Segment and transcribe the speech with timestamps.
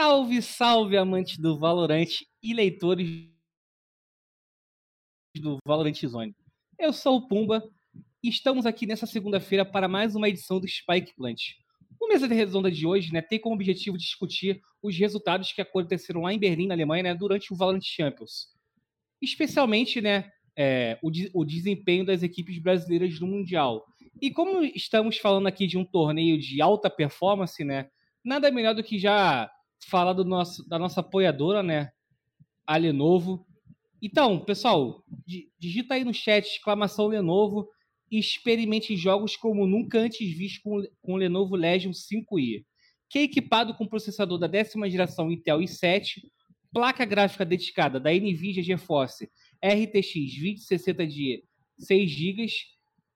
[0.00, 3.28] Salve, salve, amantes do Valorant e leitores
[5.34, 6.36] do Valorant Zone.
[6.78, 7.68] Eu sou o Pumba
[8.22, 11.40] e estamos aqui nessa segunda-feira para mais uma edição do Spike Plant.
[12.00, 16.22] O Mesa de Redonda de hoje né, tem como objetivo discutir os resultados que aconteceram
[16.22, 18.54] lá em Berlim, na Alemanha, né, durante o Valorant Champions.
[19.20, 23.84] Especialmente né, é, o, o desempenho das equipes brasileiras no Mundial.
[24.22, 27.90] E como estamos falando aqui de um torneio de alta performance, né,
[28.24, 29.50] nada melhor do que já
[29.86, 31.90] falar do nosso, da nossa apoiadora, né?
[32.66, 33.46] A Lenovo.
[34.00, 35.02] Então, pessoal,
[35.58, 37.68] digita aí no chat exclamação Lenovo
[38.10, 42.64] e experimente jogos como nunca antes visto com, com o Lenovo Legion 5i,
[43.08, 46.22] que é equipado com processador da décima geração Intel i7,
[46.72, 49.30] placa gráfica dedicada da NVIDIA GeForce
[49.62, 51.44] RTX 2060 de
[51.78, 52.46] 6 GB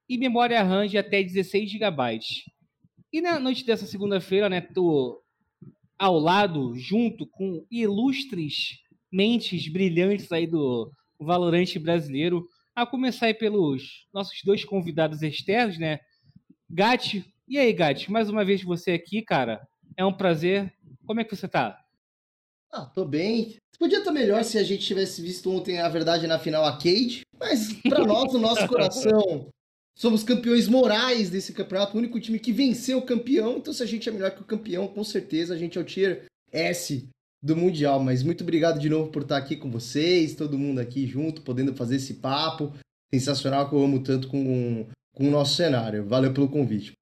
[0.09, 2.21] e memória RAM de até 16 GB.
[3.13, 4.61] E na noite dessa segunda-feira, né,
[6.03, 8.81] ao lado, junto com ilustres
[9.13, 16.01] mentes brilhantes aí do Valorante brasileiro, a começar aí pelos nossos dois convidados externos, né?
[16.69, 19.65] Gatti, e aí, Gatti, mais uma vez você aqui, cara.
[19.97, 20.75] É um prazer.
[21.07, 21.79] Como é que você tá?
[22.73, 23.59] Ah, tô bem.
[23.79, 27.23] Podia estar melhor se a gente tivesse visto ontem a verdade na final a Cade,
[27.39, 29.53] mas para nós, o nosso coração,
[30.03, 33.59] Somos campeões morais desse campeonato, o único time que venceu o campeão.
[33.59, 35.85] Então, se a gente é melhor que o campeão, com certeza a gente é o
[35.85, 37.09] tier S
[37.41, 38.03] do Mundial.
[38.03, 41.73] Mas muito obrigado de novo por estar aqui com vocês, todo mundo aqui junto, podendo
[41.73, 42.73] fazer esse papo
[43.15, 46.05] sensacional que eu amo tanto com, com o nosso cenário.
[46.05, 46.95] Valeu pelo convite.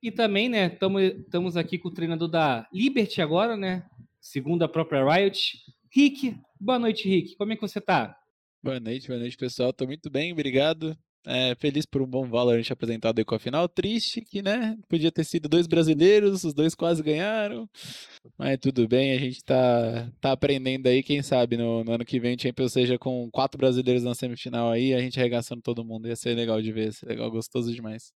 [0.00, 3.84] E também, né, estamos aqui com o treinador da Liberty agora, né?
[4.20, 5.58] Segundo a própria Riot.
[5.92, 7.34] Rick, boa noite, Rick.
[7.34, 8.16] Como é que você tá?
[8.62, 9.72] Boa noite, boa noite, pessoal.
[9.72, 10.96] Tô muito bem, obrigado.
[11.30, 13.68] É, feliz por um bom Valorant apresentado aí com a final.
[13.68, 17.68] Triste que, né, podia ter sido dois brasileiros, os dois quase ganharam.
[18.38, 21.02] Mas tudo bem, a gente tá, tá aprendendo aí.
[21.02, 24.70] Quem sabe no, no ano que vem o Champions seja com quatro brasileiros na semifinal
[24.70, 26.08] aí, a gente arregaçando todo mundo.
[26.08, 28.10] Ia ser legal de ver, ia ser legal, gostoso demais.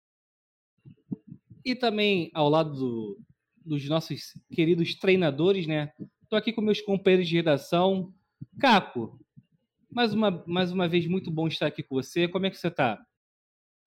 [1.63, 3.21] E também ao lado do,
[3.63, 5.93] dos nossos queridos treinadores, né?
[6.31, 8.11] Tô aqui com meus companheiros de redação.
[8.59, 9.21] Caco,
[9.93, 12.27] mais uma, mais uma vez, muito bom estar aqui com você.
[12.27, 13.05] Como é que você está?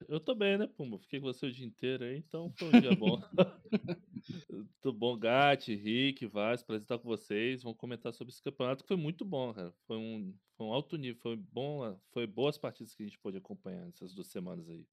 [0.07, 0.99] Eu tô bem, né, Pumba?
[0.99, 3.19] Fiquei com você o dia inteiro aí, então foi um dia bom.
[4.81, 7.63] Tudo bom, Gatti, Rick, Vaz, prazer estar com vocês.
[7.63, 9.73] Vamos comentar sobre esse campeonato que foi muito bom, cara.
[9.87, 13.37] Foi um, foi um alto nível, foi bom, foi boas partidas que a gente pôde
[13.37, 14.85] acompanhar nessas duas semanas aí.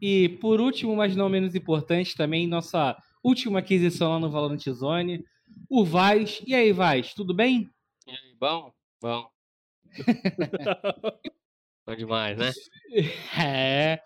[0.00, 5.22] E por último, mas não menos importante, também nossa última aquisição lá no Valorant Zone,
[5.68, 6.42] o Vaz.
[6.46, 7.70] E aí, Vaz, tudo bem?
[8.06, 8.72] E aí, bom?
[9.00, 9.33] Bom.
[11.86, 12.50] Bom demais, né?
[13.38, 14.00] É.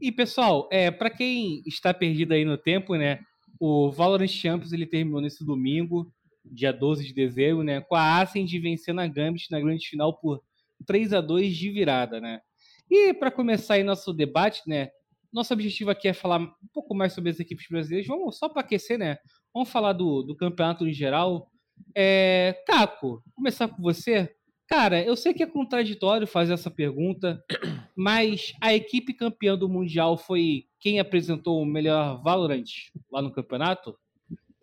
[0.00, 3.20] E pessoal, é, para quem está perdido aí no tempo, né?
[3.58, 6.12] O Valorant Champions ele terminou nesse domingo,
[6.44, 7.80] dia 12 de dezembro, né?
[7.80, 10.42] Com a Ascend vencendo a Gambit na grande final por
[10.86, 12.40] 3 a 2 de virada, né?
[12.90, 14.90] E para começar aí nosso debate, né?
[15.32, 18.06] Nosso objetivo aqui é falar um pouco mais sobre as equipes brasileiras.
[18.06, 19.18] Vamos só para aquecer, né?
[19.52, 21.50] Vamos falar do, do campeonato em geral.
[21.94, 24.32] É, Caco, começar com você.
[24.66, 27.42] Cara, eu sei que é contraditório fazer essa pergunta,
[27.96, 32.64] mas a equipe campeã do Mundial foi quem apresentou o melhor Valorant
[33.10, 33.94] lá no campeonato?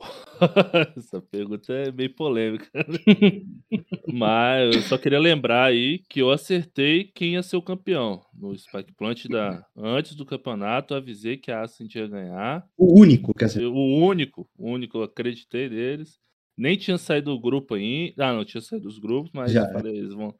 [0.97, 2.67] Essa pergunta é meio polêmica.
[4.11, 8.21] Mas eu só queria lembrar aí que eu acertei quem ia ser o campeão.
[8.33, 9.65] No Spike Plant da...
[9.75, 12.67] antes do campeonato, eu avisei que a Ascent ia ganhar.
[12.77, 13.65] O único, quer dizer.
[13.65, 16.19] O único, o único, eu acreditei deles.
[16.57, 18.27] Nem tinha saído do grupo ainda.
[18.29, 19.71] Ah, não, tinha saído dos grupos, mas Já.
[19.71, 20.37] falei, eles vão.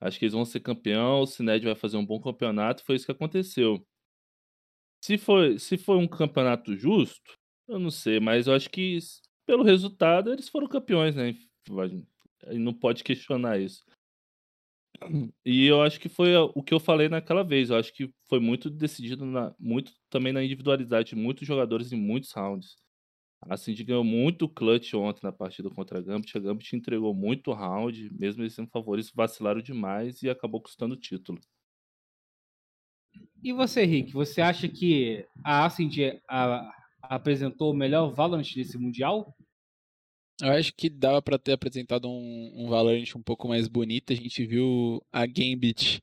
[0.00, 3.06] Acho que eles vão ser campeão, o Cined vai fazer um bom campeonato, foi isso
[3.06, 3.86] que aconteceu.
[5.04, 7.38] Se foi, se foi um campeonato justo,
[7.68, 8.98] eu não sei, mas eu acho que
[9.46, 11.34] pelo resultado eles foram campeões, né?
[12.52, 13.84] Não pode questionar isso.
[15.44, 17.70] E eu acho que foi o que eu falei naquela vez.
[17.70, 21.96] Eu acho que foi muito decidido na, muito também na individualidade de muitos jogadores em
[21.96, 22.76] muitos rounds.
[23.42, 26.36] A Cindy ganhou muito clutch ontem na partida contra a Gambit.
[26.36, 30.96] A Gambit entregou muito round, mesmo eles sendo favoritos, vacilaram demais e acabou custando o
[31.00, 31.40] título.
[33.42, 36.20] E você, Rick, você acha que a Ascend
[37.02, 39.36] apresentou o melhor Valorant desse Mundial?
[40.40, 44.12] Eu acho que dava para ter apresentado um, um Valorant um pouco mais bonito.
[44.12, 46.00] A gente viu a Gambit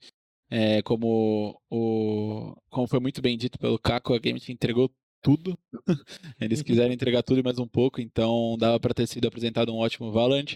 [0.49, 5.57] é, como o como foi muito bem dito pelo Caco, a Gambit entregou tudo.
[6.39, 9.77] Eles quiseram entregar tudo e mais um pouco, então dava para ter sido apresentado um
[9.77, 10.55] ótimo Valorant.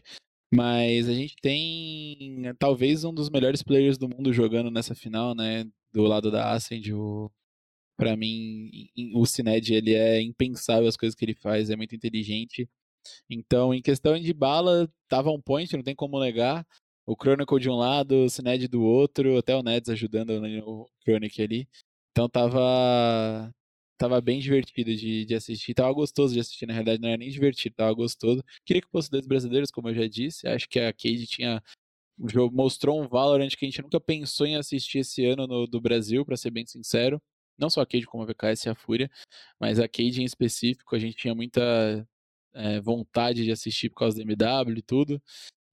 [0.54, 5.66] Mas a gente tem talvez um dos melhores players do mundo jogando nessa final, né?
[5.92, 7.32] Do lado da Ascend, o
[7.98, 8.70] para mim
[9.14, 12.70] o Cined ele é impensável as coisas que ele faz, é muito inteligente.
[13.30, 16.66] Então, em questão de bala, tava um point, não tem como negar.
[17.06, 20.32] O Chronicle de um lado, o Cined do outro, até o Neds ajudando
[20.66, 21.70] o Chronicle ali.
[22.12, 23.52] Então tava
[24.04, 27.30] tava bem divertido de, de assistir, tava gostoso de assistir, na realidade não era nem
[27.30, 28.44] divertido, tava gostoso.
[28.66, 31.64] Queria que fosse dois brasileiros, como eu já disse, acho que a Cade tinha
[32.18, 35.66] o jogo mostrou um Valorant que a gente nunca pensou em assistir esse ano no,
[35.66, 37.22] do Brasil, para ser bem sincero.
[37.58, 39.10] Não só a Cade, como a VKS e a Fúria,
[39.60, 42.06] mas a Cade em específico, a gente tinha muita
[42.54, 45.22] é, vontade de assistir por causa do MW e tudo.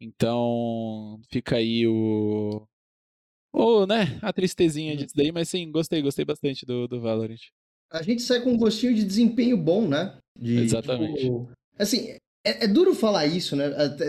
[0.00, 2.66] Então, fica aí o.
[3.52, 7.40] O, né, a tristezinha disso daí, mas sim, gostei, gostei bastante do, do Valorant.
[7.92, 10.16] A gente sai com um gostinho de desempenho bom, né?
[10.38, 11.22] De, Exatamente.
[11.22, 13.68] Tipo, assim, é, é, duro falar isso, né?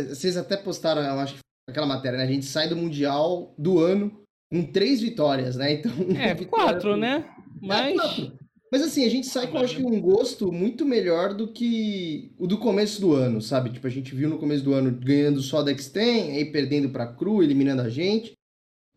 [0.10, 1.38] Vocês até postaram, eu acho,
[1.68, 2.24] aquela matéria, né?
[2.24, 5.74] A gente sai do Mundial do ano com três vitórias, né?
[5.74, 5.92] Então.
[6.18, 7.26] É, quatro, né?
[7.28, 8.20] É, Mas.
[8.20, 8.32] É,
[8.72, 12.48] Mas assim, a gente sai com, acho que, um gosto muito melhor do que o
[12.48, 13.72] do começo do ano, sabe?
[13.72, 17.14] Tipo, a gente viu no começo do ano ganhando só da Xten, aí perdendo pra
[17.14, 18.34] Cru, eliminando a gente.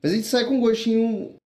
[0.03, 1.37] Mas a gente sai com um gostinho.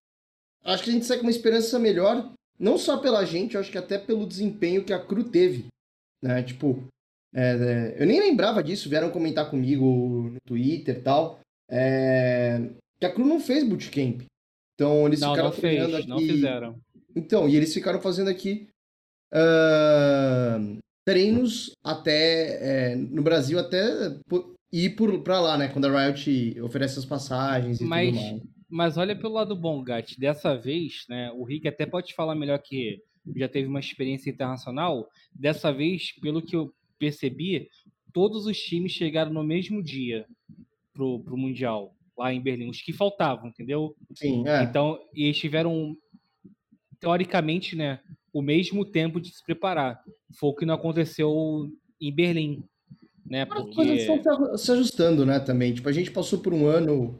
[0.64, 3.70] Acho que a gente sai com uma esperança melhor, não só pela gente, eu acho
[3.70, 5.66] que até pelo desempenho que a Cru teve.
[6.22, 6.42] Né?
[6.42, 6.84] Tipo,
[7.34, 11.40] é, é, eu nem lembrava disso, vieram comentar comigo no Twitter e tal.
[11.70, 14.22] É, que a Cru não fez bootcamp.
[14.74, 16.08] Então eles não, ficaram não fez, aqui...
[16.08, 16.80] não fizeram.
[17.14, 18.68] Então, e eles ficaram fazendo aqui
[19.34, 23.82] uh, treinos até é, no Brasil até
[24.72, 25.68] ir por, pra lá, né?
[25.68, 28.42] Quando a Riot oferece as passagens e mas, tudo mais.
[28.68, 30.18] Mas olha pelo lado bom, Gat.
[30.18, 31.30] Dessa vez, né?
[31.32, 33.02] O Rick até pode falar melhor que
[33.36, 35.08] já teve uma experiência internacional.
[35.32, 37.68] Dessa vez, pelo que eu percebi,
[38.12, 40.26] todos os times chegaram no mesmo dia
[40.92, 42.68] pro, pro Mundial, lá em Berlim.
[42.68, 43.94] Os que faltavam, entendeu?
[44.14, 44.64] Sim, é.
[44.64, 45.96] Então, e eles tiveram,
[47.00, 48.00] teoricamente, né?
[48.32, 50.02] O mesmo tempo de se preparar.
[50.38, 52.62] Foi o que não aconteceu em Berlim
[53.28, 53.44] né?
[53.44, 53.68] Porque...
[53.68, 55.74] As coisas estão se ajustando, né, também.
[55.74, 57.18] Tipo, a gente passou por um ano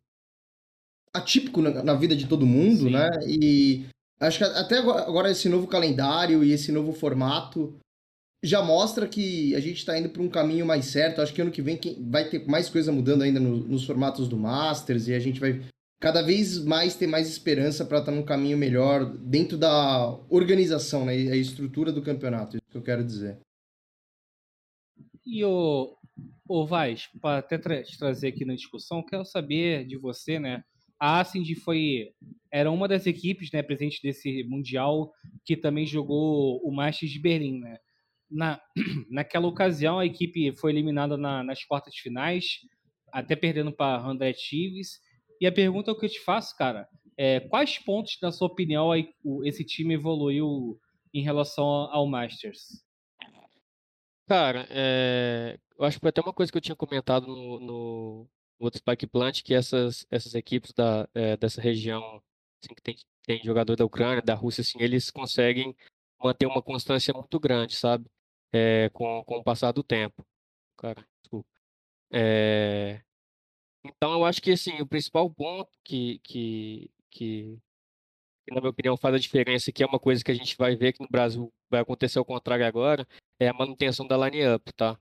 [1.19, 2.91] atípico na, na vida de todo mundo, Sim.
[2.91, 3.09] né?
[3.27, 3.87] E
[4.21, 7.79] acho que até agora, esse novo calendário e esse novo formato
[8.43, 11.21] já mostra que a gente está indo para um caminho mais certo.
[11.21, 11.79] Acho que ano que vem
[12.09, 15.61] vai ter mais coisa mudando ainda no, nos formatos do Masters e a gente vai
[16.01, 21.05] cada vez mais ter mais esperança para estar tá num caminho melhor dentro da organização,
[21.05, 21.13] né?
[21.13, 23.39] A estrutura do campeonato, isso que eu quero dizer.
[25.27, 25.97] E o,
[26.49, 30.63] o Vaz, para até tra trazer aqui na discussão, quero saber de você, né?
[30.99, 32.13] A Ascend foi
[32.51, 35.13] era uma das equipes, né, presente desse mundial
[35.45, 37.79] que também jogou o Masters de Berlim, né?
[38.31, 38.61] Na,
[39.11, 42.59] naquela ocasião a equipe foi eliminada na, nas quartas de finais,
[43.13, 45.01] até perdendo para André Chives.
[45.41, 48.91] E a pergunta que eu te faço, cara, é quais pontos, na sua opinião,
[49.45, 50.79] esse time evoluiu
[51.13, 52.85] em relação ao Masters?
[54.27, 58.29] Cara, é, eu acho que foi até uma coisa que eu tinha comentado no, no
[58.59, 62.23] outro Spike Plant, que essas, essas equipes da, é, dessa região,
[62.63, 65.77] assim, que tem, tem jogador da Ucrânia, da Rússia, assim, eles conseguem
[66.23, 68.07] manter uma constância muito grande, sabe?
[68.53, 70.27] É, com, com o passar do tempo.
[70.77, 71.49] Cara, desculpa.
[72.11, 73.03] É,
[73.85, 77.59] então eu acho que assim, o principal ponto que, que, que,
[78.47, 80.77] que, na minha opinião, faz a diferença, que é uma coisa que a gente vai
[80.77, 83.07] ver que no Brasil vai acontecer ao contrário agora,
[83.39, 84.99] é a manutenção da line-up, tá?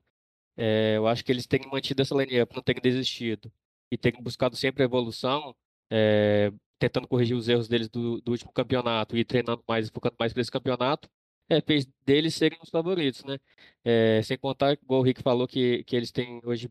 [0.57, 3.51] É, eu acho que eles têm mantido essa line-up, não têm desistido.
[3.91, 5.55] E têm buscado sempre evolução,
[5.89, 10.33] é, tentando corrigir os erros deles do, do, último campeonato e treinando mais, focando mais
[10.33, 11.09] para esse campeonato,
[11.49, 13.37] é, fez deles serem os favoritos, né?
[13.83, 16.69] É, sem contar, igual o Rick falou, que, que eles têm hoje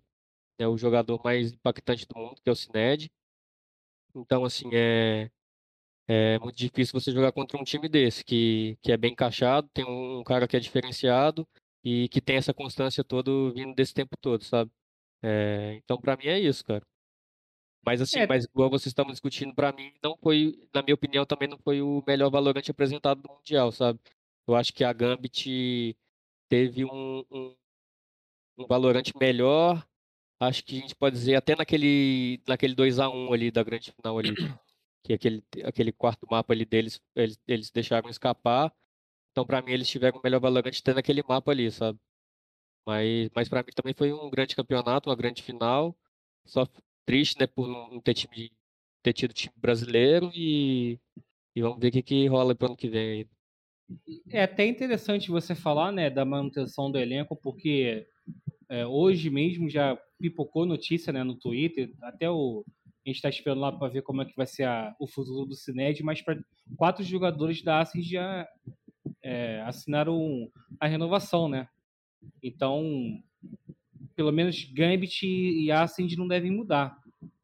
[0.59, 3.11] né, o jogador mais impactante do mundo, que é o Cined.
[4.15, 5.31] Então, assim, é,
[6.09, 9.85] é muito difícil você jogar contra um time desse, que, que é bem encaixado, tem
[9.85, 11.47] um cara que é diferenciado
[11.87, 14.73] e que tem essa constância toda vindo desse tempo todo, sabe?
[15.23, 16.85] É, então, para mim é isso, cara.
[17.85, 18.27] Mas assim, é.
[18.27, 21.81] mas igual vocês estavam discutindo, para mim não foi, na minha opinião, também não foi
[21.81, 24.01] o melhor valorante apresentado no Mundial, sabe?
[24.49, 25.97] Eu acho que a Gambit
[26.49, 27.57] teve um, um,
[28.59, 29.87] um valorante melhor,
[30.41, 33.93] acho que a gente pode dizer até naquele, naquele 2 a 1 ali da grande
[33.93, 34.35] final ali
[35.05, 38.75] que aquele, aquele quarto mapa ali deles, eles, eles deixaram escapar.
[39.37, 41.99] Então, para mim, eles tiveram o melhor Valorant tendo aquele mapa ali, sabe?
[42.87, 45.95] Mas, mas para mim também foi um grande campeonato, uma grande final.
[46.47, 46.67] Só
[47.05, 48.51] triste, né, por não ter, time,
[49.03, 50.99] ter tido time brasileiro e,
[51.55, 53.27] e vamos ver o que, que rola pro ano que vem aí.
[54.31, 58.07] É até interessante você falar, né, da manutenção do elenco, porque
[58.71, 62.65] é, hoje mesmo já pipocou notícia, né, no Twitter, até o
[63.05, 65.47] a gente está esperando lá para ver como é que vai ser a, o futuro
[65.47, 66.41] do Cined, mas para
[66.77, 68.49] quatro jogadores da Acer já
[69.27, 71.69] é, assinaram a renovação, né?
[72.41, 73.21] Então,
[74.15, 76.97] pelo menos Gambit e Ascend não devem mudar.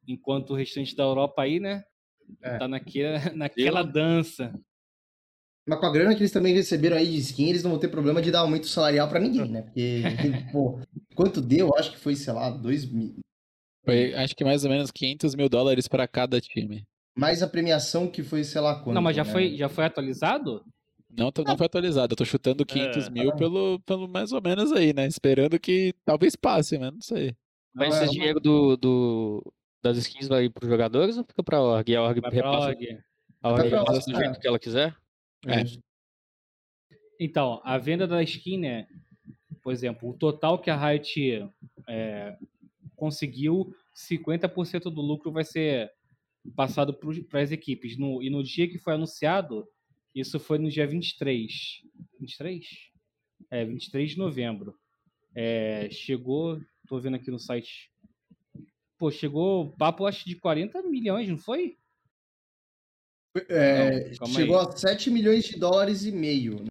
[0.07, 1.83] Enquanto o restante da Europa aí, né?
[2.41, 2.57] É.
[2.57, 4.55] Tá naquela, naquela dança.
[5.67, 7.89] Mas com a grana que eles também receberam aí de skin, eles não vão ter
[7.89, 9.63] problema de dar aumento salarial para ninguém, né?
[9.63, 10.03] Porque,
[10.53, 10.81] pô,
[11.17, 11.75] quanto deu?
[11.77, 13.17] Acho que foi, sei lá, 2 mil.
[13.85, 16.85] Foi, acho que mais ou menos 500 mil dólares para cada time.
[17.17, 18.95] Mais a premiação que foi, sei lá quanto.
[18.95, 19.33] Não, mas já, né?
[19.33, 20.65] foi, já foi atualizado?
[21.17, 22.13] Não, não foi atualizado.
[22.13, 25.07] Eu tô chutando 500 é, mil pelo, pelo mais ou menos aí, né?
[25.07, 27.37] Esperando que talvez passe, mas não sei.
[27.75, 29.53] Mas esse dinheiro do, do,
[29.83, 31.91] das skins vai para os jogadores ou fica para a org?
[31.91, 32.99] E a org vai repassa org.
[33.43, 34.97] a org repassa do jeito que ela quiser?
[35.47, 35.61] É.
[35.61, 35.65] é.
[37.21, 38.87] Então, a venda da skin, né?
[39.63, 41.49] Por exemplo, o total que a Riot
[41.89, 42.37] é,
[42.97, 45.93] conseguiu, 50% do lucro vai ser
[46.57, 46.93] passado
[47.29, 47.97] para as equipes.
[47.97, 49.69] No, e no dia que foi anunciado,
[50.15, 51.81] isso foi no dia 23.
[52.21, 52.67] 23?
[53.51, 54.75] É, 23 de novembro.
[55.35, 57.91] É, chegou, tô vendo aqui no site.
[58.99, 61.77] Pô, chegou papo, acho, de 40 milhões, não foi?
[63.49, 64.67] É, não, chegou aí.
[64.67, 66.65] a 7 milhões de dólares e meio.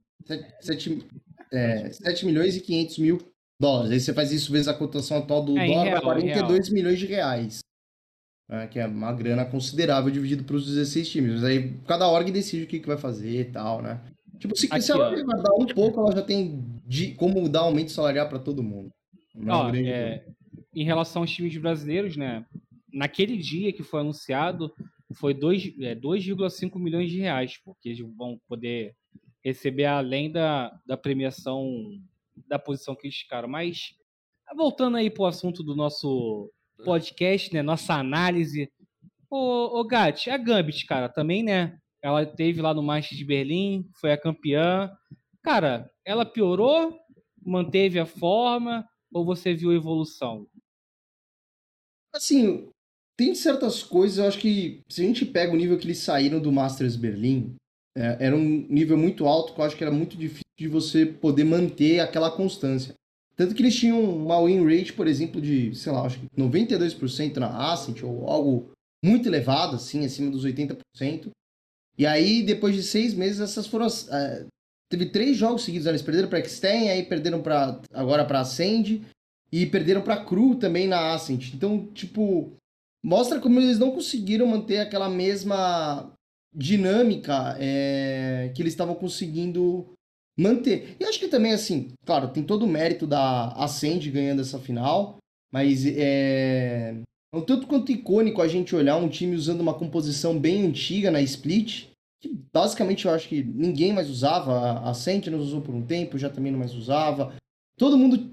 [0.62, 1.06] 7,
[1.52, 3.92] é, 7 milhões e 500 mil dólares.
[3.92, 7.08] Aí você faz isso vezes a cotação atual do é, dólar, real, 42 milhões de
[7.08, 7.60] reais.
[8.52, 11.32] É, que é uma grana considerável dividido para os 16 times.
[11.36, 14.02] Mas aí cada org decide o que, que vai fazer e tal, né?
[14.38, 17.92] Tipo, se, Aqui, se ela guardar um pouco, ela já tem de, como dar aumento
[17.92, 18.92] salarial para todo mundo.
[19.48, 20.26] Ó, é,
[20.76, 22.46] em relação aos times brasileiros, né?
[22.92, 24.70] Naquele dia que foi anunciado,
[25.14, 28.94] foi 2,5 é, milhões de reais, porque eles vão poder
[29.42, 31.72] receber além da, da premiação
[32.48, 33.48] da posição que eles ficaram.
[33.48, 33.94] Mas,
[34.58, 36.52] voltando aí para o assunto do nosso
[36.84, 37.62] podcast, né?
[37.62, 38.70] Nossa análise.
[39.30, 41.78] Ô, ô Gatti, a Gambit, cara, também, né?
[42.04, 44.92] Ela teve lá no Masters de Berlim, foi a campeã.
[45.44, 46.98] Cara, ela piorou?
[47.44, 48.86] Manteve a forma?
[49.14, 50.48] Ou você viu evolução?
[52.14, 52.70] Assim,
[53.18, 56.42] tem certas coisas, eu acho que se a gente pega o nível que eles saíram
[56.42, 57.56] do Masters Berlim,
[57.96, 61.06] é, era um nível muito alto que eu acho que era muito difícil de você
[61.06, 62.94] poder manter aquela constância.
[63.36, 67.38] Tanto que eles tinham uma win rate, por exemplo, de, sei lá, acho que 92%
[67.38, 68.72] na Ascent, ou algo
[69.04, 71.30] muito elevado, assim, acima dos 80%.
[71.98, 73.88] E aí, depois de seis meses, essas foram.
[73.88, 74.48] Uh,
[74.90, 79.02] teve três jogos seguidos, eles perderam para Extend, aí perderam para agora para Ascend,
[79.52, 81.54] e perderam para Cru também na Ascent.
[81.54, 82.54] Então, tipo,
[83.04, 86.12] mostra como eles não conseguiram manter aquela mesma
[86.54, 89.94] dinâmica é, que eles estavam conseguindo
[90.42, 90.96] manter.
[91.00, 95.18] E acho que também, assim, claro, tem todo o mérito da Ascend ganhando essa final,
[95.52, 96.96] mas é,
[97.34, 101.12] é um tanto quanto icônico a gente olhar um time usando uma composição bem antiga
[101.12, 101.88] na Split,
[102.20, 106.30] que basicamente eu acho que ninguém mais usava, a Sentinels usou por um tempo, já
[106.30, 107.34] também não mais usava.
[107.78, 108.32] Todo mundo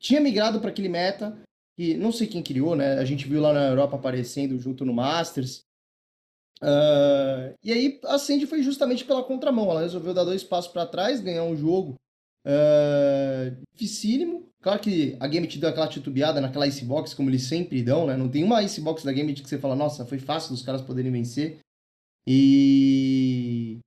[0.00, 1.38] tinha migrado para aquele meta,
[1.78, 2.98] e não sei quem criou, né?
[2.98, 5.62] A gente viu lá na Europa aparecendo junto no Masters.
[6.62, 9.70] Uh, e aí a Sandy foi justamente pela contramão.
[9.70, 11.94] Ela resolveu dar dois passos para trás, ganhar um jogo
[12.46, 14.48] uh, dificílimo.
[14.62, 18.16] Claro que a Gambit deu aquela titubeada naquela Icebox, como eles sempre dão, né?
[18.16, 21.10] Não tem uma Icebox da Gambit que você fala, nossa, foi fácil dos caras poderem
[21.10, 21.58] vencer.
[22.26, 23.78] E...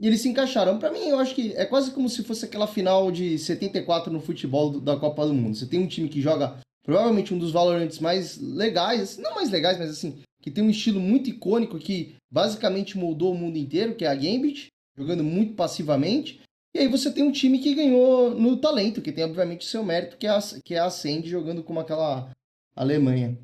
[0.00, 0.80] e eles se encaixaram.
[0.80, 4.20] Para mim, eu acho que é quase como se fosse aquela final de 74 no
[4.20, 5.56] futebol da Copa do Mundo.
[5.56, 9.78] Você tem um time que joga provavelmente um dos Valorantes mais legais, não mais legais,
[9.78, 14.04] mas assim, que tem um estilo muito icônico que basicamente moldou o mundo inteiro, que
[14.04, 16.40] é a Gambit, jogando muito passivamente.
[16.72, 20.16] E aí você tem um time que ganhou no talento, que tem obviamente seu mérito,
[20.16, 22.30] que é a, que é a Sandy jogando como aquela
[22.76, 23.36] Alemanha.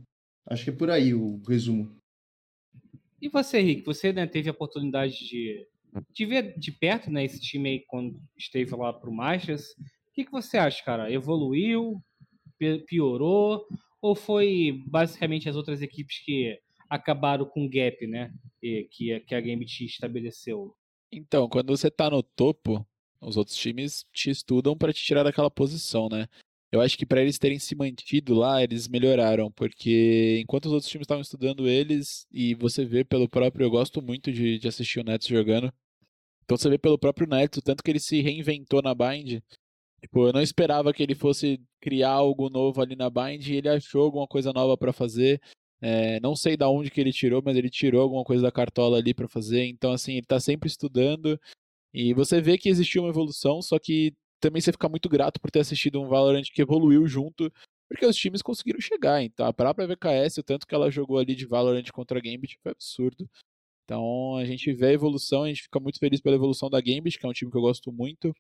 [0.47, 1.93] Acho que é por aí o resumo.
[3.21, 5.67] E você, Rick, você né, teve a oportunidade de,
[6.13, 9.71] de ver de perto né, esse time aí quando esteve lá para o Masters.
[9.73, 11.11] O que, que você acha, cara?
[11.11, 12.01] Evoluiu?
[12.87, 13.67] Piorou?
[14.01, 16.61] Ou foi basicamente as outras equipes que
[16.93, 18.31] acabaram com o gap, né?
[18.61, 20.77] Que, que a Gambit estabeleceu.
[21.11, 22.87] Então, quando você tá no topo,
[23.19, 26.29] os outros times te estudam para te tirar daquela posição, né?
[26.71, 30.91] Eu acho que para eles terem se mantido lá, eles melhoraram, porque enquanto os outros
[30.91, 35.01] times estavam estudando eles, e você vê pelo próprio, eu gosto muito de, de assistir
[35.01, 35.73] o Nets jogando,
[36.45, 39.43] então você vê pelo próprio Nets, o tanto que ele se reinventou na Bind.
[40.01, 43.69] Tipo, eu não esperava que ele fosse criar algo novo ali na Bind, e ele
[43.69, 45.41] achou alguma coisa nova para fazer.
[45.85, 48.99] É, não sei da onde que ele tirou, mas ele tirou alguma coisa da cartola
[48.99, 49.67] ali para fazer.
[49.67, 51.39] Então, assim, ele tá sempre estudando.
[51.93, 55.51] E você vê que existiu uma evolução, só que também você fica muito grato por
[55.51, 57.53] ter assistido um Valorant que evoluiu junto,
[57.89, 59.23] porque os times conseguiram chegar.
[59.23, 62.59] Então, a própria VKS, o tanto que ela jogou ali de Valorant contra a Gambit
[62.63, 63.29] foi absurdo.
[63.85, 67.19] Então, a gente vê a evolução, a gente fica muito feliz pela evolução da Gambit,
[67.19, 68.33] que é um time que eu gosto muito.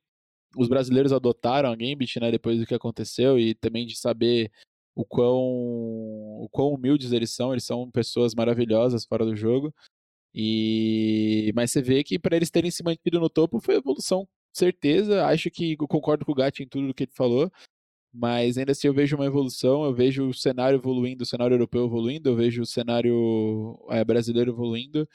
[0.57, 4.51] Os brasileiros adotaram a Gambit, né, depois do que aconteceu, e também de saber
[4.95, 9.75] o quão, o quão humildes eles são, eles são pessoas maravilhosas fora do jogo.
[10.35, 15.27] E mas você vê que para eles terem se mantido no topo foi evolução, certeza.
[15.27, 17.51] Acho que concordo com o Gatti em tudo que ele falou.
[18.13, 21.87] Mas ainda assim eu vejo uma evolução, eu vejo o cenário evoluindo, o cenário europeu
[21.87, 25.09] evoluindo, eu vejo o cenário é, brasileiro evoluindo.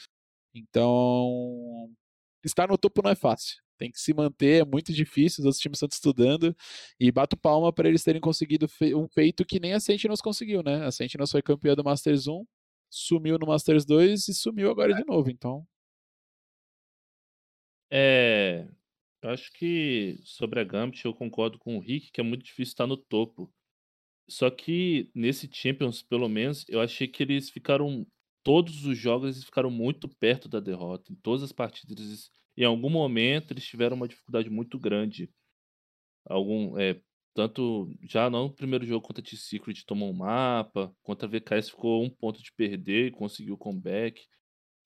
[0.54, 1.92] Então,
[2.44, 3.58] estar no topo não é fácil.
[3.78, 6.56] Tem que se manter, é muito difícil, os outros times estão estudando.
[7.00, 10.86] E bato palma para eles terem conseguido um feito que nem a Sentinels conseguiu, né?
[10.86, 12.46] A Sentinels foi campeã do Masters 1,
[12.90, 15.66] sumiu no Masters 2 e sumiu agora de novo, então.
[17.92, 18.68] É.
[19.22, 22.72] Eu acho que sobre a Gambit eu concordo com o Rick que é muito difícil
[22.74, 23.52] estar no topo.
[24.30, 28.06] Só que nesse Champions, pelo menos, eu achei que eles ficaram.
[28.44, 31.12] Todos os jogos eles ficaram muito perto da derrota.
[31.12, 35.30] Em todas as partidas, em algum momento, eles tiveram uma dificuldade muito grande.
[36.26, 37.00] Algum, é,
[37.34, 42.04] tanto já no primeiro jogo contra a T-Secret tomou um mapa, contra a VKS ficou
[42.04, 44.26] um ponto de perder e conseguiu o comeback.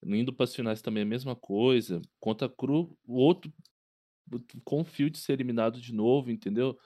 [0.04, 2.02] Indo para as finais também a mesma coisa.
[2.20, 3.52] Contra a Cru, o outro
[4.64, 6.78] com o Field ser eliminado de novo, entendeu?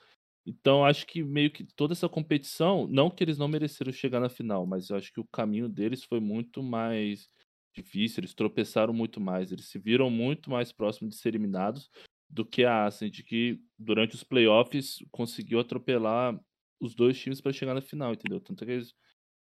[0.45, 4.29] Então acho que meio que toda essa competição, não que eles não mereceram chegar na
[4.29, 7.29] final, mas eu acho que o caminho deles foi muito mais
[7.73, 11.89] difícil, eles tropeçaram muito mais, eles se viram muito mais próximos de ser eliminados
[12.29, 16.37] do que a Ascent, que durante os playoffs conseguiu atropelar
[16.79, 18.39] os dois times para chegar na final, entendeu?
[18.39, 18.93] Tanto é que, eles,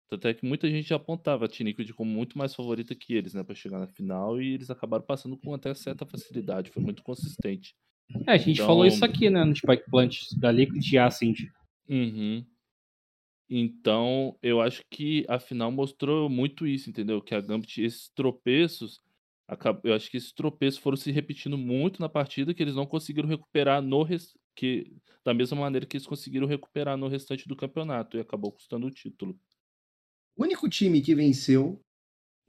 [0.09, 3.43] tanto é que muita gente apontava a T-Liquid como muito mais favorita que eles, né,
[3.43, 7.75] para chegar na final, e eles acabaram passando com até certa facilidade, foi muito consistente.
[8.27, 8.67] É, a gente então...
[8.67, 11.39] falou isso aqui, né, no Spike Plant, da Liquid e Ascent.
[11.89, 12.45] Uhum.
[13.49, 17.21] Então, eu acho que a final mostrou muito isso, entendeu?
[17.21, 18.99] Que a Gambit, esses tropeços,
[19.83, 23.29] eu acho que esses tropeços foram se repetindo muito na partida, que eles não conseguiram
[23.29, 24.05] recuperar no
[24.55, 24.91] que
[25.23, 28.91] da mesma maneira que eles conseguiram recuperar no restante do campeonato e acabou custando o
[28.91, 29.37] título.
[30.35, 31.79] O único time que venceu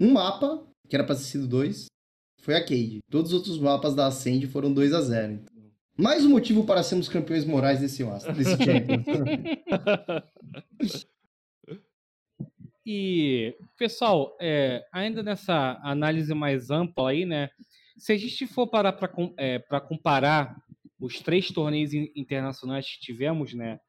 [0.01, 1.87] um mapa, que era para ter sido dois,
[2.41, 3.01] foi a Cade.
[3.11, 5.45] Todos os outros mapas da Ascend foram 2 a 0
[5.99, 8.05] Mais um motivo para sermos campeões morais desse,
[8.35, 9.07] desse Champions.
[12.85, 17.49] E, pessoal, é, ainda nessa análise mais ampla aí, né?
[17.97, 20.63] Se a gente for parar para é, comparar
[21.01, 23.81] os três torneios internacionais que tivemos, né?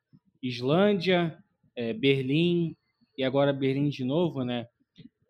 [0.41, 1.37] Islândia,
[1.75, 2.73] é, Berlim
[3.17, 4.65] e agora Berlim de novo, né?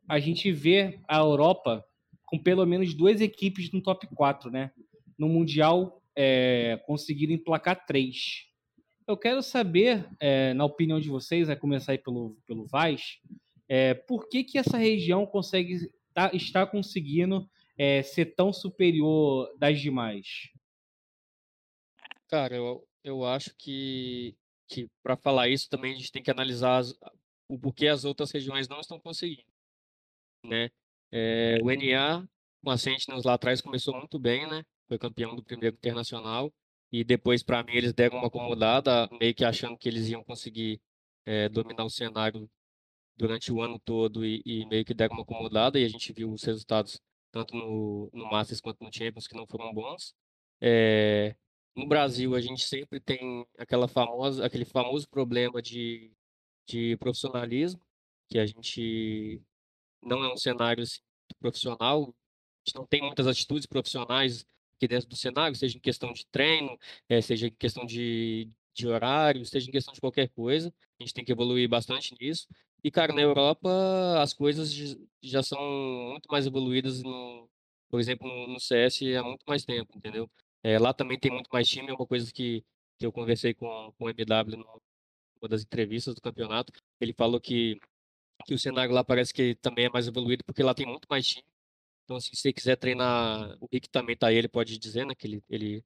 [0.08, 1.84] A gente vê a Europa
[2.24, 4.72] com pelo menos duas equipes no top 4, né?
[5.18, 8.47] No Mundial é, conseguiram emplacar três.
[9.08, 13.19] Eu quero saber, é, na opinião de vocês, vai começar aí pelo, pelo Vaz,
[13.69, 19.80] é, por que, que essa região consegue tá, está conseguindo é, ser tão superior das
[19.80, 20.49] demais?
[22.27, 24.36] Cara, eu, eu acho que,
[24.67, 26.97] que para falar isso também a gente tem que analisar as,
[27.47, 29.47] o porquê as outras regiões não estão conseguindo.
[30.43, 30.69] Né?
[31.12, 32.27] É, o NA,
[32.63, 34.65] com a Sentinels lá atrás, começou muito bem, né?
[34.88, 36.54] Foi campeão do primeiro internacional.
[36.91, 40.82] E depois, para mim, eles deram uma acomodada, meio que achando que eles iam conseguir
[41.26, 42.50] é, dominar o cenário
[43.17, 46.32] durante o ano todo e, e, meio que deram uma acomodada e a gente viu
[46.32, 50.13] os resultados tanto no, no Masters quanto no Champions que não foram bons.
[50.62, 51.36] É,
[51.76, 56.12] no Brasil a gente sempre tem aquela famosa, aquele famoso problema de,
[56.67, 57.82] de profissionalismo,
[58.30, 59.41] que a gente
[60.02, 61.02] não é um cenário assim,
[61.39, 64.45] profissional, a gente não tem muitas atitudes profissionais
[64.78, 66.78] aqui dentro do cenário, seja em questão de treino,
[67.10, 70.74] é, seja em questão de, de horário, seja em questão de qualquer coisa.
[71.00, 72.48] A gente tem que evoluir bastante nisso.
[72.84, 73.70] E, cara, na Europa
[74.22, 74.72] as coisas
[75.22, 75.60] já são
[76.12, 77.50] muito mais evoluídas, no,
[77.90, 80.30] por exemplo, no CS há muito mais tempo, entendeu?
[80.63, 82.63] É, lá também tem muito mais time, é uma coisa que,
[82.98, 86.72] que eu conversei com, com o MW numa das entrevistas do campeonato.
[87.00, 87.80] Ele falou que,
[88.46, 91.28] que o cenário lá parece que também é mais evoluído, porque lá tem muito mais
[91.28, 91.46] time.
[92.08, 95.13] Então, assim, se você quiser treinar, o Rick também tá aí, ele pode dizer, né,
[95.13, 95.84] que ele, ele,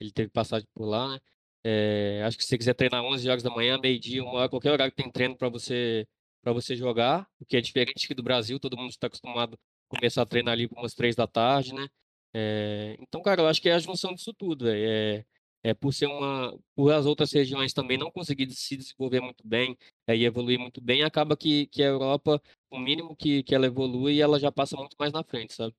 [0.00, 1.20] ele teve passagem por lá, né?
[1.64, 4.70] É, acho que se você quiser treinar 11 horas da manhã, meio-dia, uma hora, qualquer
[4.70, 6.06] horário que tem treino para você
[6.42, 9.58] para você jogar, o que é diferente do Brasil, todo mundo está acostumado
[9.90, 11.88] a começar a treinar ali umas três da tarde, né?
[12.34, 14.68] É, então, cara, eu acho que é a junção disso tudo.
[14.68, 15.24] É,
[15.64, 19.76] é por ser uma, por as outras regiões também não conseguir se desenvolver muito bem
[20.06, 22.40] é, e evoluir muito bem, acaba que, que a Europa,
[22.74, 25.74] o mínimo que, que ela evolui, ela já passa muito mais na frente, sabe?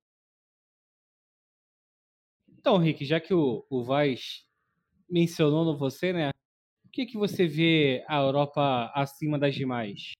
[2.57, 4.45] Então, Rick, já que o, o Vaz
[5.09, 6.31] mencionou no você, né?
[6.83, 10.13] Por que, que você vê a Europa acima das demais?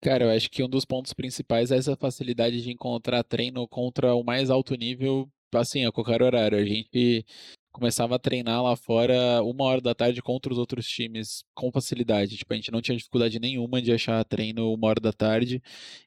[0.00, 4.14] Cara, eu acho que um dos pontos principais é essa facilidade de encontrar treino contra
[4.16, 6.58] o mais alto nível, assim, a qualquer horário.
[6.58, 7.24] A gente
[7.72, 12.36] começava a treinar lá fora uma hora da tarde contra os outros times com facilidade.
[12.36, 15.62] Tipo, a gente não tinha dificuldade nenhuma de achar treino uma hora da tarde.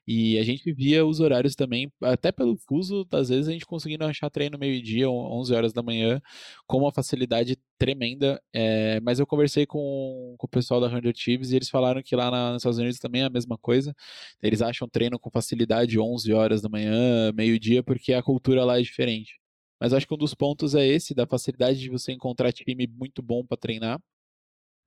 [0.06, 4.04] E a gente via os horários também, até pelo fuso, às vezes a gente conseguindo
[4.04, 6.20] achar treino meio-dia, 11 horas da manhã,
[6.66, 8.40] com uma facilidade tremenda.
[8.52, 12.14] É, mas eu conversei com, com o pessoal da Hundred Chiefs e eles falaram que
[12.14, 13.94] lá na, nos Estados Unidos também é a mesma coisa.
[14.42, 18.82] Eles acham treino com facilidade 11 horas da manhã, meio-dia, porque a cultura lá é
[18.82, 19.40] diferente.
[19.80, 23.22] Mas acho que um dos pontos é esse, da facilidade de você encontrar time muito
[23.22, 24.00] bom para treinar.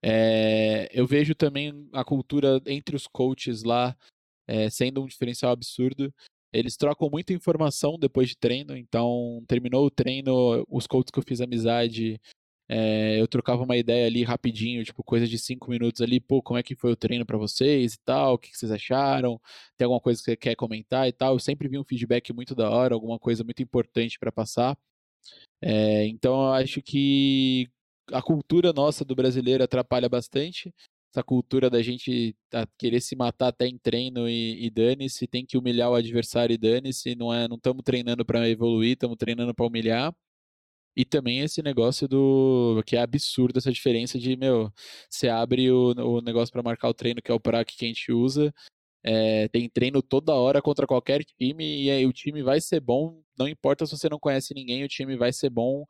[0.01, 3.95] É, eu vejo também a cultura entre os coaches lá
[4.47, 6.13] é, sendo um diferencial absurdo.
[6.51, 11.23] Eles trocam muita informação depois de treino, então terminou o treino, os coaches que eu
[11.23, 12.19] fiz amizade,
[12.71, 16.59] é, eu trocava uma ideia ali rapidinho, tipo, coisa de cinco minutos ali, pô, como
[16.59, 19.41] é que foi o treino para vocês e tal, o que, que, vocês acharam,
[19.75, 21.33] tem alguma coisa que você quer comentar e tal.
[21.33, 24.77] Eu sempre vi um feedback muito da hora, alguma coisa muito importante para passar.
[25.61, 27.67] É, então eu acho que
[28.11, 30.73] a cultura nossa do brasileiro atrapalha bastante.
[31.11, 32.35] Essa cultura da gente
[32.77, 36.57] querer se matar até em treino e, e dane-se, tem que humilhar o adversário e
[36.57, 40.13] dane-se, não é, não estamos treinando para evoluir, estamos treinando para humilhar.
[40.99, 42.83] E também esse negócio do.
[42.85, 44.69] que é absurdo essa diferença de, meu,
[45.09, 47.87] você abre o, o negócio para marcar o treino, que é o PRAC que a
[47.87, 48.53] gente usa.
[49.01, 53.23] É, tem treino toda hora contra qualquer time e aí o time vai ser bom.
[53.37, 55.85] Não importa se você não conhece ninguém, o time vai ser bom.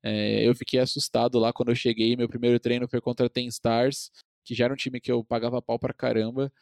[0.00, 2.16] É, eu fiquei assustado lá quando eu cheguei.
[2.16, 4.12] Meu primeiro treino foi contra Ten Stars,
[4.44, 6.52] que já era um time que eu pagava pau pra caramba.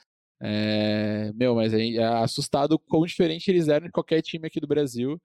[0.42, 5.20] É, meu, mas é assustado quão diferente eles eram de qualquer time aqui do Brasil.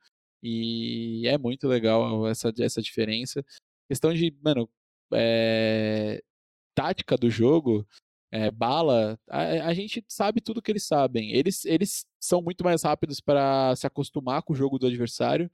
[0.48, 3.44] E é muito legal essa, essa diferença.
[3.90, 4.70] Questão de, mano,
[5.12, 6.22] é,
[6.76, 7.84] tática do jogo,
[8.32, 11.32] é, bala, a, a, gente sabe tudo que eles sabem.
[11.32, 15.50] Eles, eles são muito mais rápidos para se acostumar com o jogo do adversário.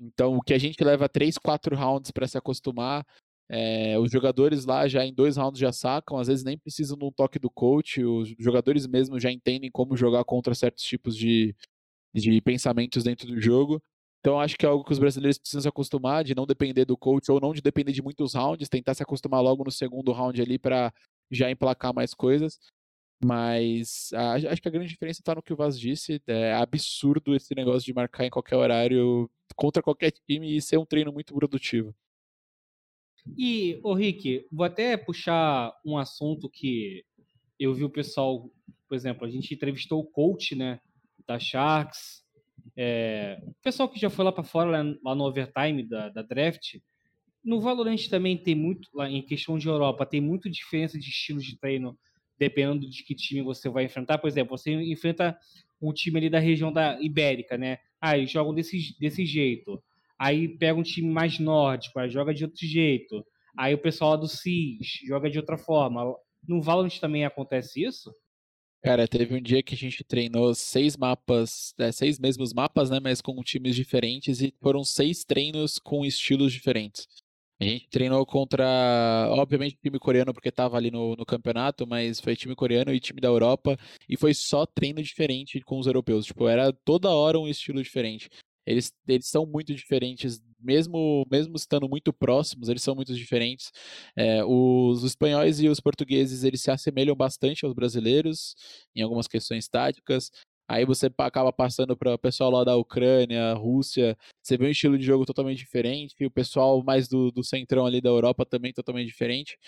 [0.00, 3.04] Então, o que a gente leva 3, 4 rounds para se acostumar,
[3.48, 7.04] é, os jogadores lá já em dois rounds já sacam, às vezes nem precisam de
[7.04, 11.56] um toque do coach, os jogadores mesmo já entendem como jogar contra certos tipos de,
[12.14, 13.82] de pensamentos dentro do jogo.
[14.22, 16.96] Então, acho que é algo que os brasileiros precisam se acostumar, de não depender do
[16.96, 20.40] coach ou não de depender de muitos rounds, tentar se acostumar logo no segundo round
[20.40, 20.94] ali para
[21.28, 22.56] já emplacar mais coisas.
[23.24, 26.22] Mas a, acho que a grande diferença está no que o Vaz disse.
[26.28, 30.86] É absurdo esse negócio de marcar em qualquer horário contra qualquer time e ser um
[30.86, 31.92] treino muito produtivo.
[33.36, 37.04] E, ô Rick, vou até puxar um assunto que
[37.58, 38.48] eu vi o pessoal,
[38.88, 40.80] por exemplo, a gente entrevistou o coach, né,
[41.26, 42.21] da Sharks,
[42.76, 46.76] é, o pessoal que já foi lá para fora, lá, no overtime da, da, draft,
[47.44, 51.44] no Valorant também tem muito, lá em questão de Europa, tem muito diferença de estilos
[51.44, 51.98] de treino,
[52.38, 54.18] dependendo de que time você vai enfrentar.
[54.18, 55.36] Por exemplo, você enfrenta
[55.80, 57.78] um time ali da região da Ibérica, né?
[58.00, 59.82] Ah, jogam desse, desse jeito.
[60.18, 63.24] Aí pega um time mais nórdico, aí joga de outro jeito.
[63.56, 66.16] Aí o pessoal lá do CIS joga de outra forma.
[66.46, 68.14] No Valorant também acontece isso?
[68.82, 72.98] Cara, teve um dia que a gente treinou seis mapas, é, seis mesmos mapas, né?
[72.98, 77.06] Mas com times diferentes e foram seis treinos com estilos diferentes.
[77.60, 82.34] A gente treinou contra, obviamente, time coreano porque estava ali no, no campeonato, mas foi
[82.34, 86.26] time coreano e time da Europa e foi só treino diferente com os europeus.
[86.26, 88.28] Tipo, era toda hora um estilo diferente.
[88.66, 93.70] Eles, eles são muito diferentes, mesmo, mesmo estando muito próximos, eles são muito diferentes.
[94.16, 98.54] É, os, os, espanhóis e os portugueses, eles se assemelham bastante aos brasileiros
[98.94, 100.30] em algumas questões táticas.
[100.68, 104.96] Aí você acaba passando para o pessoal lá da Ucrânia, Rússia, você vê um estilo
[104.96, 109.08] de jogo totalmente diferente, o pessoal mais do, do centrão ali da Europa também totalmente
[109.08, 109.58] diferente,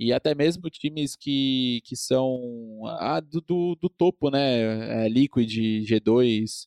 [0.00, 5.52] e até mesmo times que, que são ah, do, do, do topo, né, é, Liquid,
[5.84, 6.66] G2,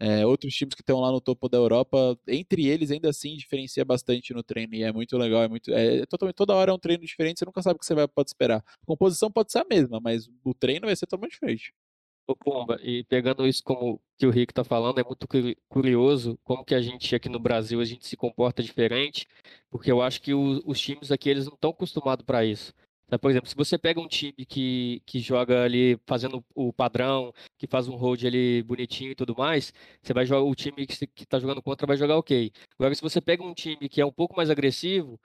[0.00, 3.84] é, outros times que estão lá no topo da Europa, entre eles ainda assim diferencia
[3.84, 6.78] bastante no treino e é muito legal, é muito, é, totalmente toda hora é um
[6.78, 8.58] treino diferente, você nunca sabe o que você vai pode esperar.
[8.58, 11.72] A composição pode ser a mesma, mas o treino vai ser totalmente diferente.
[12.28, 15.26] Ô Pomba, e pegando isso como que o Rick está falando, é muito
[15.66, 19.26] curioso como que a gente aqui no Brasil a gente se comporta diferente,
[19.70, 22.74] porque eu acho que o, os times aqui eles não estão acostumados para isso.
[23.16, 27.66] Por exemplo, se você pega um time que, que joga ali fazendo o padrão, que
[27.66, 31.38] faz um hold ali bonitinho e tudo mais, você vai jogar o time que está
[31.38, 32.52] jogando contra vai jogar ok.
[32.78, 35.18] Agora, se você pega um time que é um pouco mais agressivo,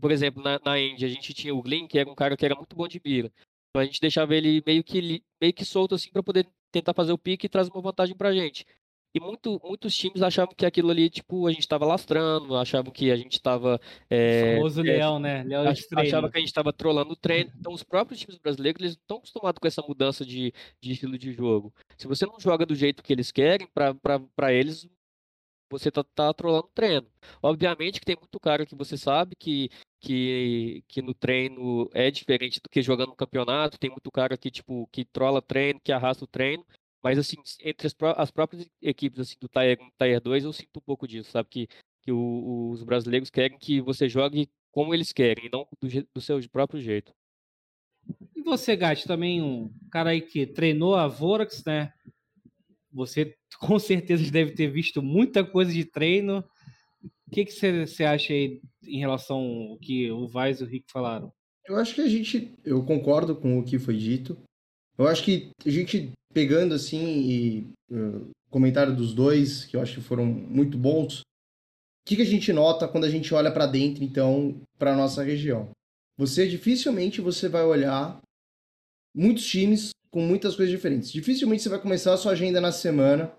[0.00, 2.44] por exemplo, na, na Indy a gente tinha o Glyn, que era um cara que
[2.44, 3.32] era muito bom de mira.
[3.70, 7.12] Então a gente deixava ele meio que, meio que solto assim para poder tentar fazer
[7.12, 8.64] o pique e trazer uma vantagem pra gente.
[9.12, 13.10] E muito, muitos times achavam que aquilo ali, tipo, a gente estava lastrando, achavam que
[13.10, 13.80] a gente estava.
[14.08, 15.42] É, o famoso é, leão, né?
[15.42, 17.50] Leão ach, achava que a gente estava trolando o treino.
[17.58, 21.18] Então, os próprios times brasileiros, eles não estão acostumados com essa mudança de, de estilo
[21.18, 21.74] de jogo.
[21.98, 24.88] Se você não joga do jeito que eles querem, para eles,
[25.70, 27.06] você tá, tá trolando o treino.
[27.42, 29.70] Obviamente que tem muito cara que você sabe que,
[30.00, 34.50] que, que no treino é diferente do que jogando no campeonato, tem muito cara que,
[34.50, 36.66] tipo, que trola treino, que arrasta o treino,
[37.02, 40.52] mas, assim, entre as, as próprias equipes, assim, do Tier 1 e Tier 2, eu
[40.52, 41.48] sinto um pouco disso, sabe?
[41.48, 41.68] Que,
[42.02, 46.20] que o, os brasileiros querem que você jogue como eles querem, e não do, do
[46.20, 47.12] seu próprio jeito.
[48.34, 51.92] E você, Gatti, também um cara aí que treinou a Vorax, né?
[52.92, 56.44] Você com certeza deve ter visto muita coisa de treino.
[57.26, 60.66] O que, que você, você acha aí em relação ao que o Vaz e o
[60.66, 61.32] Rick falaram?
[61.66, 62.54] Eu acho que a gente.
[62.64, 64.36] Eu concordo com o que foi dito.
[64.98, 69.96] Eu acho que a gente pegando assim e uh, comentário dos dois, que eu acho
[69.96, 71.20] que foram muito bons.
[71.20, 71.22] O
[72.06, 75.70] que, que a gente nota quando a gente olha para dentro, então, para nossa região?
[76.18, 78.20] Você dificilmente você vai olhar
[79.14, 81.10] muitos times com muitas coisas diferentes.
[81.10, 83.32] Dificilmente você vai começar a sua agenda na semana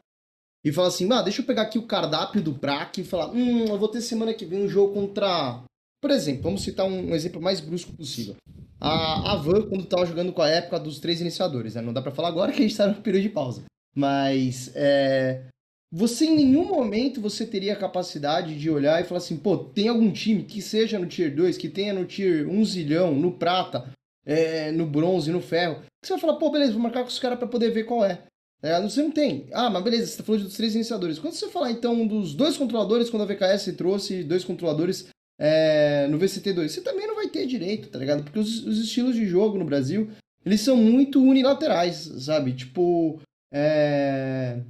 [0.63, 3.65] e falar assim, ah, deixa eu pegar aqui o cardápio do BRAC e falar, hum,
[3.65, 5.63] eu vou ter semana que vem um jogo contra...
[6.01, 8.35] Por exemplo, vamos citar um, exemplo mais brusco possível.
[8.81, 11.81] A, a Van, quando estava jogando com a época dos três iniciadores, né?
[11.81, 13.63] Não dá para falar agora que a gente está no período de pausa.
[13.95, 15.43] Mas, é...
[15.93, 19.89] Você em nenhum momento você teria a capacidade de olhar e falar assim, pô, tem
[19.89, 23.91] algum time que seja no Tier 2, que tenha no Tier 1 zilhão, no prata,
[24.25, 27.19] é, no bronze, no ferro, que você vai falar, pô, beleza, vou marcar com os
[27.19, 28.23] caras para poder ver qual é.
[28.63, 29.47] É, você não tem.
[29.51, 31.19] Ah, mas beleza, você tá falando dos três iniciadores.
[31.19, 36.19] Quando você falar então dos dois controladores, quando a VKS trouxe dois controladores é, no
[36.19, 38.23] VCT2, você também não vai ter direito, tá ligado?
[38.23, 40.09] Porque os, os, estilos de jogo no Brasil,
[40.45, 42.53] eles são muito unilaterais, sabe?
[42.53, 43.19] Tipo,
[43.51, 44.61] é...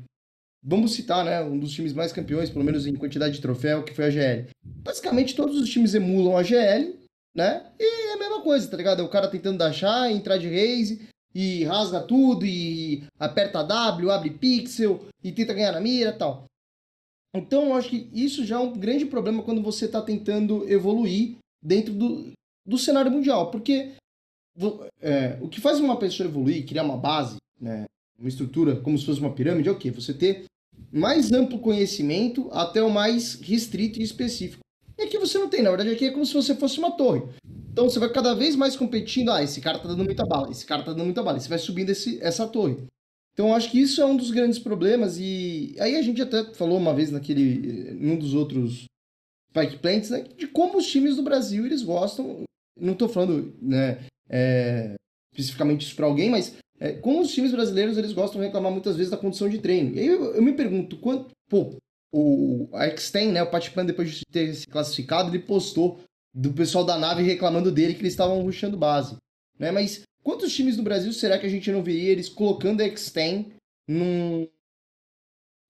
[0.64, 3.94] vamos citar, né, um dos times mais campeões, pelo menos em quantidade de troféu, que
[3.94, 4.48] foi a GL.
[4.64, 6.96] Basicamente, todos os times emulam a GL,
[7.36, 7.66] né?
[7.80, 9.02] E é a mesma coisa, tá ligado?
[9.02, 14.32] É o cara tentando dashar, entrar de raise, e rasga tudo, e aperta W, abre
[14.32, 16.46] pixel, e tenta ganhar na mira tal.
[17.34, 21.38] Então eu acho que isso já é um grande problema quando você está tentando evoluir
[21.64, 22.32] dentro do,
[22.66, 23.50] do cenário mundial.
[23.52, 23.92] Porque
[25.00, 27.86] é, o que faz uma pessoa evoluir, criar uma base, né,
[28.20, 29.92] uma estrutura como se fosse uma pirâmide, é o quê?
[29.92, 30.46] Você ter
[30.92, 34.64] mais amplo conhecimento até o mais restrito e específico.
[34.98, 37.24] E aqui você não tem, na verdade aqui é como se você fosse uma torre.
[37.72, 39.32] Então você vai cada vez mais competindo.
[39.32, 41.38] Ah, esse cara tá dando muita bala, esse cara tá dando muita bala.
[41.38, 42.78] E você vai subindo esse, essa torre.
[43.42, 45.18] Então acho que isso é um dos grandes problemas.
[45.18, 47.92] E aí a gente até falou uma vez naquele.
[47.94, 48.86] num dos outros
[49.50, 50.26] Spike Plants, né?
[50.38, 52.44] De como os times do Brasil eles gostam.
[52.80, 54.06] Não tô falando, né?
[54.30, 54.94] É,
[55.34, 58.96] especificamente isso para alguém, mas é, como os times brasileiros eles gostam de reclamar muitas
[58.96, 59.96] vezes da condição de treino.
[59.96, 61.32] E aí eu, eu me pergunto, quanto.
[61.50, 61.76] Pô,
[62.14, 63.42] o a Xten, né?
[63.42, 66.00] O Patipan, depois de ter se classificado, ele postou
[66.32, 69.16] do pessoal da nave reclamando dele que eles estavam ruxando base.
[69.58, 69.72] Né?
[69.72, 73.54] Mas quantos times no Brasil será que a gente não veria eles colocando a X-Ten
[73.88, 74.48] num,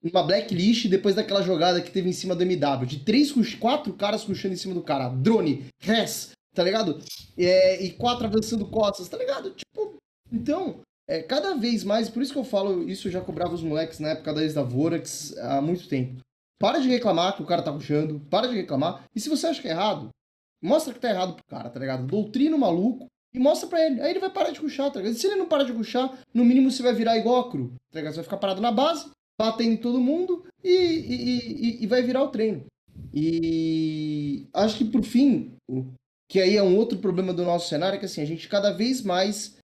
[0.03, 2.85] numa blacklist depois daquela jogada que teve em cima do MW?
[2.85, 5.09] De três, quatro caras ruxando em cima do cara.
[5.09, 6.99] Drone, res, tá ligado?
[7.37, 9.51] É, e quatro avançando costas, tá ligado?
[9.51, 9.95] Tipo,
[10.31, 13.63] então, é, cada vez mais, por isso que eu falo, isso eu já cobrava os
[13.63, 16.21] moleques na época da da Vorax há muito tempo.
[16.59, 19.03] Para de reclamar que o cara tá ruxando, para de reclamar.
[19.15, 20.11] E se você acha que é errado,
[20.61, 22.05] Mostra que tá errado pro cara, tá ligado?
[22.05, 24.01] Doutrina o maluco e mostra pra ele.
[24.01, 25.15] Aí ele vai parar de ruxar, tá ligado?
[25.15, 27.99] Se ele não parar de ruxar, no mínimo você vai virar igual a cru, tá
[27.99, 28.13] ligado?
[28.13, 32.01] Você vai ficar parado na base, batendo em todo mundo e, e, e, e vai
[32.01, 32.65] virar o treino.
[33.13, 35.53] E acho que por fim,
[36.29, 38.71] que aí é um outro problema do nosso cenário, é que assim, a gente cada
[38.71, 39.57] vez mais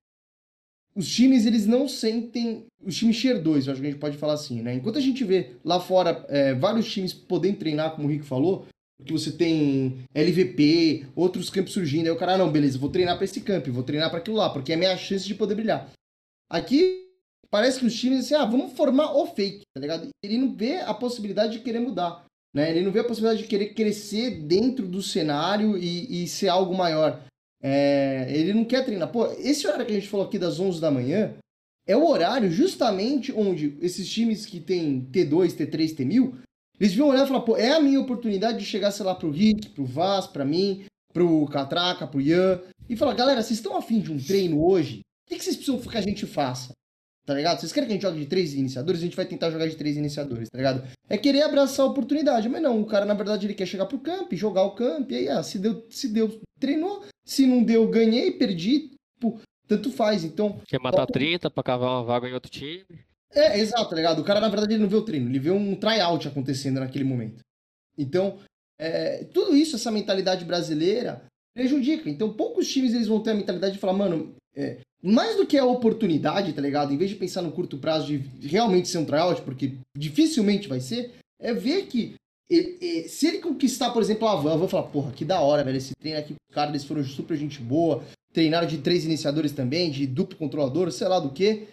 [0.98, 2.66] os times eles não sentem.
[2.84, 4.74] Os times Tier 2, eu acho que a gente pode falar assim, né?
[4.74, 8.66] Enquanto a gente vê lá fora é, vários times podendo treinar, como o Rick falou,
[9.06, 12.08] que você tem LVP, outros campos surgindo.
[12.08, 14.38] Aí o cara, ah, não, beleza, vou treinar para esse campo, vou treinar para aquilo
[14.38, 15.92] lá, porque é a minha chance de poder brilhar.
[16.50, 17.06] Aqui
[17.50, 20.10] parece que os times assim, ah, vamos formar o fake, tá ligado?
[20.24, 22.72] Ele não vê a possibilidade de querer mudar, né?
[22.72, 26.76] Ele não vê a possibilidade de querer crescer dentro do cenário e, e ser algo
[26.76, 27.24] maior.
[27.62, 29.12] É, ele não quer treinar.
[29.12, 31.36] Pô, esse horário que a gente falou aqui das 11 da manhã
[31.88, 36.34] é o horário justamente onde esses times que tem T2, T3, T1000
[36.80, 39.32] eles viam olhar e falar, pô, é a minha oportunidade de chegar, sei lá, pro
[39.32, 44.00] Rick, pro Vaz, pra mim, pro Catraca, pro Ian, e falar, galera, vocês estão afim
[44.00, 45.00] de um treino hoje?
[45.00, 46.72] O que, que vocês precisam que a gente faça?
[47.26, 47.60] Tá ligado?
[47.60, 49.02] Vocês querem que a gente jogue de três iniciadores?
[49.02, 50.88] A gente vai tentar jogar de três iniciadores, tá ligado?
[51.10, 54.00] É querer abraçar a oportunidade, mas não, o cara, na verdade, ele quer chegar pro
[54.00, 57.86] camp, jogar o camp, e aí, ah, se deu, se deu, treinou, se não deu,
[57.90, 59.38] ganhei, perdi, pô,
[59.68, 60.62] tanto faz, então...
[60.66, 62.86] Quer matar 30 pra cavar uma vaga em outro time?
[63.34, 64.20] É, exato, tá ligado?
[64.20, 67.04] O cara, na verdade, ele não vê o treino, ele vê um tryout acontecendo naquele
[67.04, 67.42] momento.
[67.98, 68.40] Então,
[68.80, 72.10] é, tudo isso, essa mentalidade brasileira, prejudica.
[72.10, 75.58] Então, poucos times eles vão ter a mentalidade de falar, mano, é, mais do que
[75.58, 76.94] a oportunidade, tá ligado?
[76.94, 80.80] Em vez de pensar no curto prazo de realmente ser um tryout, porque dificilmente vai
[80.80, 82.16] ser, é ver que
[82.50, 85.42] e, e, se ele conquistar, por exemplo, a Van, eu vou falar, porra, que da
[85.42, 89.52] hora, velho, esse treino aqui, cara, eles foram super gente boa, treinaram de três iniciadores
[89.52, 91.68] também, de duplo controlador, sei lá do que.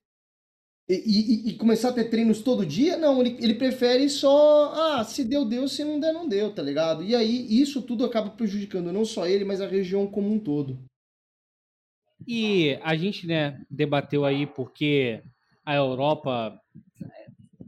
[0.86, 5.04] E, e, e, começar a ter treinos todo dia, não, ele, ele prefere só, ah,
[5.04, 7.02] se deu, deu, se não der, não deu, tá ligado?
[7.02, 10.78] E aí isso tudo acaba prejudicando não só ele, mas a região como um todo.
[12.28, 15.22] E a gente, né, debateu aí porque
[15.64, 16.60] a Europa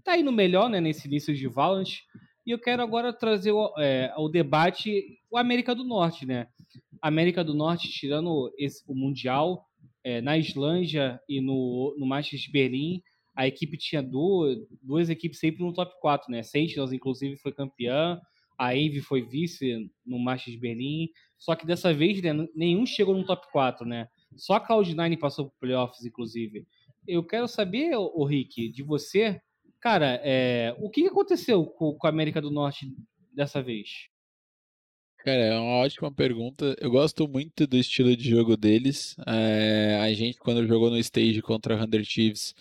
[0.04, 1.88] tá indo melhor, né, nesse início de Valorant,
[2.46, 6.46] e eu quero agora trazer o, é, o debate o América do Norte, né?
[7.02, 9.66] América do Norte, tirando esse, o Mundial,
[10.06, 13.02] é, na Islândia e no, no Masters de Berlim,
[13.34, 16.44] a equipe tinha duas, duas equipes sempre no top 4, né?
[16.44, 18.20] Sentinels, inclusive, foi campeã,
[18.56, 23.16] a Envy foi vice no Masters de Berlim, só que dessa vez né, nenhum chegou
[23.16, 24.08] no top 4, né?
[24.36, 26.64] Só a Cloud9 passou por playoffs, inclusive.
[27.04, 29.40] Eu quero saber, o Rick, de você,
[29.80, 32.92] Cara, é, o que aconteceu com, com a América do Norte
[33.32, 34.08] dessa vez?
[35.26, 36.76] Cara, é uma ótima pergunta.
[36.80, 39.16] Eu gosto muito do estilo de jogo deles.
[39.26, 42.54] É, a gente, quando jogou no stage contra a Hunter Chiefs,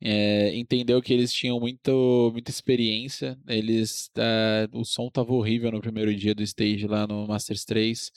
[0.00, 3.36] é, entendeu que eles tinham muito, muita experiência.
[3.48, 8.12] Eles, é, o som tava horrível no primeiro dia do stage lá no Masters 3.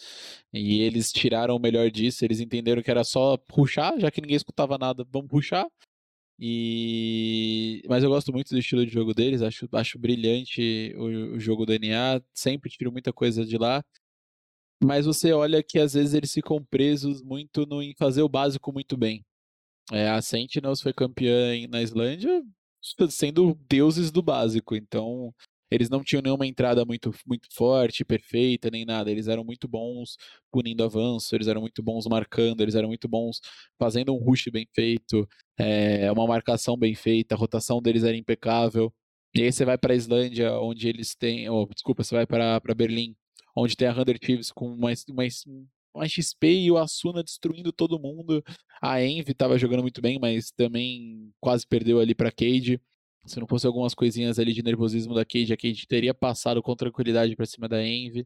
[0.53, 2.23] E eles tiraram o melhor disso.
[2.23, 5.65] Eles entenderam que era só puxar, já que ninguém escutava nada, vamos puxar.
[6.39, 11.39] E mas eu gosto muito do estilo de jogo deles, acho, acho brilhante o, o
[11.39, 13.83] jogo do NA, sempre tiro muita coisa de lá.
[14.81, 18.71] Mas você olha que às vezes eles ficam presos muito no, em fazer o básico
[18.71, 19.25] muito bem.
[19.91, 22.43] É, a Sentinels foi campeã na Islândia
[23.09, 25.33] sendo deuses do básico, então
[25.71, 29.11] eles não tinham nenhuma entrada muito, muito forte, perfeita, nem nada.
[29.11, 30.17] Eles eram muito bons
[30.51, 33.39] punindo avanço, eles eram muito bons marcando, eles eram muito bons
[33.77, 35.27] fazendo um rush bem feito,
[35.57, 38.93] é, uma marcação bem feita, a rotação deles era impecável.
[39.35, 41.49] E aí você vai para a Islândia, onde eles têm.
[41.49, 43.15] Oh, desculpa, você vai para Berlim,
[43.55, 45.23] onde tem a Hunter Chiefs com uma, uma,
[45.93, 48.43] uma XP e o Asuna destruindo todo mundo.
[48.81, 52.81] A Envy estava jogando muito bem, mas também quase perdeu ali para Cade.
[53.25, 56.75] Se não fosse algumas coisinhas ali de nervosismo da Cade, a Cade teria passado com
[56.75, 58.25] tranquilidade para cima da Envy.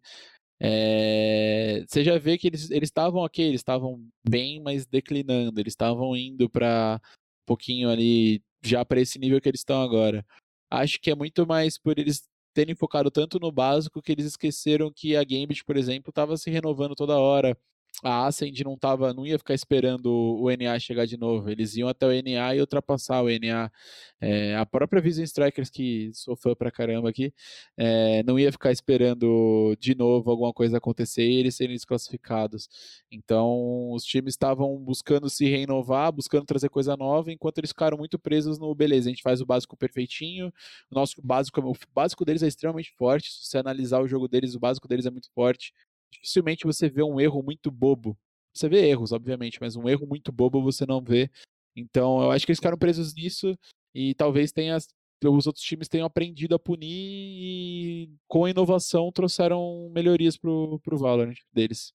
[0.59, 1.83] É...
[1.87, 5.59] Você já vê que eles estavam ok, eles estavam bem, mas declinando.
[5.59, 10.25] Eles estavam indo para um pouquinho ali, já para esse nível que eles estão agora.
[10.69, 14.91] Acho que é muito mais por eles terem focado tanto no básico que eles esqueceram
[14.95, 17.57] que a Gambit, por exemplo, estava se renovando toda hora
[18.03, 21.49] a Ascend não tava, não ia ficar esperando o NA chegar de novo.
[21.49, 23.71] Eles iam até o NA e ultrapassar o NA.
[24.19, 27.33] É, a própria Vision Strikers, que sou fã pra caramba aqui,
[27.77, 32.69] é, não ia ficar esperando de novo alguma coisa acontecer e eles serem desclassificados.
[33.11, 38.17] Então, os times estavam buscando se renovar, buscando trazer coisa nova, enquanto eles ficaram muito
[38.19, 40.53] presos no beleza, a gente faz o básico perfeitinho.
[40.91, 43.31] O nosso básico, o básico deles é extremamente forte.
[43.31, 45.73] Se você analisar o jogo deles, o básico deles é muito forte
[46.13, 48.17] dificilmente você vê um erro muito bobo.
[48.53, 51.29] Você vê erros, obviamente, mas um erro muito bobo você não vê.
[51.75, 53.57] Então, eu acho que eles ficaram presos nisso
[53.93, 59.89] e talvez tenha, os outros times tenham aprendido a punir e, com a inovação, trouxeram
[59.93, 61.93] melhorias pro, pro Valorant deles.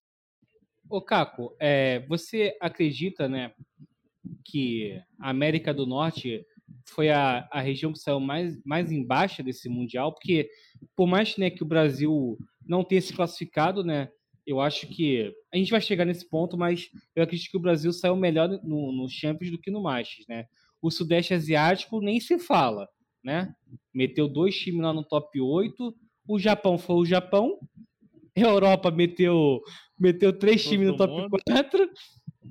[0.90, 3.52] Ô, Caco, é, você acredita, né,
[4.44, 6.44] que a América do Norte
[6.84, 10.12] foi a, a região que saiu mais, mais embaixo desse Mundial?
[10.12, 10.50] Porque,
[10.96, 14.10] por mais né, que o Brasil não tenha se classificado, né?
[14.46, 17.92] Eu acho que a gente vai chegar nesse ponto, mas eu acredito que o Brasil
[17.92, 20.46] saiu melhor no, no Champions do que no Masters, né?
[20.80, 22.88] O Sudeste Asiático nem se fala,
[23.24, 23.52] né?
[23.92, 25.94] Meteu dois times lá no top 8.
[26.28, 27.58] O Japão foi o Japão.
[28.36, 29.60] A Europa meteu,
[29.98, 31.90] meteu três times no top 4,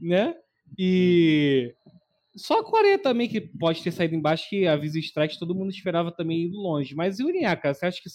[0.01, 0.35] né?
[0.77, 1.73] E
[2.37, 5.71] só a Coreia também, que pode ter saído embaixo, que a Visa Strike todo mundo
[5.71, 6.95] esperava também indo longe.
[6.95, 7.73] Mas e o Uriah, cara?
[7.73, 8.09] Você acha que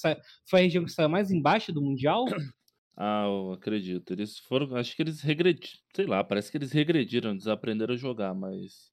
[0.49, 2.25] foi a região que saiu mais embaixo do Mundial?
[2.95, 4.13] Ah, eu acredito.
[4.13, 4.77] Eles foram.
[4.77, 5.79] Acho que eles regrediram.
[5.97, 8.93] Sei lá, parece que eles regrediram, desaprenderam a jogar, mas.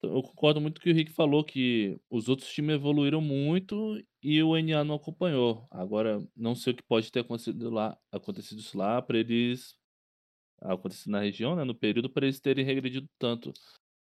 [0.00, 4.00] Eu concordo muito com o que o Rick falou, que os outros times evoluíram muito
[4.22, 5.66] e o NA não acompanhou.
[5.70, 9.74] Agora, não sei o que pode ter acontecido lá, acontecido isso lá, para eles.
[10.60, 11.64] Acontecido na região, né?
[11.64, 13.52] No período, para eles terem regredido tanto.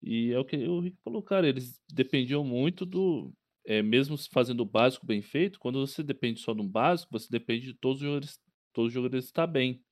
[0.02, 3.32] E é o que o Rick falou, cara, eles dependiam muito do.
[3.66, 7.66] É, mesmo fazendo o básico bem feito, quando você depende só do básico, você depende
[7.66, 8.40] de todos os jogadores,
[8.72, 9.82] todos os jogadores estar bem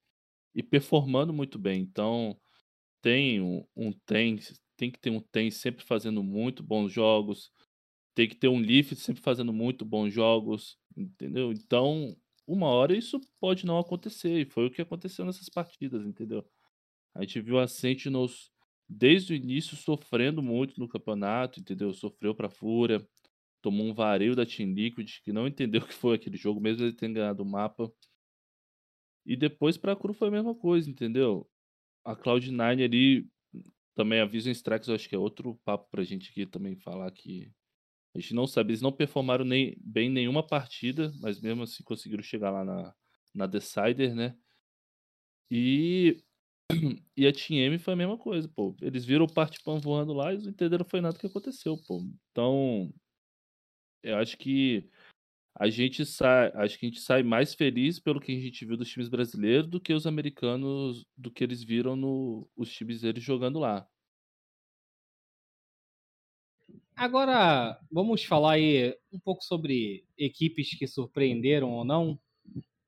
[0.54, 1.82] e performando muito bem.
[1.82, 2.38] Então,
[3.02, 4.38] tem um, um tem,
[4.76, 7.50] tem que ter um tem sempre fazendo muito bons jogos,
[8.14, 11.52] tem que ter um Leaf sempre fazendo muito bons jogos, entendeu?
[11.52, 16.44] Então, uma hora isso pode não acontecer, e foi o que aconteceu nessas partidas, entendeu?
[17.14, 18.50] A gente viu a Sentinels
[18.88, 21.92] desde o início sofrendo muito no campeonato, entendeu?
[21.92, 23.06] Sofreu pra Fúria.
[23.62, 26.84] tomou um vareio da Team Liquid, que não entendeu o que foi aquele jogo, mesmo
[26.84, 27.92] ele tendo ganhado o mapa.
[29.26, 31.48] E depois pra Cru foi a mesma coisa, entendeu?
[32.04, 33.28] A Cloud9 ali,
[33.94, 37.10] também a Vision Strikes, eu acho que é outro papo pra gente aqui também falar
[37.10, 37.52] que
[38.14, 42.22] a gente não sabe, eles não performaram nem, bem nenhuma partida, mas mesmo assim conseguiram
[42.22, 42.94] chegar lá na,
[43.34, 44.36] na Decider, né?
[45.50, 46.22] E,
[47.16, 48.76] e a Team M foi a mesma coisa, pô.
[48.80, 52.02] Eles viram o Partipan voando lá e não entenderam foi nada que aconteceu, pô.
[52.30, 52.92] Então,
[54.02, 54.88] eu acho que
[55.54, 58.76] a gente sai, acho que a gente sai mais feliz pelo que a gente viu
[58.76, 63.22] dos times brasileiros do que os americanos, do que eles viram no os times deles
[63.22, 63.88] jogando lá.
[66.94, 72.18] Agora, vamos falar aí um pouco sobre equipes que surpreenderam ou não.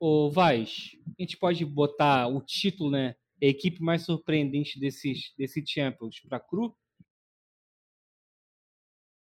[0.01, 3.15] O Vaz, a gente pode botar o título, né?
[3.43, 6.75] A equipe mais surpreendente desses, desse Champions para Cru?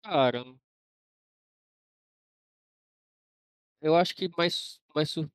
[0.03, 0.43] Cara,
[3.81, 5.29] eu acho que mais, mais, sur-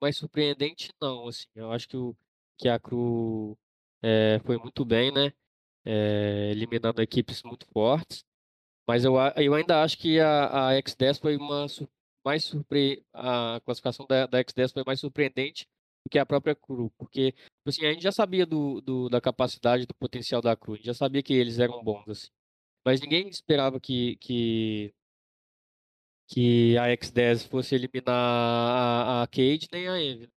[0.00, 1.46] mais surpreendente não, assim.
[1.56, 2.16] Eu acho que, o,
[2.58, 3.58] que a Cru
[4.02, 5.32] é, foi muito bem, né?
[5.84, 8.24] É, eliminando equipes muito fortes.
[8.88, 11.66] Mas eu, eu ainda acho que a, a X10 foi uma
[12.24, 13.04] mais surpre...
[13.14, 15.68] a classificação da, da X10 foi mais surpreendente
[16.04, 19.20] do que a própria Cru, porque tipo assim, a gente já sabia do, do, da
[19.20, 22.28] capacidade, do potencial da Cru, a gente já sabia que eles eram bons, assim.
[22.84, 24.92] Mas ninguém esperava que, que,
[26.28, 30.28] que a X10 fosse eliminar a, a Cade nem a Envy.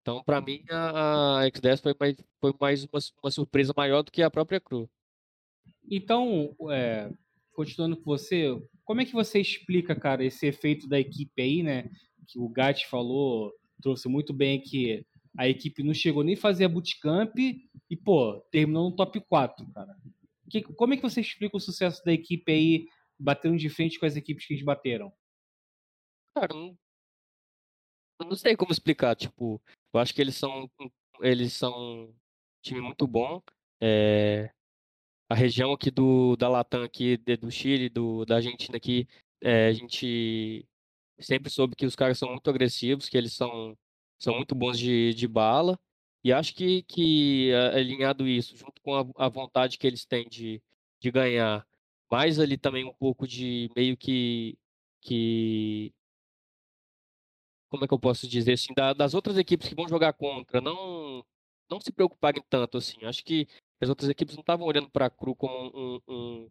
[0.00, 4.12] Então, para mim, a, a X10 foi mais, foi mais uma, uma surpresa maior do
[4.12, 4.88] que a própria Cru.
[5.90, 7.10] Então, é,
[7.52, 11.90] continuando com você, como é que você explica, cara, esse efeito da equipe aí, né?
[12.26, 15.04] Que o Gatti falou, trouxe muito bem que
[15.36, 19.66] a equipe não chegou nem a fazer a bootcamp e, pô, terminou no top 4,
[19.72, 19.96] cara.
[20.50, 22.86] Que, como é que você explica o sucesso da equipe aí,
[23.18, 25.12] batendo de frente com as equipes que eles bateram?
[26.34, 26.76] Cara, não,
[28.20, 29.60] não sei como explicar, tipo,
[29.92, 30.68] eu acho que eles são
[31.20, 32.14] eles são um
[32.62, 33.42] time muito bom.
[33.80, 34.50] É,
[35.28, 39.06] a região aqui do da Latam aqui do Chile, do da Argentina aqui,
[39.42, 40.66] é, a gente
[41.20, 43.76] sempre soube que os caras são muito agressivos, que eles são
[44.20, 45.78] são muito bons de, de bala.
[46.24, 50.62] E acho que que alinhado isso, junto com a, a vontade que eles têm de,
[51.00, 51.66] de ganhar,
[52.10, 54.58] mais ali também um pouco de meio que
[55.02, 55.92] que
[57.68, 60.60] como é que eu posso dizer assim, da- das outras equipes que vão jogar contra,
[60.60, 61.24] não
[61.70, 63.04] não se preocuparem tanto assim.
[63.04, 63.46] Acho que
[63.80, 66.50] as outras equipes não estavam olhando para a Cru como um, um,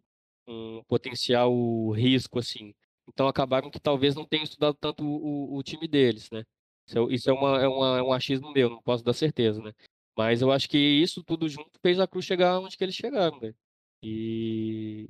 [0.78, 1.52] um potencial
[1.90, 2.72] risco assim.
[3.08, 6.44] Então acabaram que talvez não tenham estudado tanto o, o time deles, né?
[6.86, 9.60] Isso é, isso é, uma, é, uma, é um achismo meu, não posso dar certeza,
[9.62, 9.72] né?
[10.16, 13.38] Mas eu acho que isso tudo junto fez a Cruz chegar onde que eles chegaram,
[13.40, 13.56] velho.
[14.02, 15.06] E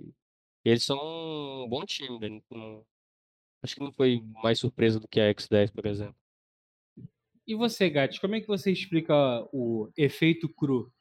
[0.64, 0.98] eles são
[1.64, 2.42] um bom time.
[2.50, 2.84] Não-
[3.62, 6.16] Acho que não foi mais surpresa do que a X10, por exemplo.
[7.46, 9.14] E você, Gatti, como é que você explica
[9.52, 10.92] o efeito cru?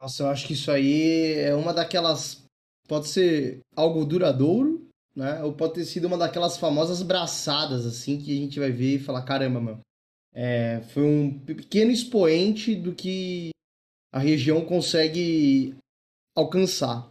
[0.00, 2.46] Nossa, eu acho que isso aí é uma daquelas.
[2.86, 4.87] Pode ser algo duradouro,
[5.18, 5.42] né?
[5.42, 8.98] Ou pode ter sido uma daquelas famosas braçadas, assim, que a gente vai ver e
[9.00, 9.80] falar: caramba, mano.
[10.32, 13.50] É, foi um pequeno expoente do que
[14.12, 15.74] a região consegue
[16.36, 17.10] alcançar.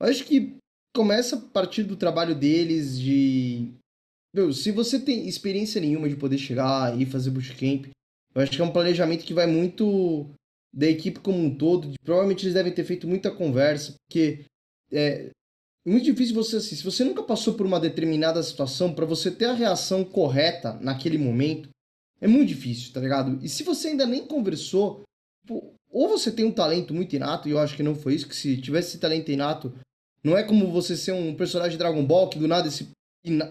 [0.00, 0.56] Eu acho que
[0.96, 3.70] começa a partir do trabalho deles de.
[4.34, 7.86] Meu, se você tem experiência nenhuma de poder chegar e fazer bootcamp,
[8.34, 10.30] eu acho que é um planejamento que vai muito
[10.74, 11.88] da equipe como um todo.
[11.88, 14.46] de- Provavelmente eles devem ter feito muita conversa, porque
[14.90, 15.28] é
[15.90, 19.46] muito difícil você assim, se você nunca passou por uma determinada situação, para você ter
[19.46, 21.68] a reação correta naquele momento,
[22.20, 23.44] é muito difícil, tá ligado?
[23.44, 25.02] E se você ainda nem conversou,
[25.44, 28.28] tipo, ou você tem um talento muito inato, e eu acho que não foi isso,
[28.28, 29.74] que se tivesse esse talento inato,
[30.22, 32.90] não é como você ser um personagem de Dragon Ball, que do nada esse,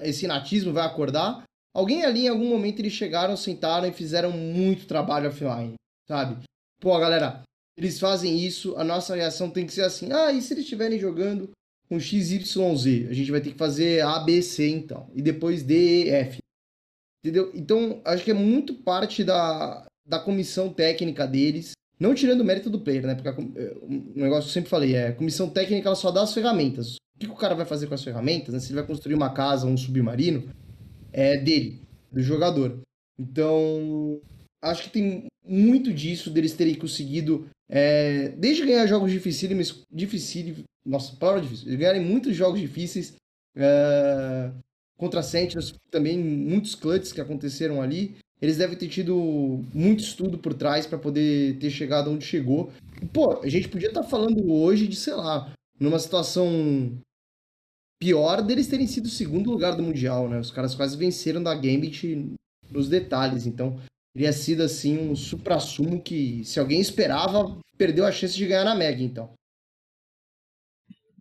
[0.02, 1.44] esse inatismo vai acordar.
[1.76, 5.74] Alguém ali, em algum momento, eles chegaram, sentaram e fizeram muito trabalho offline,
[6.08, 6.44] sabe?
[6.80, 7.44] Pô, galera,
[7.78, 10.12] eles fazem isso, a nossa reação tem que ser assim.
[10.12, 11.52] Ah, e se eles estiverem jogando
[11.92, 13.10] com XYZ?
[13.10, 15.10] A gente vai ter que fazer A, B, C, então.
[15.14, 16.38] E depois D, E, F.
[17.22, 17.52] Entendeu?
[17.54, 21.74] Então, acho que é muito parte da, da comissão técnica deles.
[22.00, 23.14] Não tirando o mérito do player, né?
[23.14, 26.12] Porque com- é, um negócio que eu sempre falei é: a comissão técnica ela só
[26.12, 26.96] dá as ferramentas.
[26.96, 28.54] O que, que o cara vai fazer com as ferramentas?
[28.54, 28.60] Né?
[28.62, 30.50] Se ele vai construir uma casa um submarino,
[31.12, 32.80] é dele, do jogador.
[33.20, 34.20] Então,
[34.64, 41.16] acho que tem muito disso deles terem conseguido, é, desde ganhar jogos dificílimos, dificílimos, nossa,
[41.18, 43.14] palavra difícil, eles ganharem muitos jogos difíceis
[43.56, 44.52] é,
[44.98, 48.16] contra Sentinels, também muitos clutches que aconteceram ali.
[48.42, 52.72] Eles devem ter tido muito estudo por trás para poder ter chegado onde chegou.
[53.14, 56.98] Pô, a gente podia estar falando hoje de, sei lá, numa situação
[58.00, 60.40] pior deles terem sido o segundo lugar do Mundial, né?
[60.40, 62.34] Os caras quase venceram da Gambit
[62.72, 63.46] nos detalhes.
[63.46, 63.80] Então,
[64.14, 68.76] teria sido assim um supra-sumo que, se alguém esperava, perdeu a chance de ganhar na
[68.76, 69.34] Mega, então.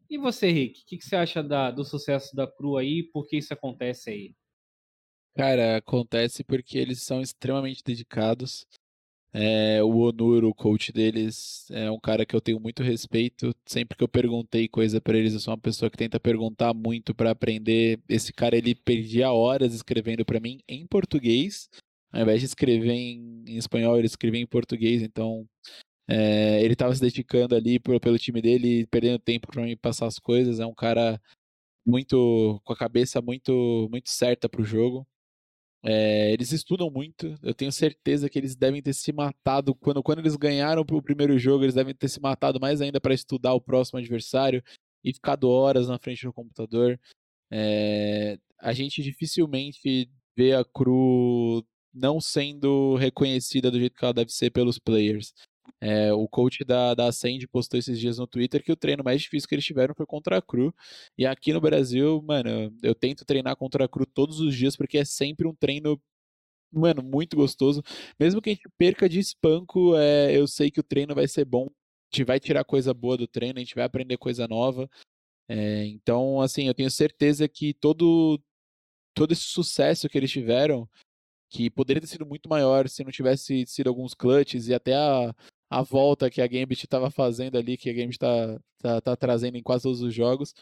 [0.09, 3.05] E você, Rick, o que, que, você acha da, do sucesso da Cru aí?
[3.05, 4.35] Por que isso acontece aí?
[5.37, 8.67] Cara, acontece porque eles são extremamente dedicados.
[9.33, 13.55] É, o Onur, o coach deles, é um cara que eu tenho muito respeito.
[13.65, 17.15] Sempre que eu perguntei coisa para eles, eu sou uma pessoa que tenta perguntar muito
[17.15, 18.01] para aprender.
[18.09, 21.71] Esse cara ele perdia horas escrevendo para mim em português,
[22.13, 25.03] ao invés de escrever em, em espanhol, ele escrevia em português.
[25.03, 25.49] Então,
[26.09, 30.07] é, ele estava se dedicando ali pelo, pelo time dele, perdendo tempo para me passar
[30.07, 30.61] as coisas.
[30.61, 31.21] É um cara
[31.87, 35.07] muito com a cabeça muito muito certa para o jogo.
[35.83, 37.35] É, eles estudam muito.
[37.43, 41.39] Eu tenho certeza que eles devem ter se matado quando, quando eles ganharam o primeiro
[41.39, 41.65] jogo.
[41.65, 44.63] Eles devem ter se matado mais ainda para estudar o próximo adversário
[45.05, 47.01] e ficado horas na frente do computador.
[47.51, 54.33] É, a gente dificilmente vê a Cru não sendo reconhecida do jeito que ela deve
[54.33, 55.33] ser pelos players.
[55.81, 59.23] É, o coach da, da Ascend postou esses dias no Twitter que o treino mais
[59.23, 60.75] difícil que eles tiveram foi contra a Cru.
[61.17, 64.99] E aqui no Brasil, mano, eu tento treinar contra a Cru todos os dias porque
[64.99, 66.01] é sempre um treino,
[66.73, 67.83] mano, muito gostoso.
[68.19, 71.45] Mesmo que a gente perca de espanco, é, eu sei que o treino vai ser
[71.45, 71.67] bom.
[71.67, 74.89] A gente vai tirar coisa boa do treino, a gente vai aprender coisa nova.
[75.49, 78.41] É, então, assim, eu tenho certeza que todo,
[79.15, 80.89] todo esse sucesso que eles tiveram
[81.51, 85.35] que poderia ter sido muito maior se não tivesse sido alguns clutches e até a,
[85.69, 89.57] a volta que a Gambit estava fazendo ali, que a Gambit está tá, tá trazendo
[89.57, 90.55] em quase todos os jogos.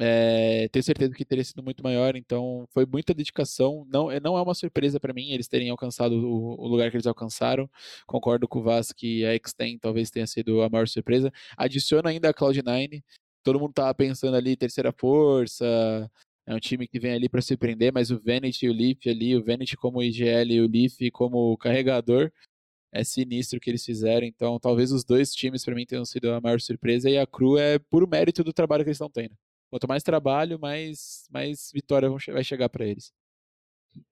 [0.00, 3.86] É, tenho certeza que teria sido muito maior, então foi muita dedicação.
[3.88, 6.96] Não, é, não é uma surpresa para mim eles terem alcançado o, o, lugar que
[6.96, 7.70] eles alcançaram.
[8.06, 11.32] Concordo com o Vaz que a Extend talvez tenha sido a maior surpresa.
[11.56, 13.02] Adiciona ainda a Cloud9.
[13.44, 16.10] Todo mundo tava pensando ali terceira força.
[16.46, 19.36] É um time que vem ali para surpreender, mas o Vanity e o Leaf ali,
[19.36, 22.32] o Vanity como IGL e o Leaf como carregador,
[22.92, 24.26] é sinistro o que eles fizeram.
[24.26, 27.56] Então, talvez os dois times para mim tenham sido a maior surpresa e a Cru
[27.56, 29.34] é puro mérito do trabalho que eles estão tendo.
[29.70, 33.12] Quanto mais trabalho, mais, mais vitória vai chegar para eles.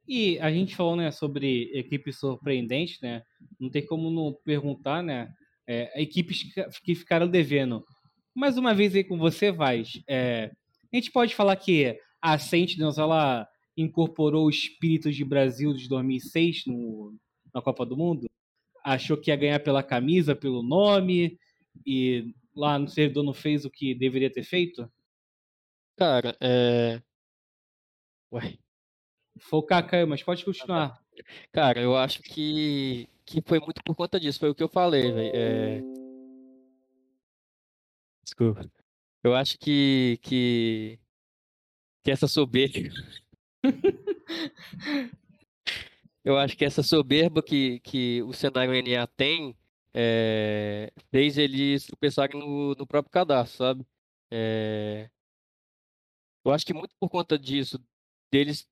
[0.09, 3.23] E a gente falou né, sobre equipes surpreendentes, né?
[3.59, 5.31] Não tem como não perguntar, né?
[5.67, 6.45] É, equipes
[6.83, 7.85] que ficaram devendo.
[8.35, 10.01] Mais uma vez aí com você, Vaz.
[10.09, 10.51] É,
[10.93, 16.67] a gente pode falar que a Sentinels ela incorporou o espírito de Brasil de 2006
[16.67, 17.15] no,
[17.55, 18.31] na Copa do Mundo?
[18.85, 21.39] achou que ia ganhar pela camisa, pelo nome,
[21.87, 24.91] e lá no servidor não fez o que deveria ter feito?
[25.97, 27.01] Cara, é.
[28.33, 28.59] Ué.
[29.39, 31.01] Foi o Kaká, mas pode continuar.
[31.53, 35.11] Cara, eu acho que, que foi muito por conta disso, foi o que eu falei,
[35.13, 35.33] velho.
[35.35, 35.81] É...
[38.23, 38.71] Desculpa.
[39.23, 40.99] Eu acho que, que,
[42.03, 42.95] que essa soberba
[46.25, 49.57] eu acho que essa soberba que, que o cenário NA tem
[49.95, 53.87] é, fez eles tropeçarem no, no próprio cadastro, sabe?
[54.31, 55.11] É,
[56.45, 57.79] eu acho que muito por conta disso,
[58.33, 58.69] deles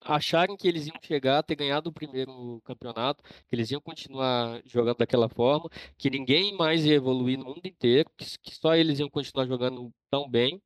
[0.00, 4.98] acharem que eles iam chegar ter ganhado o primeiro campeonato, que eles iam continuar jogando
[4.98, 5.68] daquela forma,
[5.98, 9.92] que ninguém mais ia evoluir no mundo inteiro, que, que só eles iam continuar jogando
[10.10, 10.62] tão bem.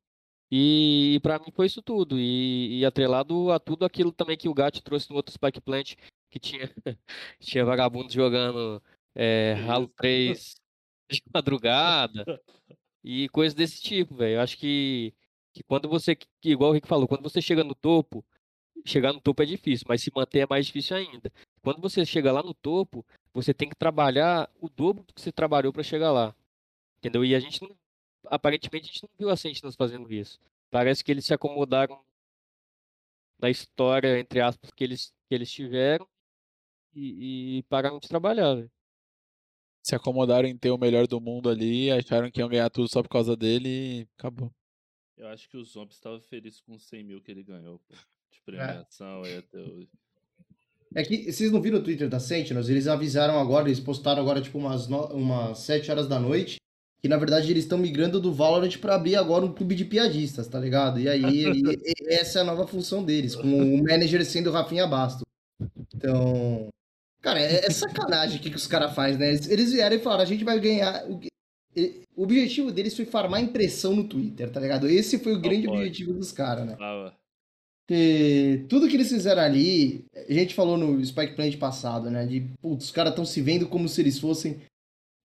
[0.51, 2.19] E, e para mim foi isso tudo.
[2.19, 5.95] E, e, atrelado a tudo aquilo também que o Gat trouxe no outro Spike Plant,
[6.29, 6.69] que tinha,
[7.39, 8.83] tinha vagabundo jogando
[9.15, 10.55] é, Halo 3
[11.09, 12.25] de madrugada
[13.03, 14.35] e coisas desse tipo, velho.
[14.35, 15.13] Eu acho que,
[15.53, 18.25] que quando você, que, igual o Rick falou, quando você chega no topo,
[18.85, 21.31] chegar no topo é difícil, mas se manter é mais difícil ainda.
[21.61, 25.31] Quando você chega lá no topo, você tem que trabalhar o dobro do que você
[25.31, 26.35] trabalhou para chegar lá.
[26.99, 27.23] Entendeu?
[27.25, 27.75] E a gente não
[28.25, 30.39] aparentemente a gente não viu a Sentinels fazendo isso.
[30.69, 32.01] Parece que eles se acomodaram
[33.39, 36.07] na história, entre aspas, que eles, que eles tiveram
[36.93, 38.55] e, e pararam de trabalhar.
[38.55, 38.71] Véio.
[39.83, 43.01] Se acomodaram em ter o melhor do mundo ali, acharam que iam ganhar tudo só
[43.01, 44.53] por causa dele e acabou.
[45.17, 47.95] Eu acho que o Zombi estava feliz com os 100 mil que ele ganhou pô,
[48.31, 48.41] de é.
[48.45, 49.37] premiação é.
[49.37, 49.89] até hoje.
[50.93, 52.69] É que vocês não viram o Twitter da Sentinels?
[52.69, 55.05] Eles avisaram agora, eles postaram agora tipo umas, no...
[55.07, 56.61] umas 7 horas da noite
[57.01, 60.47] que na verdade eles estão migrando do Valorant para abrir agora um clube de piadistas,
[60.47, 60.99] tá ligado?
[60.99, 64.85] E aí e, essa é a nova função deles, com o manager sendo o Rafinha
[64.85, 65.25] Basto.
[65.95, 66.69] Então,
[67.21, 69.29] cara, é, é sacanagem o que, que os caras fazem, né?
[69.29, 71.03] Eles, eles vieram e falaram, a gente vai ganhar.
[71.09, 71.19] O,
[72.15, 74.87] o objetivo deles foi farmar impressão no Twitter, tá ligado?
[74.87, 76.75] Esse foi o grande objetivo dos caras, né?
[77.87, 82.25] Porque tudo que eles fizeram ali, a gente falou no Spike Plant passado, né?
[82.27, 84.61] De, putz, os caras estão se vendo como se eles fossem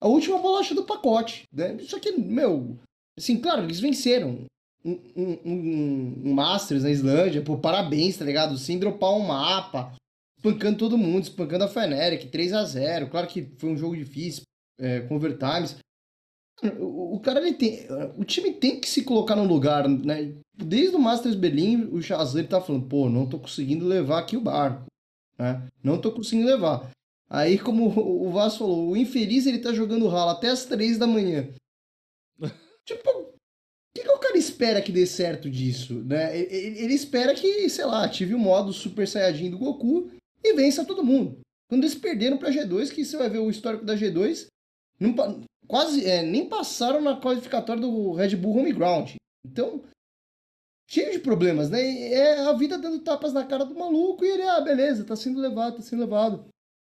[0.00, 1.78] a última bolacha do pacote, né?
[1.80, 2.78] Só que, meu,
[3.18, 4.44] assim, claro, eles venceram.
[4.84, 8.56] um, um, um, um Masters na Islândia, pô, parabéns, tá ligado?
[8.58, 9.92] Sem dropar um mapa,
[10.38, 14.42] espancando todo mundo, espancando a Fnatic, 3 a 0 Claro que foi um jogo difícil,
[14.78, 15.76] é, com overtimes.
[16.80, 17.86] O, cara, ele tem.
[18.16, 20.34] O time tem que se colocar no lugar, né?
[20.54, 24.40] Desde o Masters Berlim, o Shazam tá falando, pô, não tô conseguindo levar aqui o
[24.40, 24.86] barco.
[25.38, 25.66] Né?
[25.84, 26.90] Não tô conseguindo levar.
[27.28, 31.06] Aí, como o Vasco falou, o infeliz ele tá jogando ralo até as três da
[31.06, 31.48] manhã.
[32.84, 33.34] tipo, o
[33.94, 35.94] que, que o cara espera que dê certo disso?
[36.04, 36.38] Né?
[36.38, 40.10] Ele, ele espera que, sei lá, ative o modo Super Saiyajin do Goku
[40.42, 41.40] e vença todo mundo.
[41.68, 44.46] Quando eles perderam pra G2, que você vai ver o histórico da G2,
[45.00, 45.14] não,
[45.66, 49.14] quase é, nem passaram na qualificatória do Red Bull Home Ground.
[49.44, 49.82] Então,
[50.88, 51.82] cheio de problemas, né?
[52.12, 55.40] É a vida dando tapas na cara do maluco e ele, ah, beleza, tá sendo
[55.40, 56.46] levado, tá sendo levado.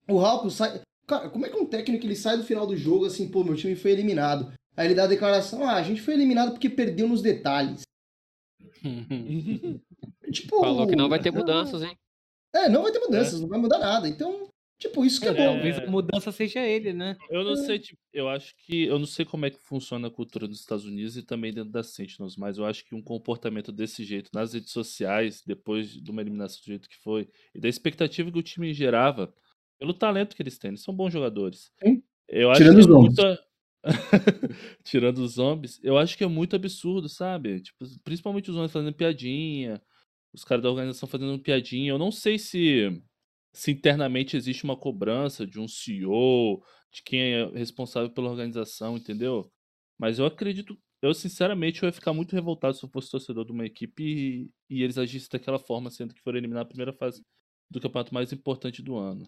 [0.07, 0.81] O Ralco sai.
[1.07, 3.55] Cara, como é que um técnico ele sai do final do jogo assim, pô, meu
[3.55, 4.53] time foi eliminado?
[4.77, 7.81] Aí ele dá a declaração, ah, a gente foi eliminado porque perdeu nos detalhes.
[10.31, 11.97] tipo, Falou que não vai ter mudanças, hein?
[12.53, 13.41] É, não vai ter mudanças, é.
[13.41, 14.07] não vai mudar nada.
[14.07, 15.53] Então, Tipo, isso que é, é bom.
[15.53, 17.15] Talvez a mudança seja ele, né?
[17.29, 17.55] Eu não é.
[17.55, 18.85] sei, tipo, eu acho que.
[18.85, 21.69] Eu não sei como é que funciona a cultura nos Estados Unidos e também dentro
[21.69, 26.09] da Sentinels, mas eu acho que um comportamento desse jeito nas redes sociais, depois de
[26.09, 29.31] uma eliminação do jeito que foi, e da expectativa que o time gerava,
[29.81, 31.71] pelo talento que eles têm, eles são bons jogadores.
[32.27, 33.43] Eu acho Tirando que os é muita...
[34.85, 37.61] Tirando os zombies, eu acho que é muito absurdo, sabe?
[37.61, 39.81] Tipo, principalmente os zombies fazendo piadinha,
[40.31, 41.89] os caras da organização fazendo piadinha.
[41.89, 42.95] Eu não sei se
[43.51, 46.63] se internamente existe uma cobrança de um CEO,
[46.93, 49.51] de quem é responsável pela organização, entendeu?
[49.99, 53.51] Mas eu acredito, eu sinceramente eu ia ficar muito revoltado se eu fosse torcedor de
[53.51, 57.25] uma equipe e, e eles agissem daquela forma, sendo que foram eliminar a primeira fase
[57.69, 59.25] do campeonato mais importante do ano.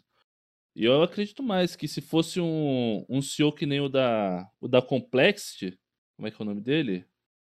[0.75, 4.67] E eu acredito mais que se fosse um, um CEO que nem o da, o
[4.67, 5.77] da Complexity,
[6.15, 7.05] como é que é o nome dele?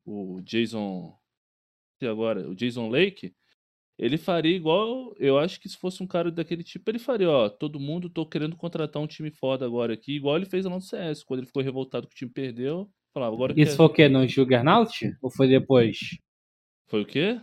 [0.06, 1.18] O Jason.
[2.02, 2.50] E agora?
[2.50, 3.34] O Jason Lake
[4.00, 7.50] ele faria igual, eu acho que se fosse um cara daquele tipo, ele faria, ó,
[7.50, 10.80] todo mundo, tô querendo contratar um time foda agora aqui, igual ele fez lá no
[10.80, 14.08] CS, quando ele ficou revoltado que o time perdeu, falava, agora Isso foi o quê,
[14.08, 15.18] no Juggernaut?
[15.22, 16.18] Ou foi depois?
[16.88, 17.42] Foi o quê?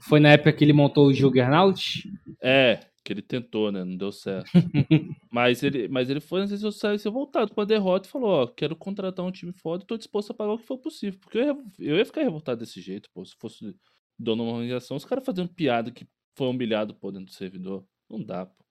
[0.00, 2.10] Foi na época que ele montou o Juggernaut?
[2.40, 4.50] É, que ele tentou, né, não deu certo.
[5.30, 8.46] mas, ele, mas ele foi nas redes sociais revoltado com a derrota e falou, ó,
[8.46, 11.38] quero contratar um time foda e tô disposto a pagar o que for possível, porque
[11.38, 13.74] eu ia, eu ia ficar revoltado desse jeito, pô, se fosse
[14.18, 17.84] dono de uma organização, os caras fazendo piada que foi humilhado por dentro do servidor.
[18.08, 18.62] Não dá, pô.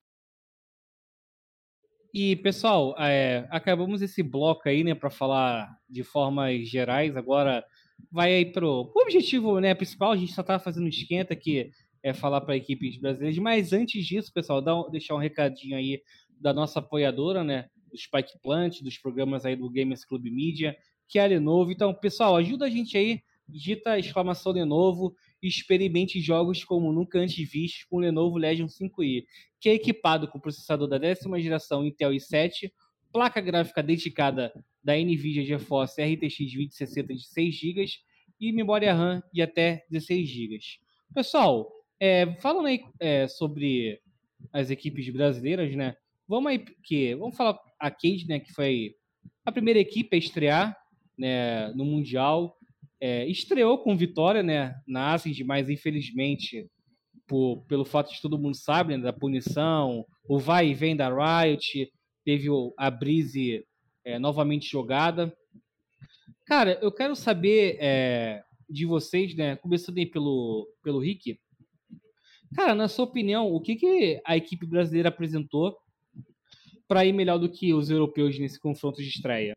[2.14, 7.16] E, pessoal, é, acabamos esse bloco aí, né, para falar de formas gerais.
[7.16, 7.64] Agora
[8.12, 10.12] vai aí pro, o objetivo né, principal.
[10.12, 11.72] A gente só tá fazendo esquenta que
[12.04, 13.38] é falar para equipes brasileiras.
[13.38, 16.02] Mas antes disso, pessoal, dá, deixar um recadinho aí
[16.40, 20.76] da nossa apoiadora, né, do Spike Plant, dos programas aí do Gamers Club Media,
[21.08, 21.72] que é a Lenovo.
[21.72, 27.36] Então, pessoal, ajuda a gente aí, digita exclamação Lenovo e experimente jogos como nunca antes
[27.50, 29.24] vistos com o Lenovo Legion 5i,
[29.60, 32.72] que é equipado com processador da décima geração Intel i7,
[33.12, 37.86] placa gráfica dedicada da NVIDIA GeForce RTX 2060 de 6 GB
[38.40, 40.60] e memória RAM de até 16 GB.
[41.14, 41.70] Pessoal,
[42.02, 44.02] é, falando aí é, sobre
[44.52, 45.96] as equipes brasileiras, né?
[46.28, 48.96] Vamos aí que vamos falar a Cade, né, que foi
[49.46, 50.78] a primeira equipe a estrear
[51.18, 52.58] né, no mundial
[53.02, 56.68] é, estreou com vitória né, na Ascend, mas infelizmente,
[57.28, 61.10] por, pelo fato de todo mundo sabe, né, da punição, o vai e vem da
[61.10, 61.92] Riot,
[62.24, 62.48] teve
[62.78, 63.66] a Breeze
[64.06, 65.36] é, novamente jogada.
[66.46, 71.40] Cara, eu quero saber é, de vocês, né, começando aí pelo, pelo Rick.
[72.56, 75.78] Cara, na sua opinião, o que, que a equipe brasileira apresentou
[76.88, 79.54] para ir melhor do que os europeus nesse confronto de estreia?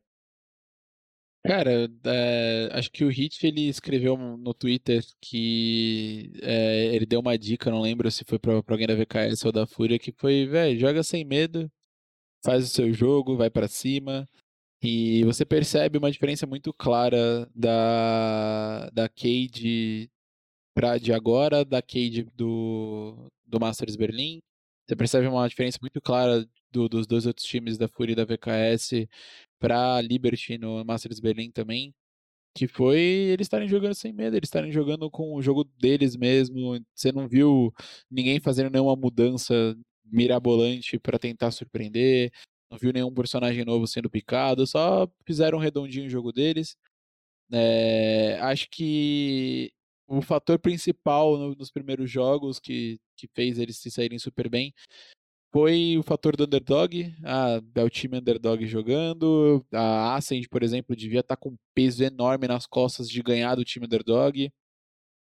[1.47, 7.37] Cara, é, acho que o Hit ele escreveu no Twitter que é, ele deu uma
[7.37, 10.79] dica, não lembro se foi pra alguém da VKS ou da Fúria, que foi, velho,
[10.79, 11.71] joga sem medo,
[12.43, 14.27] faz o seu jogo, vai para cima.
[14.83, 20.11] E você percebe uma diferença muito clara da, da Cade
[21.01, 24.41] de agora, da Cade do, do Masters Berlim.
[24.87, 28.25] Você percebe uma diferença muito clara do, dos dois outros times da Fúria e da
[28.25, 29.07] VKS
[29.59, 31.95] para Liberty no Masters Berlim também,
[32.55, 36.79] que foi eles estarem jogando sem medo, eles estarem jogando com o jogo deles mesmo.
[36.95, 37.73] Você não viu
[38.11, 42.31] ninguém fazendo nenhuma mudança mirabolante para tentar surpreender,
[42.71, 46.77] não viu nenhum personagem novo sendo picado, só fizeram redondinho o jogo deles.
[47.53, 49.73] É, acho que
[50.07, 54.73] o fator principal no, nos primeiros jogos que, que fez eles se saírem super bem
[55.55, 57.15] foi o fator do underdog.
[57.25, 59.65] Ah, é o time underdog jogando.
[59.73, 63.55] A Ascend, por exemplo, devia estar tá com um peso enorme nas costas de ganhar
[63.55, 64.51] do time underdog.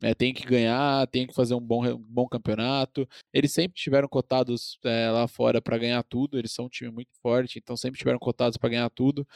[0.01, 3.07] é, tem que ganhar, tem que fazer um bom, um bom campeonato.
[3.33, 7.11] Eles sempre tiveram cotados é, lá fora para ganhar tudo, eles são um time muito
[7.21, 9.27] forte, então sempre tiveram cotados para ganhar tudo.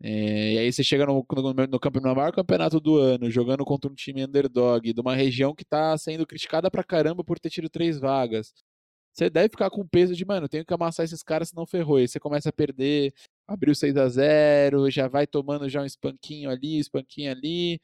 [0.00, 3.90] É, e aí você chega no, no, no, no, maior campeonato do ano, jogando contra
[3.90, 7.68] um time underdog, de uma região que está sendo criticada pra caramba por ter tido
[7.68, 8.54] três vagas.
[9.12, 11.96] Você deve ficar com o peso de, mano, tenho que amassar esses caras, senão ferrou.
[11.96, 13.12] Aí você começa a perder,
[13.48, 17.80] abriu 6 a 0 já vai tomando já um espanquinho ali, espanquinho ali.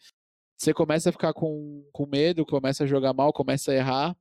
[0.56, 4.16] Você começa a ficar com, com medo, começa a jogar mal, começa a errar.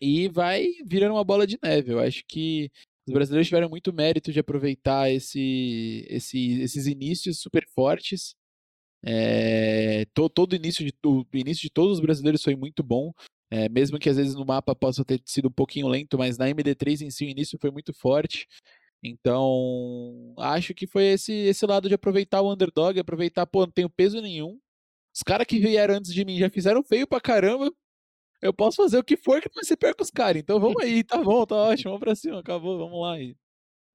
[0.00, 1.92] E vai virando uma bola de neve.
[1.92, 2.70] Eu acho que
[3.06, 8.34] os brasileiros tiveram muito mérito de aproveitar esse, esse, esses inícios super fortes.
[9.04, 13.12] É, to, todo início de, o início de todos os brasileiros foi muito bom.
[13.50, 16.46] É, mesmo que às vezes no mapa possa ter sido um pouquinho lento, mas na
[16.48, 18.46] MD3 em si o início foi muito forte.
[19.02, 23.90] Então, acho que foi esse, esse lado de aproveitar o underdog, aproveitar, pô, não tenho
[23.90, 24.58] peso nenhum.
[25.14, 27.70] Os caras que vieram antes de mim já fizeram feio pra caramba
[28.42, 30.42] eu posso fazer o que for que não se perca os caras.
[30.42, 33.18] Então vamos aí, tá bom, tá ótimo, vamos pra cima, acabou, vamos lá.
[33.20, 33.36] E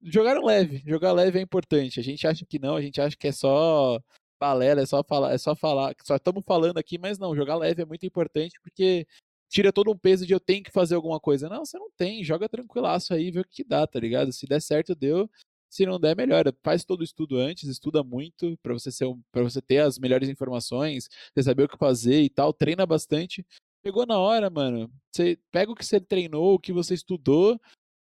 [0.02, 2.00] jogaram leve, jogar leve é importante.
[2.00, 4.00] A gente acha que não, a gente acha que é só
[4.40, 7.82] balela, é só falar, é só falar, só estamos falando aqui, mas não, jogar leve
[7.82, 9.06] é muito importante porque
[9.50, 11.48] tira todo um peso de eu tenho que fazer alguma coisa.
[11.48, 14.32] Não, você não tem, joga tranquilaço aí, vê o que dá, tá ligado?
[14.32, 15.30] Se der certo, deu.
[15.70, 16.54] Se não der, melhora.
[16.62, 20.28] Faz todo o estudo antes, estuda muito para você ser para você ter as melhores
[20.28, 23.44] informações, você saber o que fazer e tal, treina bastante
[23.84, 24.90] Chegou na hora, mano.
[25.10, 27.60] Você pega o que você treinou, o que você estudou,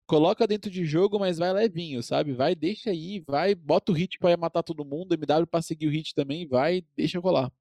[0.08, 2.34] coloca dentro de jogo, mas vai levinho, sabe?
[2.34, 5.92] Vai, deixa aí, vai, bota o hit para matar todo mundo, MW para seguir o
[5.92, 7.52] hit também, vai, deixa rolar.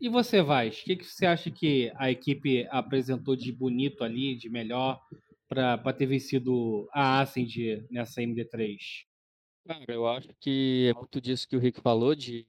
[0.00, 4.36] E você, Vaz, o que, que você acha que a equipe apresentou de bonito ali,
[4.36, 5.00] de melhor,
[5.48, 8.76] para ter vencido a Ascend nessa MD3?
[9.66, 12.46] Cara, eu acho que é muito disso que o Rick falou, de,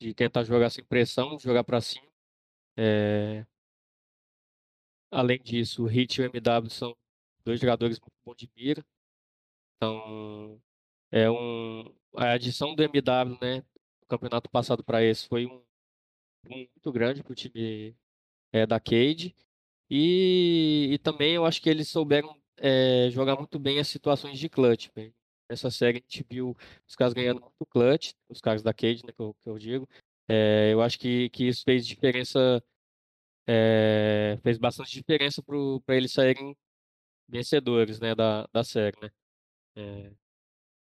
[0.00, 2.06] de tentar jogar sem pressão, jogar para cima.
[2.76, 3.44] É,
[5.10, 6.96] Além disso, o Hit e o MW são
[7.44, 8.84] dois jogadores muito bons de mira.
[9.76, 10.60] Então,
[11.10, 11.84] é um,
[12.16, 13.64] a adição do MW, né,
[14.02, 15.62] no campeonato passado para esse foi um,
[16.46, 17.96] um muito grande para o time
[18.52, 19.34] é, da Cade.
[19.90, 24.48] E, e, também eu acho que eles souberam é, jogar muito bem as situações de
[24.48, 24.88] clutch.
[24.96, 25.12] Né?
[25.50, 26.56] Nessa série a gente viu
[26.86, 29.88] os caras ganhando muito clutch, os caras da Cade, né, que eu, que eu digo.
[30.28, 32.62] É, eu acho que, que isso fez diferença
[33.52, 35.42] é, fez bastante diferença
[35.84, 36.56] para eles saírem
[37.28, 39.10] vencedores né, da, da série, né?
[39.74, 40.12] É,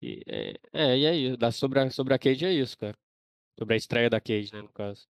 [0.00, 2.96] e, é, é, e aí, da, sobre, a, sobre a Cage é isso, cara.
[3.58, 5.06] Sobre a estreia da Cage, né, no caso.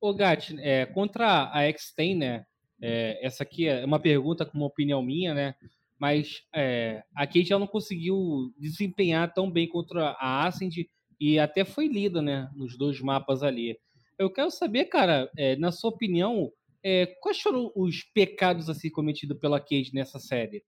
[0.00, 2.46] Ô, Gat, é, contra a X-Ten, né?
[2.80, 5.56] É, essa aqui é uma pergunta com uma opinião minha, né?
[5.98, 11.88] Mas é, a Cage não conseguiu desempenhar tão bem contra a Ascend e até foi
[11.88, 12.48] lida, né?
[12.54, 13.76] Nos dois mapas ali.
[14.20, 16.52] Eu quero saber, cara, é, na sua opinião,
[16.82, 20.62] é, quais foram os pecados assim cometidos pela Cage nessa série?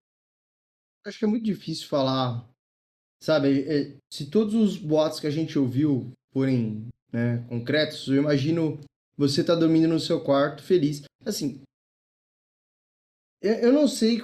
[1.05, 2.48] Acho que é muito difícil falar,
[3.22, 3.61] sabe?
[3.68, 8.80] É, se todos os boatos que a gente ouviu forem né, concretos, eu imagino
[9.18, 11.03] você tá dormindo no seu quarto feliz.
[11.22, 11.61] Assim,
[13.42, 14.22] eu não sei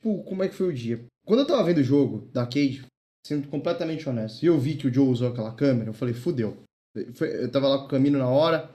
[0.00, 1.04] como é que foi o dia.
[1.26, 2.86] Quando eu tava vendo o jogo da Cage,
[3.26, 6.64] sendo completamente honesto, e eu vi que o Joe usou aquela câmera, eu falei, fudeu.
[7.14, 8.70] Foi, eu tava lá com o Camino na hora.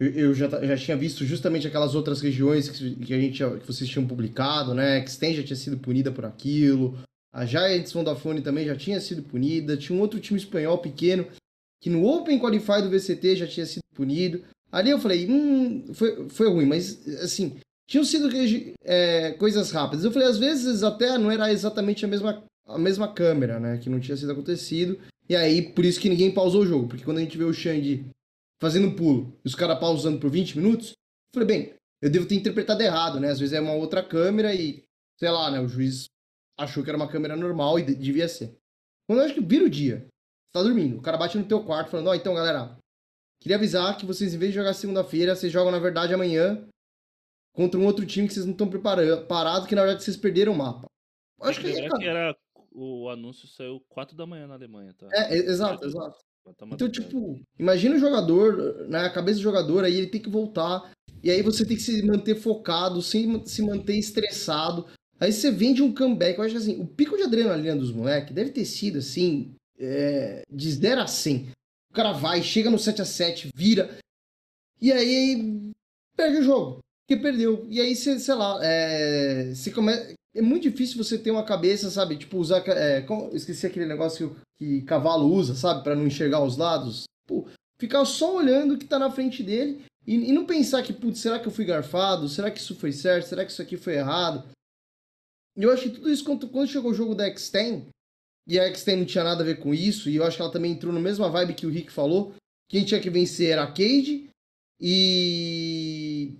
[0.00, 3.66] Eu, eu já, já tinha visto justamente aquelas outras regiões que, que, a gente, que
[3.66, 5.02] vocês tinham publicado, né?
[5.04, 6.98] Extend já tinha sido punida por aquilo.
[7.32, 9.76] A Giants Vodafone também já tinha sido punida.
[9.76, 11.26] Tinha um outro time espanhol pequeno
[11.82, 14.44] que no Open Qualify do VCT já tinha sido punido.
[14.70, 18.28] Ali eu falei, hum, foi, foi ruim, mas assim, tinham sido
[18.84, 20.04] é, coisas rápidas.
[20.04, 23.78] Eu falei, às vezes até não era exatamente a mesma, a mesma câmera, né?
[23.78, 24.98] Que não tinha sido acontecido.
[25.28, 26.88] E aí, por isso que ninguém pausou o jogo.
[26.88, 28.10] Porque quando a gente vê o Xande
[28.60, 32.34] fazendo pulo e os caras pausando por 20 minutos, eu falei, bem, eu devo ter
[32.34, 33.30] interpretado errado, né?
[33.30, 34.84] Às vezes é uma outra câmera e,
[35.18, 35.60] sei lá, né?
[35.60, 36.06] O juiz
[36.58, 38.56] achou que era uma câmera normal e devia ser.
[39.06, 41.64] Quando eu acho que vira o dia, você tá dormindo, o cara bate no teu
[41.64, 42.78] quarto falando, ó, oh, então, galera,
[43.40, 46.66] queria avisar que vocês, em vez de jogar segunda-feira, vocês jogam, na verdade, amanhã
[47.52, 50.56] contra um outro time que vocês não estão preparados, que na verdade vocês perderam o
[50.56, 50.86] mapa.
[51.40, 52.36] Eu acho que, é, que era
[52.74, 55.08] o anúncio saiu 4 da manhã na Alemanha, tá?
[55.12, 56.18] É, exato, exato.
[56.72, 60.90] Então, tipo, imagina o jogador, né, a cabeça do jogador, aí ele tem que voltar,
[61.22, 64.86] e aí você tem que se manter focado, sem se manter estressado.
[65.20, 66.36] Aí você vende um comeback.
[66.36, 70.42] Eu acho que assim, o pico de adrenalina dos moleques deve ter sido assim, é,
[70.50, 71.50] de 0 a 100.
[71.90, 73.98] O cara vai, chega no 7 a 7 vira,
[74.80, 75.70] e aí
[76.16, 77.64] perde o jogo, porque perdeu.
[77.68, 81.90] E aí você, sei lá, é, você começa é muito difícil você ter uma cabeça,
[81.90, 82.16] sabe?
[82.16, 82.62] Tipo, usar.
[82.68, 85.82] É, esqueci aquele negócio que, que cavalo usa, sabe?
[85.82, 87.04] para não enxergar os lados.
[87.26, 87.46] Pô,
[87.78, 91.20] ficar só olhando o que tá na frente dele E, e não pensar que, putz,
[91.20, 92.28] será que eu fui garfado?
[92.28, 93.28] Será que isso foi certo?
[93.28, 94.44] Será que isso aqui foi errado?
[95.56, 97.86] Eu acho que tudo isso, quando, quando chegou o jogo da X-Ten,
[98.48, 100.50] e a X-Ten não tinha nada a ver com isso, e eu acho que ela
[100.50, 102.34] também entrou na mesma vibe que o Rick falou,
[102.68, 104.30] quem tinha que vencer era a Cade,
[104.80, 106.32] e...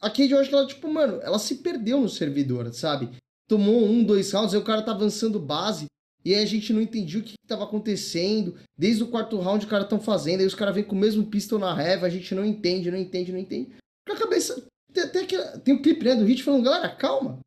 [0.00, 3.16] A Cade, eu acho que ela, tipo, mano, ela se perdeu no servidor, sabe?
[3.48, 5.86] Tomou um, dois rounds, aí o cara tá avançando base,
[6.24, 8.54] e aí a gente não entendia o que estava acontecendo.
[8.76, 11.24] Desde o quarto round o cara estão fazendo, aí os caras vêm com o mesmo
[11.24, 13.70] pistol na reva, a gente não entende, não entende, não entende.
[14.06, 14.66] A cabeça.
[14.92, 15.26] Tem, tem,
[15.64, 17.40] tem um clipe né, do Hit falando, galera, calma.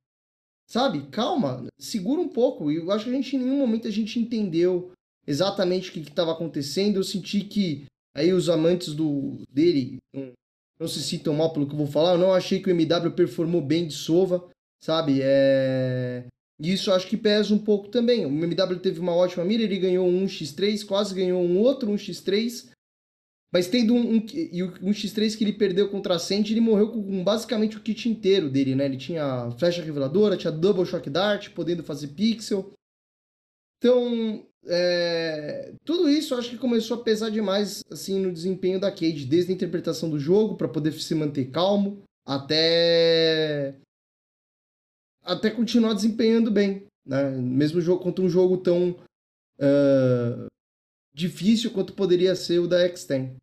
[0.68, 1.02] Sabe?
[1.12, 2.72] Calma, segura um pouco.
[2.72, 4.92] E eu acho que a gente em nenhum momento a gente entendeu
[5.28, 6.96] exatamente o que estava acontecendo.
[6.96, 7.86] Eu senti que
[8.16, 10.32] aí os amantes do dele não,
[10.80, 12.14] não se sintam mal pelo que eu vou falar.
[12.14, 14.50] Eu não achei que o MW performou bem de sova,
[14.84, 15.20] sabe?
[15.22, 16.26] É...
[16.60, 18.26] Isso acho que pesa um pouco também.
[18.26, 22.70] O MW teve uma ótima mira, ele ganhou um 1x3, quase ganhou um outro 1x3.
[23.54, 26.92] Mas tendo um, um, e o 1x3 que ele perdeu contra a Sente, ele morreu
[26.92, 28.86] com basicamente o kit inteiro dele, né?
[28.86, 32.72] Ele tinha flecha reveladora, tinha double shock dart, podendo fazer pixel.
[33.78, 35.74] Então, é...
[35.84, 39.56] tudo isso acho que começou a pesar demais assim no desempenho da Cade, desde a
[39.56, 43.76] interpretação do jogo para poder se manter calmo, até
[45.24, 47.30] até continuar desempenhando bem, né?
[47.32, 50.48] Mesmo jogo contra um jogo tão uh,
[51.14, 53.36] difícil quanto poderia ser o da X-Ten.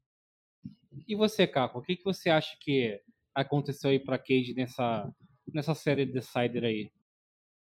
[1.07, 3.01] E você, Caco, o que, que você acha que
[3.35, 5.11] aconteceu aí para Cage nessa
[5.53, 6.91] nessa série de Decider aí?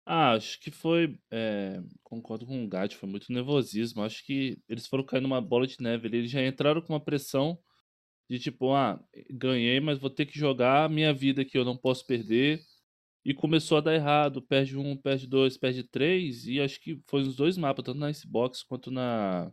[0.06, 1.18] Ah, acho que foi.
[1.32, 4.02] É, concordo com o Gat, foi muito nervosismo.
[4.02, 6.08] Acho que eles foram cair numa bola de neve.
[6.08, 7.60] Eles já entraram com uma pressão
[8.30, 9.00] de tipo, ah,
[9.30, 12.62] ganhei, mas vou ter que jogar a minha vida que eu não posso perder
[13.26, 17.24] e começou a dar errado, perde um, perde dois, perde três, e acho que foi
[17.24, 19.52] nos dois mapas, tanto na Xbox quanto na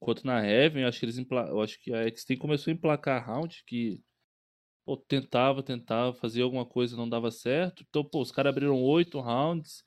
[0.00, 3.62] quanto na Heaven, acho que eles eu acho que a X-Team começou a emplacar round
[3.66, 4.00] que
[4.84, 7.84] pô, tentava, tentava, fazia alguma coisa não dava certo.
[7.88, 9.84] Então, pô, os caras abriram oito rounds,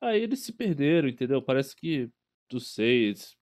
[0.00, 1.42] aí eles se perderam, entendeu?
[1.42, 2.10] Parece que
[2.50, 3.36] dos seis,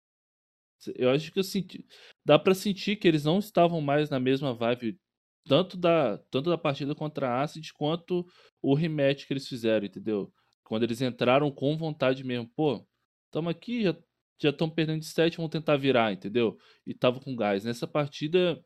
[0.97, 1.87] eu acho que eu senti,
[2.25, 4.99] dá para sentir que eles não estavam mais na mesma vibe
[5.47, 8.27] tanto da, tanto da partida contra a Acid quanto
[8.61, 10.33] o rematch que eles fizeram, entendeu?
[10.65, 12.87] Quando eles entraram com vontade mesmo, pô,
[13.31, 13.85] tamo aqui,
[14.41, 16.57] já estão perdendo de 7, vão tentar virar, entendeu?
[16.87, 17.65] E tava com gás.
[17.65, 18.61] Nessa partida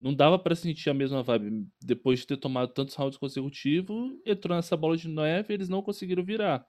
[0.00, 1.68] não dava para sentir a mesma vibe.
[1.82, 6.24] Depois de ter tomado tantos rounds consecutivos, entrou nessa bola de neve eles não conseguiram
[6.24, 6.66] virar.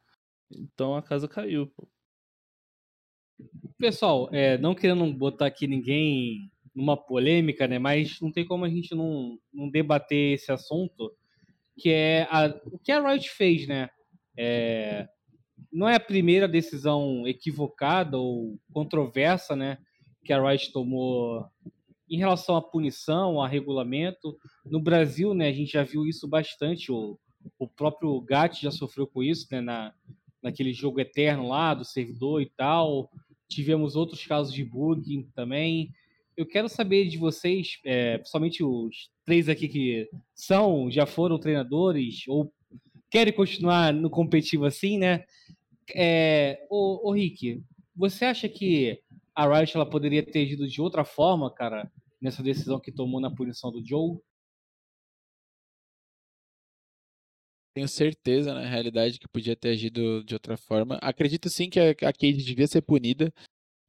[0.51, 1.87] Então a casa caiu, pô.
[3.77, 7.77] Pessoal, é, não querendo botar aqui ninguém numa polêmica, né?
[7.77, 11.11] Mas não tem como a gente não, não debater esse assunto,
[11.77, 13.89] que é a, o que a Riot fez, né?
[14.37, 15.07] É,
[15.71, 19.77] não é a primeira decisão equivocada ou controversa, né?
[20.23, 21.45] Que a Riot tomou
[22.09, 24.37] em relação à punição, a regulamento.
[24.65, 25.47] No Brasil, né?
[25.47, 26.91] A gente já viu isso bastante.
[26.91, 27.19] O,
[27.59, 29.61] o próprio GAT já sofreu com isso, né?
[29.61, 29.93] Na,
[30.41, 33.09] naquele jogo eterno lá do servidor e tal.
[33.49, 35.91] Tivemos outros casos de bug também
[36.41, 42.27] eu quero saber de vocês, é, principalmente os três aqui que são, já foram treinadores
[42.27, 42.51] ou
[43.09, 45.23] querem continuar no competitivo assim, né?
[45.93, 47.61] É, ô, ô Rick,
[47.95, 48.99] você acha que
[49.35, 53.29] a Riot ela poderia ter agido de outra forma, cara, nessa decisão que tomou na
[53.29, 54.17] punição do Joe?
[57.73, 60.97] Tenho certeza, na realidade, que podia ter agido de outra forma.
[61.01, 63.31] Acredito sim que a Cade devia ser punida.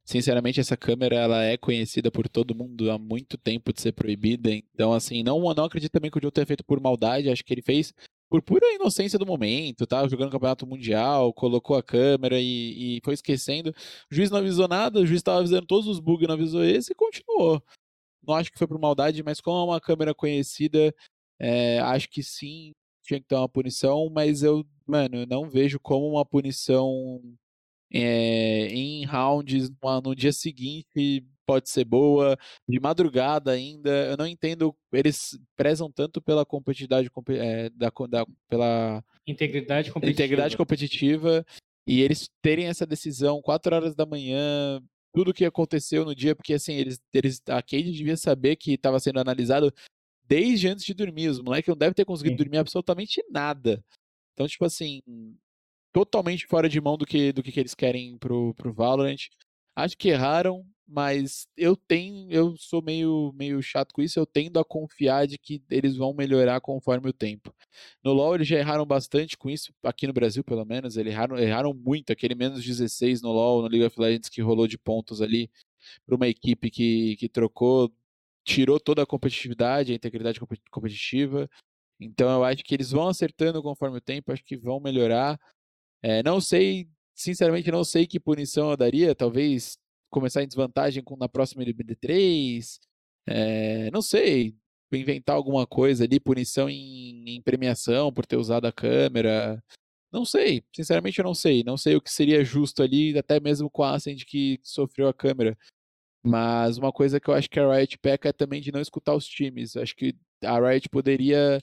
[0.05, 4.51] Sinceramente, essa câmera ela é conhecida por todo mundo há muito tempo de ser proibida.
[4.51, 7.29] Então, assim, não, não acredito também que o Joe tenha feito por maldade.
[7.29, 7.93] Acho que ele fez
[8.29, 10.07] por pura inocência do momento, tá?
[10.07, 13.69] Jogando campeonato mundial, colocou a câmera e, e foi esquecendo.
[14.11, 16.91] O juiz não avisou nada, o juiz estava avisando todos os bugs, não avisou esse
[16.91, 17.63] e continuou.
[18.25, 20.93] Não acho que foi por maldade, mas como é uma câmera conhecida,
[21.39, 22.71] é, acho que sim,
[23.03, 27.21] tinha que ter uma punição, mas eu, mano, eu não vejo como uma punição
[27.93, 29.69] é, em rounds
[30.03, 32.37] no dia seguinte pode ser boa,
[32.67, 33.89] de madrugada ainda.
[34.07, 40.23] Eu não entendo, eles prezam tanto pela competitividade, é, da, da, pela integridade competitiva.
[40.23, 41.45] integridade competitiva
[41.87, 44.81] e eles terem essa decisão 4 horas da manhã,
[45.13, 48.73] tudo o que aconteceu no dia, porque assim, eles, eles a Cade devia saber que
[48.73, 49.71] estava sendo analisado
[50.25, 51.27] desde antes de dormir.
[51.27, 52.43] Os moleques não devem ter conseguido Sim.
[52.43, 53.83] dormir absolutamente nada.
[54.33, 55.01] Então, tipo assim,
[55.93, 59.29] totalmente fora de mão do que, do que eles querem pro, pro Valorant.
[59.75, 64.59] Acho que erraram, mas eu tenho, eu sou meio, meio chato com isso, eu tendo
[64.59, 67.55] a confiar de que eles vão melhorar conforme o tempo.
[68.03, 71.37] No LoL eles já erraram bastante com isso, aqui no Brasil pelo menos, eles erraram,
[71.37, 75.21] erraram muito, aquele menos 16 no LoL, no League of Legends que rolou de pontos
[75.21, 75.49] ali
[76.05, 77.91] para uma equipe que, que trocou
[78.43, 80.39] tirou toda a competitividade, a integridade
[80.69, 81.49] competitiva.
[81.99, 85.39] Então eu acho que eles vão acertando conforme o tempo, acho que vão melhorar.
[86.03, 89.15] É, não sei, sinceramente, não sei que punição eu daria.
[89.15, 89.77] Talvez
[90.09, 92.79] começar em desvantagem com, na próxima LBD3.
[93.25, 94.55] É, não sei,
[94.91, 99.63] inventar alguma coisa ali, punição em, em, premiação por ter usado a câmera.
[100.11, 101.63] Não sei, sinceramente eu não sei.
[101.63, 105.13] Não sei o que seria justo ali, até mesmo com a Ascend que sofreu a
[105.13, 105.57] câmera.
[106.23, 109.15] Mas uma coisa que eu acho que a Riot peca é também de não escutar
[109.15, 109.75] os times.
[109.77, 111.59] Acho que a Riot poderia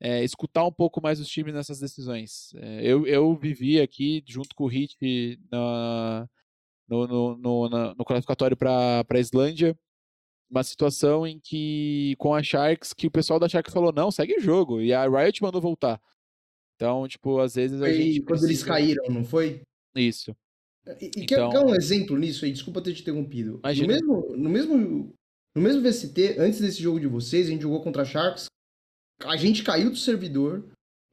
[0.00, 2.52] é, escutar um pouco mais os times nessas decisões.
[2.56, 6.28] É, eu, eu vivi aqui, junto com o Hit, na,
[6.88, 9.78] no, no, no, na, no classificatório para a Islândia,
[10.50, 14.36] uma situação em que, com a Sharks, que o pessoal da Sharks falou, não, segue
[14.36, 16.00] o jogo, e a Riot mandou voltar.
[16.74, 18.20] Então, tipo, às vezes foi a gente.
[18.20, 18.50] Quando precisa...
[18.50, 19.60] eles caíram, não foi?
[19.94, 20.34] Isso.
[20.98, 21.50] E, e então...
[21.50, 22.52] quer, quer um exemplo nisso aí?
[22.52, 23.60] Desculpa ter te interrompido.
[23.62, 25.14] No mesmo, no mesmo,
[25.54, 28.46] no mesmo VST, antes desse jogo de vocês, a gente jogou contra a Sharks.
[29.24, 30.64] A gente caiu do servidor,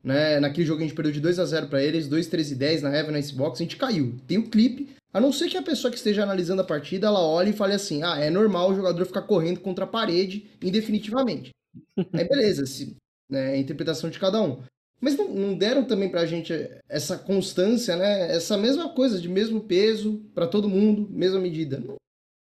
[0.04, 0.40] né?
[0.40, 2.82] Naquele jogo a gente perdeu de 2 a 0 para eles, 2, 13 e 10
[2.82, 4.16] na Heaven Ice Box, a gente caiu.
[4.28, 7.22] Tem o clipe, a não ser que a pessoa que esteja analisando a partida, ela
[7.22, 11.52] olhe e fale assim: "Ah, é normal o jogador ficar correndo contra a parede indefinitivamente".
[12.14, 12.96] Aí beleza, se,
[13.30, 14.62] né, é a interpretação de cada um.
[15.00, 16.54] Mas não, não deram também pra gente
[16.90, 18.36] essa constância, né?
[18.36, 21.80] Essa mesma coisa, de mesmo peso para todo mundo, mesma medida.
[21.80, 21.96] Não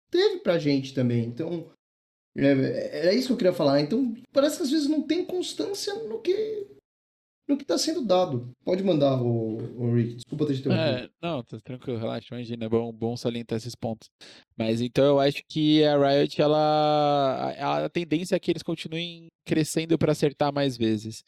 [0.10, 1.26] teve pra gente também.
[1.26, 1.70] Então,
[2.38, 3.82] é, é isso que eu queria falar.
[3.82, 6.68] Então, parece que às vezes não tem constância no que
[7.50, 8.52] no que está sendo dado.
[8.64, 10.16] Pode mandar, o, o Rick.
[10.18, 11.06] Desculpa ter te interrompido.
[11.06, 14.08] É, não, tá tranquilo, relaxa, imagina, é bom, bom salientar esses pontos.
[14.56, 17.56] Mas então eu acho que a Riot, ela.
[17.58, 21.24] A, a tendência é que eles continuem crescendo para acertar mais vezes.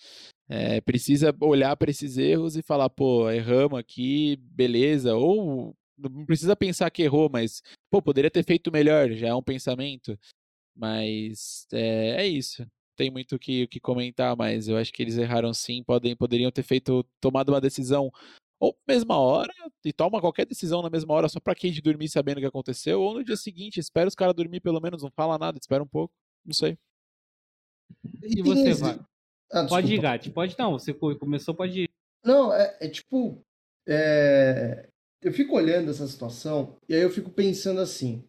[0.48, 5.16] É, precisa olhar para esses erros e falar, pô, erramos aqui, beleza.
[5.16, 9.42] Ou não precisa pensar que errou, mas, pô, poderia ter feito melhor, já é um
[9.42, 10.18] pensamento.
[10.76, 12.66] Mas é, é isso.
[12.96, 16.52] Tem muito o que, que comentar, mas eu acho que eles erraram sim, podem, poderiam
[16.52, 18.12] ter feito, tomado uma decisão
[18.60, 19.52] ou mesma hora,
[19.84, 23.02] e toma qualquer decisão na mesma hora só pra Cade dormir sabendo o que aconteceu,
[23.02, 25.88] ou no dia seguinte, espera os caras dormir pelo menos, não fala nada, espera um
[25.88, 26.14] pouco,
[26.46, 26.78] não sei.
[28.22, 29.00] E você, vai?
[29.52, 30.30] Ah, pode ir, Gatti.
[30.30, 30.74] Pode não.
[30.74, 31.90] Você começou, pode ir.
[32.24, 33.44] Não, é, é tipo.
[33.88, 34.88] É...
[35.22, 38.24] Eu fico olhando essa situação e aí eu fico pensando assim.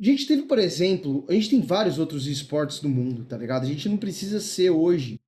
[0.00, 3.64] A gente teve, por exemplo, a gente tem vários outros esportes no mundo, tá ligado?
[3.64, 5.20] A gente não precisa ser hoje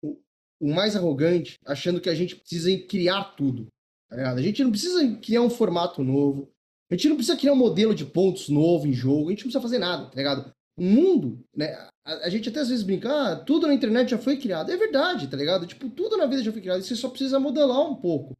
[0.00, 0.16] o,
[0.60, 3.66] o mais arrogante achando que a gente precisa criar tudo,
[4.08, 4.38] tá ligado?
[4.38, 6.48] A gente não precisa criar um formato novo,
[6.88, 9.50] a gente não precisa criar um modelo de pontos novo em jogo, a gente não
[9.50, 10.52] precisa fazer nada, tá ligado?
[10.78, 11.74] O mundo, né?
[12.04, 14.70] A, a, gente até às vezes brinca, ah, tudo na internet já foi criado.
[14.70, 15.66] É verdade, tá ligado?
[15.66, 16.82] Tipo, tudo na vida já foi criado.
[16.82, 18.34] Você só precisa modelar um pouco.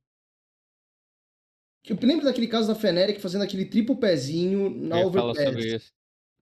[1.89, 5.91] Eu lembro daquele caso da Feneric fazendo aquele triplo pezinho na Eu Overpass.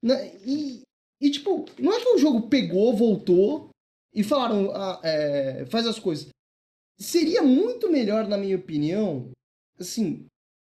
[0.02, 0.36] Né?
[0.44, 0.82] E,
[1.20, 3.70] e, tipo, não é que o jogo pegou, voltou
[4.14, 6.28] e falaram, ah, é, faz as coisas.
[6.98, 9.30] Seria muito melhor, na minha opinião,
[9.78, 10.26] assim,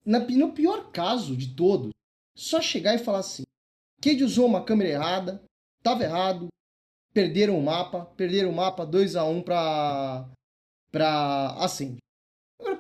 [0.06, 1.92] na, no pior caso de todos,
[2.36, 3.44] só chegar e falar assim:
[4.02, 5.44] Cade usou uma câmera errada,
[5.82, 6.48] tava errado,
[7.14, 10.30] perderam o mapa, perderam o mapa 2 a 1 para
[10.92, 11.98] para Ascend.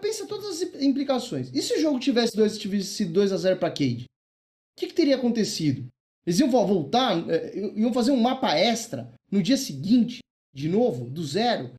[0.03, 1.49] Pensa todas as implicações.
[1.53, 4.03] E se o jogo tivesse, dois, tivesse sido 2 a 0 para Cade?
[4.03, 5.87] O que, que, teria acontecido?
[6.27, 10.19] Eles iam voltar, é, iam fazer um mapa extra no dia seguinte,
[10.53, 11.73] de novo, do zero.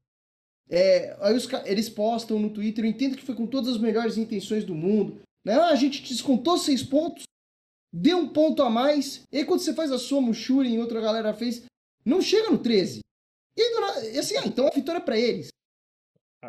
[0.71, 4.17] É, aí os, eles postam no Twitter, eu entendo que foi com todas as melhores
[4.17, 5.21] intenções do mundo.
[5.45, 5.53] Né?
[5.53, 7.25] Ah, a gente descontou seis pontos,
[7.93, 9.21] deu um ponto a mais.
[9.31, 11.63] E aí, quando você faz a soma, o Shuri e outra galera fez,
[12.03, 13.01] não chega no 13.
[13.55, 15.49] E, assim, ah, então a vitória é pra eles.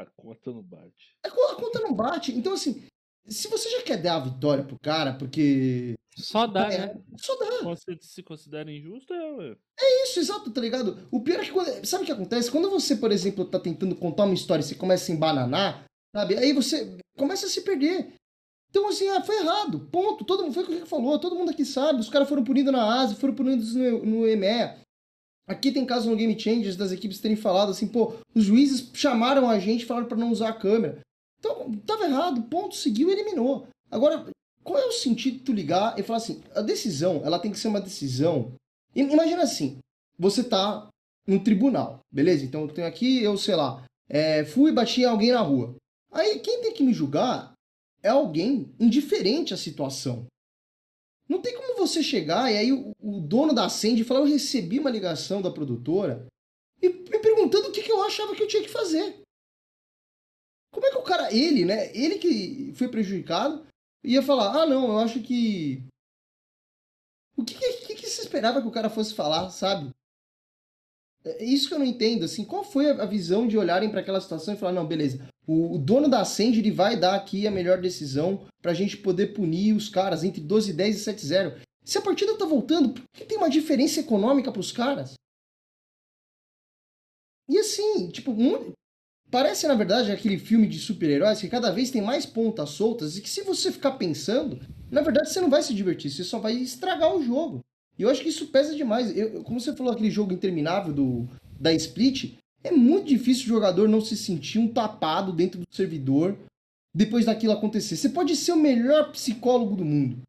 [0.02, 1.16] A conta não bate.
[1.24, 2.32] A, a conta não bate.
[2.34, 2.86] Então, assim,
[3.28, 5.96] se você já quer dar a vitória pro cara, porque.
[6.18, 7.02] Só dá, é, né?
[7.18, 7.64] Só dá.
[7.64, 9.56] Você se considera injusto, é, ué.
[9.80, 11.08] É isso, exato, tá ligado?
[11.12, 11.52] O pior é que.
[11.52, 12.52] Quando, sabe o que acontece?
[12.52, 15.86] Quando você, por exemplo, tá tentando contar uma história e você começa a embananar,
[16.16, 16.38] sabe?
[16.38, 18.14] Aí você começa a se perder.
[18.70, 19.88] Então, assim, ah, foi errado.
[19.92, 20.26] Ponto.
[20.26, 21.18] Todo mundo foi o que falou.
[21.18, 22.02] Todo mundo aqui sabe.
[22.02, 24.85] Os caras foram punidos na Ásia, foram punidos no, no EMEA.
[25.48, 29.50] Aqui tem caso no Game Changers das equipes terem falado assim, pô, os juízes chamaram
[29.50, 31.00] a gente falaram para não usar a câmera.
[31.40, 33.68] Então, tava errado, ponto, seguiu eliminou.
[33.92, 34.26] Agora,
[34.64, 37.60] qual é o sentido de tu ligar e falar assim, a decisão, ela tem que
[37.60, 38.54] ser uma decisão.
[38.96, 39.78] Imagina assim,
[40.18, 40.88] você tá
[41.28, 42.44] no tribunal, beleza?
[42.44, 45.76] Então eu tenho aqui, eu sei lá, é, fui e bati alguém na rua.
[46.12, 47.54] Aí quem tem que me julgar
[48.02, 50.26] é alguém indiferente à situação.
[51.28, 54.80] Não tem como você chegar e aí o, o dono da Ascend falar: Eu recebi
[54.80, 56.28] uma ligação da produtora
[56.82, 59.22] e me perguntando o que, que eu achava que eu tinha que fazer.
[60.72, 61.96] Como é que o cara, ele, né?
[61.96, 63.66] Ele que foi prejudicado,
[64.04, 65.84] ia falar: Ah, não, eu acho que.
[67.38, 69.94] O que, que, que, você esperava que o cara fosse falar, sabe?
[71.26, 74.22] É isso que eu não entendo, assim, qual foi a visão de olharem para aquela
[74.22, 77.80] situação e falar, não, beleza, o, dono da Ascend ele vai dar aqui a melhor
[77.80, 81.62] decisão pra gente poder punir os caras entre 12 10 e 7-0.
[81.84, 85.14] Se a partida tá voltando, por que tem uma diferença econômica pros caras?
[87.48, 88.74] E assim, tipo, muito...
[89.30, 93.22] parece na verdade aquele filme de super-heróis que cada vez tem mais pontas soltas e
[93.22, 96.54] que se você ficar pensando, na verdade você não vai se divertir, você só vai
[96.54, 97.60] estragar o jogo.
[97.98, 99.16] E eu acho que isso pesa demais.
[99.16, 101.30] Eu, como você falou, aquele jogo interminável do,
[101.60, 102.36] da Split,
[102.66, 106.38] é muito difícil o jogador não se sentir um tapado dentro do servidor
[106.94, 107.96] depois daquilo acontecer.
[107.96, 110.22] Você pode ser o melhor psicólogo do mundo.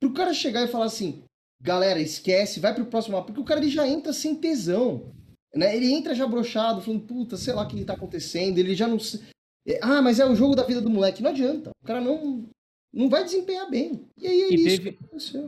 [0.00, 1.22] Pro cara chegar e falar assim,
[1.60, 5.12] galera, esquece, vai pro próximo mapa, porque o cara ele já entra sem tesão.
[5.54, 5.76] Né?
[5.76, 8.98] Ele entra já brochado, falando, puta, sei lá o que tá acontecendo, ele já não.
[9.82, 11.22] Ah, mas é o jogo da vida do moleque.
[11.22, 11.70] Não adianta.
[11.82, 12.46] O cara não,
[12.92, 14.00] não vai desempenhar bem.
[14.16, 14.82] E aí é e isso.
[14.82, 14.98] Teve,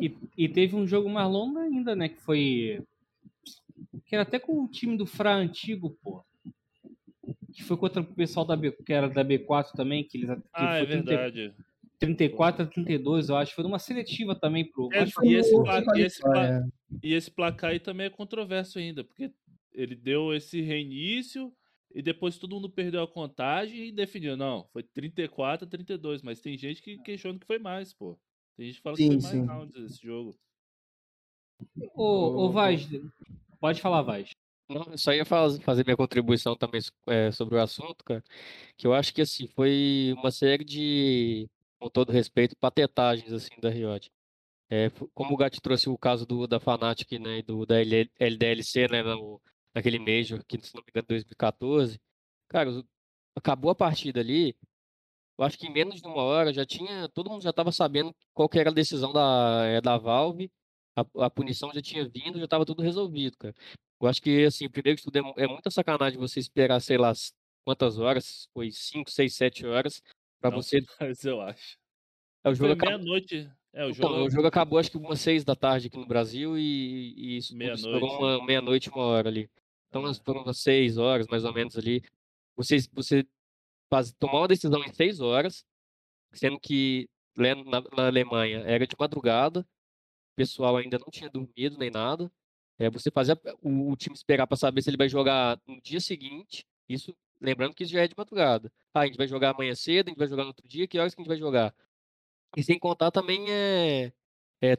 [0.01, 2.09] e, e, teve um jogo mais longo ainda, né?
[2.09, 2.83] Que foi.
[4.09, 6.25] Que era até com o time do Fra antigo, pô.
[7.53, 10.31] Que foi contra o pessoal da B, que era da B4 também, que eles.
[10.31, 11.55] Que ah, é verdade.
[11.99, 13.55] 34 a 32, eu acho.
[13.55, 14.89] Foi uma seletiva também pro.
[14.93, 16.69] É, e, esse placar, e, esse placar,
[17.03, 19.31] e esse placar aí também é controverso ainda, porque
[19.73, 21.53] ele deu esse reinício
[21.95, 26.41] e depois todo mundo perdeu a contagem e definiu, não, foi 34 a 32, mas
[26.41, 28.19] tem gente que questiona que foi mais, pô.
[28.57, 29.43] Tem gente que fala sim, que foi sim.
[29.43, 30.39] mais rounds esse jogo.
[31.95, 32.89] Ô, ô Vaz,
[33.61, 34.31] pode falar, Vaz.
[34.69, 38.23] Não, eu só ia fazer minha contribuição também é, sobre o assunto, cara,
[38.77, 41.49] que eu acho que, assim, foi uma série de,
[41.79, 44.11] com todo respeito, patetagens, assim, da Riot.
[44.71, 49.03] É, como o Gat trouxe o caso do, da Fnatic, né, do, da LDLC, né,
[49.03, 49.41] no,
[49.75, 52.01] naquele Major, que se não me engano, 2014,
[52.49, 52.71] cara,
[53.37, 54.57] acabou a partida ali,
[55.39, 58.15] eu acho que em menos de uma hora já tinha, todo mundo já estava sabendo
[58.35, 60.51] qual que era a decisão da, eh, da Valve,
[61.01, 63.55] a, a punição já tinha vindo, já estava tudo resolvido, cara.
[64.01, 67.13] Eu acho que, assim, primeiro que tudo é, é muita sacanagem você esperar, sei lá,
[67.65, 70.03] quantas horas, foi 5, 6, 7 horas,
[70.41, 70.79] para você...
[71.01, 71.79] Mas eu acho.
[72.45, 73.51] É, o jogo foi meia-noite.
[73.73, 74.27] É, o então, jogo...
[74.27, 77.57] o jogo acabou acho que umas 6 da tarde aqui no Brasil e, e isso
[77.57, 78.05] meia-noite.
[78.05, 79.51] uma meia-noite, uma hora ali.
[79.89, 82.03] Então, foram umas 6 horas, mais ou menos, ali.
[82.57, 83.27] Você, você
[83.91, 85.65] faz, tomar uma decisão em 6 horas,
[86.33, 87.55] sendo que na,
[87.97, 89.67] na Alemanha era de madrugada,
[90.39, 92.31] pessoal ainda não tinha dormido nem nada.
[92.79, 95.99] É, você fazer o, o, time esperar para saber se ele vai jogar no dia
[96.01, 96.65] seguinte.
[96.89, 98.73] Isso, lembrando que isso já é de madrugada.
[98.95, 100.97] Ah, a gente vai jogar amanhã cedo, a gente vai jogar no outro dia, que
[100.97, 101.75] horas que a gente vai jogar?
[102.57, 104.13] E sem contar também é,
[104.63, 104.79] é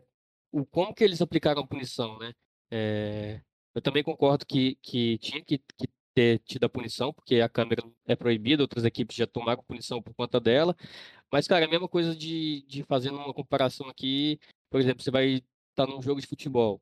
[0.52, 2.34] o como que eles aplicaram a punição, né?
[2.72, 3.42] É,
[3.76, 7.84] eu também concordo que, que tinha que, que ter tido a punição, porque a câmera
[8.06, 10.76] é proibida, outras equipes já tomaram punição por conta dela.
[11.32, 14.40] Mas, cara, é a mesma coisa de, de uma comparação aqui,
[14.70, 15.46] por exemplo, você vai estar
[15.76, 16.82] tá num jogo de futebol.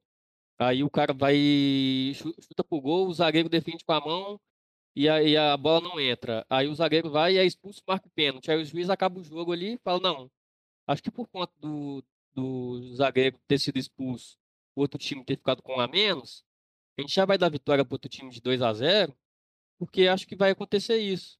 [0.60, 1.36] Aí o cara vai
[2.16, 4.40] chuta pro gol, o zagueiro defende com a mão
[4.96, 6.46] e a, e a bola não entra.
[6.50, 8.50] Aí o zagueiro vai e é expulso, marca o pênalti.
[8.52, 10.32] Aí o juiz acaba o jogo ali e fala, não,
[10.88, 14.38] acho que por conta do, do zagueiro ter sido expulso,
[14.76, 16.44] o outro time ter ficado com um a menos,
[16.98, 19.16] a gente já vai dar vitória para outro time de 2 a 0
[19.78, 21.38] porque acho que vai acontecer isso.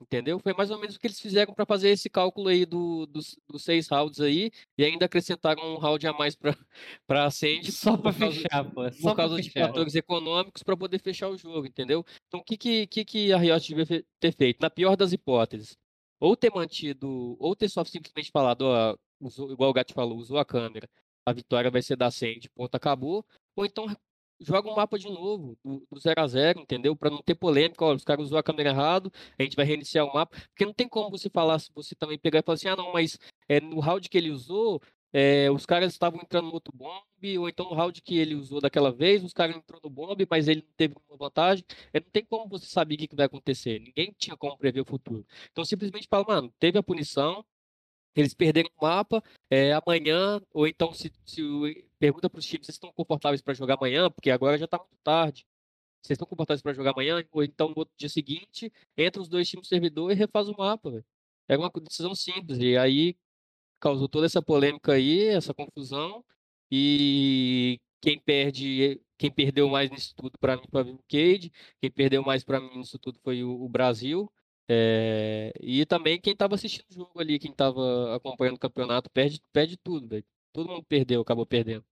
[0.00, 0.38] Entendeu?
[0.38, 3.36] Foi mais ou menos o que eles fizeram para fazer esse cálculo aí do, dos,
[3.48, 6.54] dos, seis rounds aí, e ainda acrescentaram um round a mais para
[7.10, 7.72] a Ascend.
[7.72, 8.90] Só para fechar, pô.
[8.92, 12.04] Só por causa de fatores econômicos para poder fechar o jogo, entendeu?
[12.28, 14.60] Então o que, que, que, que a Riot devia ter feito?
[14.60, 15.76] Na pior das hipóteses,
[16.20, 20.38] ou ter mantido, ou ter só simplesmente falado, ó, usou, igual o Gat falou, usou
[20.38, 20.88] a câmera,
[21.26, 23.24] a vitória vai ser da Ascend, ponto, acabou,
[23.56, 23.86] ou então
[24.40, 26.96] joga um mapa de novo, do, 0 a 0 entendeu?
[26.96, 30.06] Para não ter polêmica, olha, os caras usou a câmera errado, a gente vai reiniciar
[30.06, 32.68] o mapa, porque não tem como você falar, se você também pegar e falar assim,
[32.68, 34.80] ah não, mas é, no round que ele usou,
[35.12, 38.60] é, os caras estavam entrando no outro bomb, ou então no round que ele usou
[38.60, 41.64] daquela vez, os caras entrou no bomb, mas ele não teve uma vantagem.
[41.92, 43.80] É, não tem como você saber o que, que vai acontecer.
[43.80, 45.26] Ninguém tinha como prever o futuro.
[45.50, 47.44] Então simplesmente fala, mano, teve a punição,
[48.20, 51.42] eles perderam o mapa, é, amanhã, ou então se, se
[51.98, 54.96] pergunta para os times se estão confortáveis para jogar amanhã, porque agora já está muito
[55.04, 55.46] tarde.
[56.02, 59.66] Vocês estão confortáveis para jogar amanhã, ou então no dia seguinte, entra os dois times
[59.66, 61.04] no servidor e refaz o mapa.
[61.48, 63.16] É uma decisão simples, e aí
[63.80, 66.24] causou toda essa polêmica aí, essa confusão,
[66.70, 72.22] e quem perde, quem perdeu mais nisso tudo para mim foi o Cade, quem perdeu
[72.22, 74.30] mais para mim nisso tudo foi o, o Brasil,
[74.68, 79.40] é, e também quem estava assistindo o jogo ali, quem estava acompanhando o campeonato, perde,
[79.52, 80.24] perde tudo, velho.
[80.52, 81.84] Todo mundo perdeu, acabou perdendo.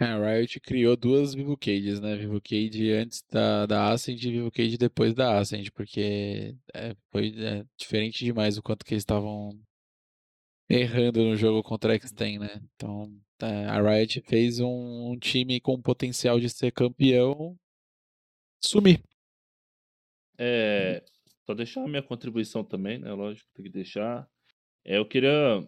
[0.00, 2.16] É, a Riot criou duas Vivo Cages, né?
[2.16, 7.34] Vivo Cage antes da, da Ascend e Vivo Cage depois da Ascend, porque é, foi
[7.38, 9.58] é, diferente demais o quanto que eles estavam
[10.68, 12.60] errando no jogo contra a Extend, né?
[12.74, 17.56] Então, é, a Riot fez um, um time com potencial de ser campeão
[18.60, 19.02] sumir.
[20.38, 21.04] É,
[21.46, 23.12] só deixar a minha contribuição também, né?
[23.12, 24.26] Lógico, tem que deixar.
[24.84, 25.66] É, eu queria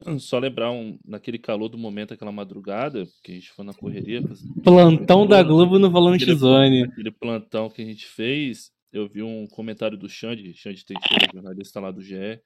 [0.18, 4.22] só lembrar um, naquele calor do momento, aquela madrugada, que a gente foi na correria.
[4.62, 6.84] Plantão da Globo no Valorant Zone.
[6.84, 11.80] Aquele plantão que a gente fez, eu vi um comentário do Xande, Xande Teixeira, jornalista
[11.80, 12.40] lá do GE,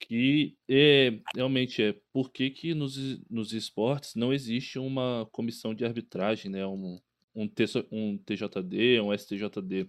[0.00, 2.96] que é, realmente é por que, que nos,
[3.30, 6.66] nos esportes não existe uma comissão de arbitragem, né?
[6.66, 6.98] Um,
[7.34, 7.48] um,
[7.90, 9.88] um TJD, um STJD.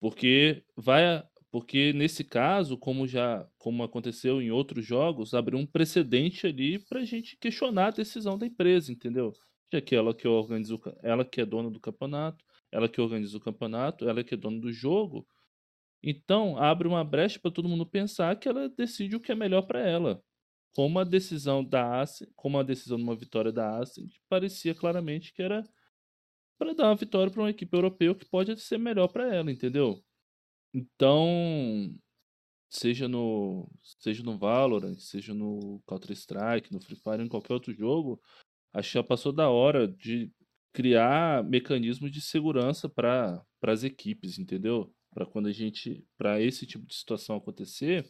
[0.00, 6.46] Porque vai porque nesse caso, como já como aconteceu em outros jogos, abriu um precedente
[6.46, 9.32] ali para a gente questionar a decisão da empresa, entendeu?
[9.72, 13.36] Já que ela que organiza o, ela que é dona do campeonato, ela que organiza
[13.36, 15.26] o campeonato, ela que é dona do jogo.
[16.02, 19.62] Então, abre uma brecha para todo mundo pensar que ela decide o que é melhor
[19.62, 20.22] para ela.
[20.74, 25.32] Como a decisão da Ascent, como a decisão de uma vitória da Ascent, parecia claramente
[25.32, 25.64] que era
[26.60, 30.04] para dar uma vitória para uma equipe europeia que pode ser melhor para ela, entendeu?
[30.74, 31.26] Então,
[32.68, 38.20] seja no seja no Valorant, seja no Counter-Strike, no Free Fire, em qualquer outro jogo,
[38.74, 40.30] acho que já passou da hora de
[40.70, 44.94] criar mecanismos de segurança para as equipes, entendeu?
[45.14, 48.06] Para quando a gente, para esse tipo de situação acontecer,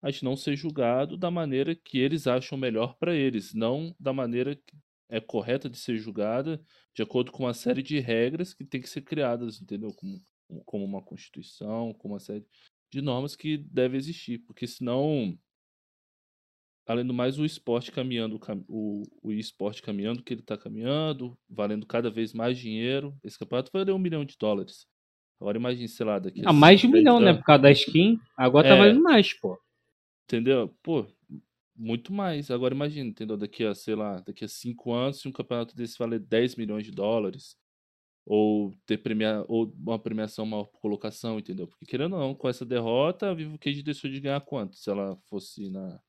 [0.00, 4.12] a gente não ser julgado da maneira que eles acham melhor para eles, não da
[4.12, 4.56] maneira
[5.08, 6.60] é correta de ser julgada,
[6.94, 9.92] de acordo com uma série de regras que tem que ser criadas, entendeu?
[9.94, 10.20] Como
[10.66, 12.44] como uma constituição, como uma série
[12.90, 15.38] de normas que deve existir, porque senão,
[16.86, 18.38] além do mais, o esporte caminhando,
[18.68, 23.16] o, o esporte caminhando, que ele está caminhando, valendo cada vez mais dinheiro.
[23.24, 24.86] Esse campeonato vai valer um milhão de dólares.
[25.40, 26.50] Agora imagine, sei lá, daqui a.
[26.50, 27.34] Ah, mais de um milhão, né?
[27.34, 28.20] Por causa da skin.
[28.36, 29.58] Agora tá é, tá valendo mais, pô.
[30.24, 30.72] Entendeu?
[30.82, 31.06] Pô,
[31.76, 32.50] muito mais.
[32.50, 33.36] Agora imagina, entendeu?
[33.36, 36.84] Daqui a, sei lá, daqui a cinco anos, se um campeonato desse valer 10 milhões
[36.84, 37.56] de dólares,
[38.26, 41.66] ou ter premia, ou uma premiação maior por colocação, entendeu?
[41.66, 44.76] Porque querendo ou não, com essa derrota, a Vivo Cage deixou de ganhar quanto?
[44.76, 46.00] Se ela fosse na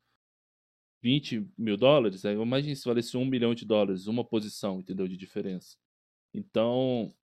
[1.01, 5.07] 20 mil dólares, aí imagine se valesse um milhão de dólares, uma posição, entendeu?
[5.07, 5.77] De diferença.
[6.33, 7.13] Então,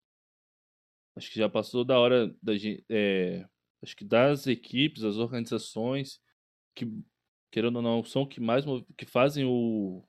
[1.16, 2.84] acho que já passou da hora da gente.
[2.88, 3.46] É,
[3.82, 6.20] acho que das equipes, das organizações
[6.74, 6.86] que,
[7.50, 8.64] querendo ou não, são que mais
[8.96, 10.04] que fazem o,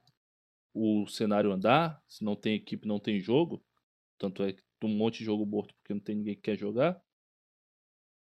[0.73, 2.01] o cenário andar.
[2.07, 3.63] Se não tem equipe, não tem jogo.
[4.17, 7.01] Tanto é que um monte de jogo morto porque não tem ninguém que quer jogar.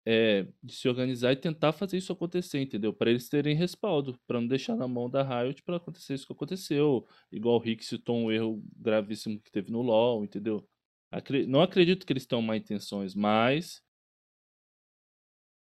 [0.05, 2.91] É, de se organizar e tentar fazer isso acontecer, entendeu?
[2.93, 6.33] Para eles terem respaldo, para não deixar na mão da Riot para acontecer isso que
[6.33, 7.07] aconteceu.
[7.31, 10.67] Igual o Rick citou um erro gravíssimo que teve no LoL, entendeu?
[11.11, 13.81] Acre não acredito que eles tenham má intenções, mas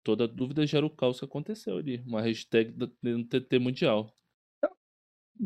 [0.03, 2.01] toda dúvida gera o caos que aconteceu ali.
[2.05, 4.13] Uma hashtag no TT Mundial.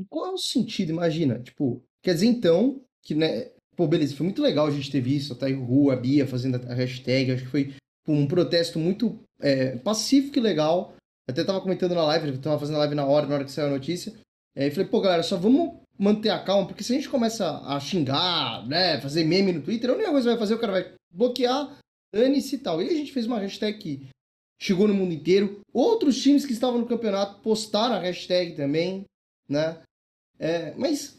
[0.09, 0.89] Qual é o sentido?
[0.89, 5.01] Imagina, tipo, quer dizer então que né, Pô, beleza, foi muito legal a gente ter
[5.01, 7.31] visto tá aí o Ru, a Bia fazendo a hashtag.
[7.31, 7.73] Acho que foi
[8.07, 10.95] um protesto muito é, pacífico e legal.
[11.29, 13.67] Até tava comentando na live, tava fazendo a live na hora, na hora que saiu
[13.67, 14.13] a notícia.
[14.55, 17.61] É, e falei, pô, galera, só vamos manter a calma, porque se a gente começa
[17.65, 20.71] a xingar, né, fazer meme no Twitter, a única coisa que vai fazer, o cara
[20.73, 21.77] vai bloquear,
[22.13, 22.81] dane-se e tal.
[22.81, 24.07] E a gente fez uma hashtag
[24.59, 25.61] chegou no mundo inteiro.
[25.73, 29.05] Outros times que estavam no campeonato postaram a hashtag também,
[29.49, 29.81] né?
[30.39, 31.17] É, mas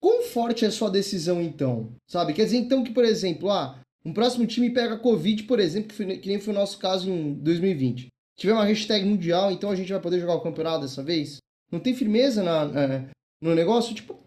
[0.00, 1.92] Quão forte é a sua decisão, então?
[2.06, 2.32] Sabe?
[2.32, 5.94] Quer dizer, então, que, por exemplo, ah, um próximo time pega Covid, por exemplo, que,
[5.94, 8.08] foi, que nem foi o nosso caso em 2020.
[8.36, 11.38] Tiver uma hashtag mundial, então a gente vai poder jogar o campeonato dessa vez?
[11.70, 13.10] Não tem firmeza na, na
[13.42, 13.94] no negócio?
[13.94, 14.22] Tipo,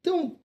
[0.00, 0.38] então,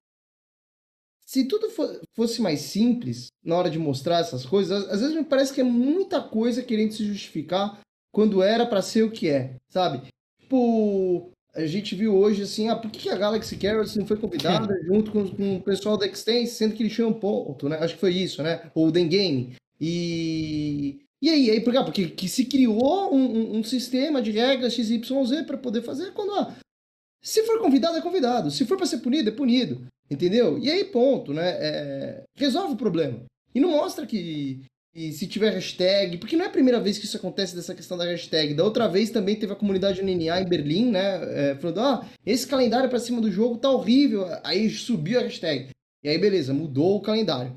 [1.30, 1.68] se tudo
[2.15, 5.64] fosse mais simples na hora de mostrar essas coisas, às vezes me parece que é
[5.64, 7.80] muita coisa querendo se justificar
[8.11, 10.01] quando era para ser o que é, sabe?
[10.41, 14.73] Tipo, a gente viu hoje assim, ah, por que a Galaxy Carrots não foi convidada
[14.88, 17.77] junto com, com, o pessoal da Extense, sendo que eles tinham um ponto, né?
[17.77, 18.72] Acho que foi isso, né?
[18.73, 19.56] Ou o Den Game.
[19.80, 20.99] E.
[21.22, 21.80] E aí, aí por quê?
[21.84, 26.34] Porque que se criou um, um, um sistema de regras XYZ para poder fazer quando.
[26.34, 26.56] Ah,
[27.22, 28.49] se for convidado, é convidado.
[28.49, 29.85] Se for para ser punido, é punido.
[30.10, 30.57] Entendeu?
[30.57, 31.49] E aí, ponto, né?
[31.60, 32.23] É...
[32.36, 33.23] resolve o problema.
[33.53, 34.61] E não mostra que,
[34.94, 37.98] e se tiver hashtag, porque não é a primeira vez que isso acontece dessa questão
[37.98, 38.53] da hashtag.
[38.53, 41.52] Da outra vez também teve a comunidade NNA em Berlim, né?
[41.52, 44.26] É, falando, ah, esse calendário para cima do jogo tá horrível.
[44.44, 45.69] Aí subiu a hashtag.
[46.03, 47.56] E aí, beleza, mudou o calendário.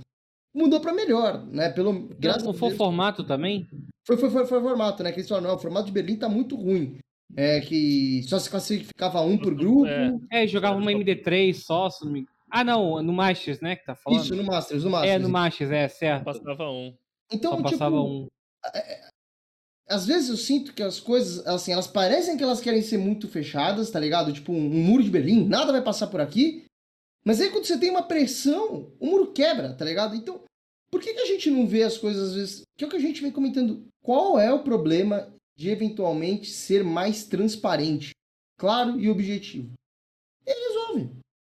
[0.54, 1.70] Mudou para melhor, né?
[1.70, 3.66] Pelo, graças não, foi o formato também?
[4.06, 5.10] Foi, foi, foi, foi o formato, né?
[5.10, 6.98] Que eles falaram, não, o formato de Berlim tá muito ruim.
[7.34, 9.86] É que só se classificava um por grupo.
[9.86, 12.26] É, é jogava uma MD3 só, se não me...
[12.54, 14.20] Ah, não, no Masters, né, que tá falando?
[14.20, 15.14] Isso, no Masters, no Masters.
[15.14, 16.24] É, no Masters, é, certo.
[16.24, 16.94] Passava um.
[17.32, 18.26] Então, Só tipo, passava um.
[18.74, 19.08] É,
[19.88, 23.26] às vezes eu sinto que as coisas, assim, elas parecem que elas querem ser muito
[23.26, 24.34] fechadas, tá ligado?
[24.34, 26.66] Tipo um, um muro de Berlim, nada vai passar por aqui.
[27.24, 30.14] Mas aí quando você tem uma pressão, o muro quebra, tá ligado?
[30.14, 30.44] Então,
[30.90, 32.62] por que, que a gente não vê as coisas às vezes?
[32.76, 33.86] Que é o que a gente vem comentando.
[34.02, 38.10] Qual é o problema de eventualmente ser mais transparente,
[38.58, 39.72] claro e objetivo?
[40.46, 41.10] E resolve.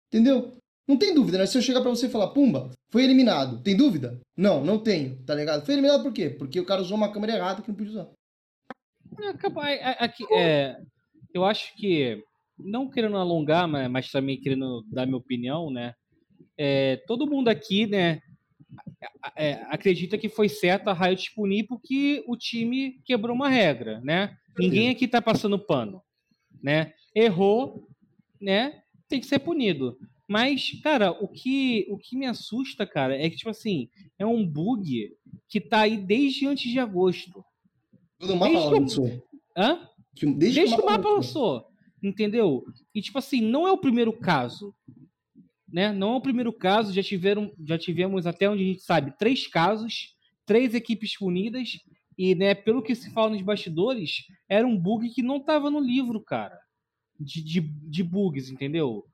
[0.08, 0.56] Entendeu?
[0.88, 1.46] Não tem dúvida, né?
[1.46, 3.62] Se eu chegar pra você e falar, Pumba, foi eliminado.
[3.62, 4.20] Tem dúvida?
[4.36, 5.66] Não, não tenho, tá ligado?
[5.66, 6.30] Foi eliminado por quê?
[6.30, 8.10] Porque o cara usou uma câmera errada que não podia usar.
[9.22, 10.78] É, aqui, é,
[11.34, 12.22] eu acho que,
[12.58, 15.94] não querendo alongar, mas, também querendo dar minha opinião, né?
[16.58, 18.20] É, todo mundo aqui, né,
[19.36, 24.36] é, acredita que foi certo a Riot punir porque o time quebrou uma regra, né?
[24.58, 26.02] Ninguém aqui tá passando pano,
[26.62, 26.94] né?
[27.16, 27.88] Errou,
[28.40, 28.82] né?
[29.08, 29.98] Tem que ser punido.
[30.34, 33.88] Mas, cara, o que, o que me assusta, cara, é que, tipo assim,
[34.18, 35.16] é um bug
[35.48, 37.46] que tá aí desde antes de agosto.
[38.20, 39.08] O mapa desde lançou.
[39.08, 39.22] Que...
[39.56, 39.88] Hã?
[40.20, 41.68] Desde, desde que o mapa lançou.
[42.02, 42.66] Entendeu?
[42.96, 44.74] E, tipo assim, não é o primeiro caso.
[45.72, 45.94] Né?
[45.94, 49.46] Não é o primeiro caso, já, tiveram, já tivemos, até onde a gente sabe, três
[49.46, 50.16] casos,
[50.48, 51.78] três equipes punidas,
[52.18, 55.80] e né, pelo que se fala nos bastidores, era um bug que não estava no
[55.80, 56.60] livro, cara.
[57.20, 59.06] De, de, de bugs, entendeu?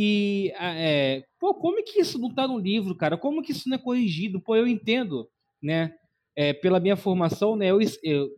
[0.00, 3.18] E, é, pô, como é que isso não tá no livro, cara?
[3.18, 4.40] Como que isso não é corrigido?
[4.40, 5.28] Pô, eu entendo,
[5.60, 5.92] né?
[6.36, 7.66] É, pela minha formação, né?
[7.66, 8.28] Eu, eu,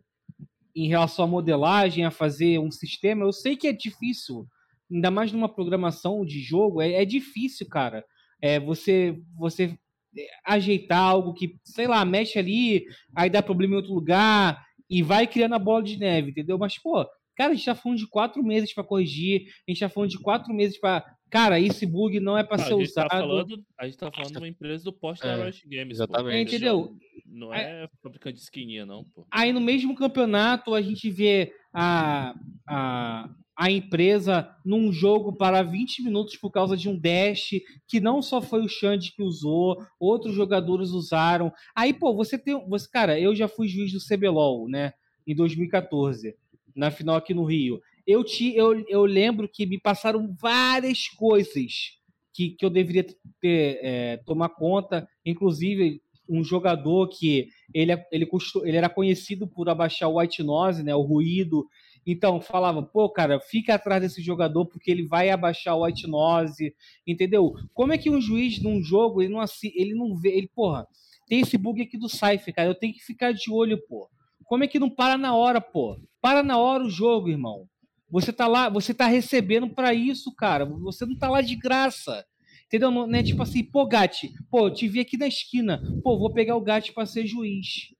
[0.75, 4.47] em relação à modelagem, a fazer um sistema, eu sei que é difícil
[4.91, 8.03] ainda mais numa programação de jogo, é, é difícil, cara.
[8.41, 9.77] É você, você
[10.17, 12.85] é, ajeitar algo que, sei lá, mexe ali,
[13.15, 16.57] aí dá problema em outro lugar e vai criando a bola de neve, entendeu?
[16.57, 17.05] Mas, pô,
[17.41, 20.19] cara, a gente tá falando de quatro meses para corrigir, a gente tá falando de
[20.19, 23.07] quatro meses para Cara, esse bug não é para ser a usado.
[23.07, 25.95] Tá falando, a gente tá falando de uma empresa do poste é, da Riot Games.
[25.95, 26.49] Exatamente.
[26.49, 26.55] Pô.
[26.55, 26.97] Entendeu?
[27.25, 29.25] Não é fabricante de esquininha, não, pô.
[29.31, 32.35] Aí no mesmo campeonato a gente vê a,
[32.67, 38.21] a, a empresa num jogo para 20 minutos por causa de um dash que não
[38.21, 41.49] só foi o Xande que usou, outros jogadores usaram.
[41.73, 42.61] Aí, pô, você tem.
[42.67, 44.91] Você, cara, eu já fui juiz do CBLOL, né?
[45.25, 46.35] Em 2014,
[46.75, 47.79] na final aqui no Rio.
[48.05, 51.99] Eu, te, eu, eu lembro que me passaram várias coisas
[52.33, 53.05] que, que eu deveria
[53.39, 59.67] ter, é, tomar conta, inclusive um jogador que ele, ele, custou, ele era conhecido por
[59.67, 61.67] abaixar o white noise, né, o ruído,
[62.05, 66.73] então, falava, pô, cara, fica atrás desse jogador porque ele vai abaixar o white noise,
[67.05, 67.53] entendeu?
[67.73, 69.43] Como é que um juiz num jogo, ele não,
[69.75, 70.87] ele não vê, ele, porra,
[71.27, 74.09] tem esse bug aqui do Cypher, cara, eu tenho que ficar de olho, pô.
[74.45, 75.97] Como é que não para na hora, pô?
[76.21, 77.67] Para na hora o jogo, irmão.
[78.09, 80.65] Você tá lá, você tá recebendo para isso, cara.
[80.65, 82.25] Você não tá lá de graça.
[82.65, 82.91] Entendeu?
[82.91, 85.81] Não é tipo assim, pô, Gatti, pô, te vi aqui na esquina.
[86.03, 87.93] Pô, vou pegar o Gatti para ser juiz.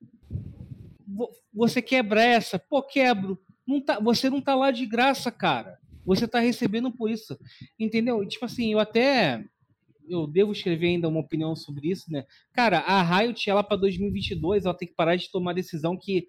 [1.53, 2.57] Você quebra essa?
[2.57, 3.37] Pô, quebro.
[3.67, 5.77] Não tá, você não tá lá de graça, cara.
[6.05, 7.37] Você tá recebendo por isso.
[7.79, 8.25] Entendeu?
[8.25, 9.45] Tipo assim, eu até
[10.11, 12.25] eu devo escrever ainda uma opinião sobre isso, né?
[12.53, 16.27] Cara, a Riot, ela para 2022, ela tem que parar de tomar decisão que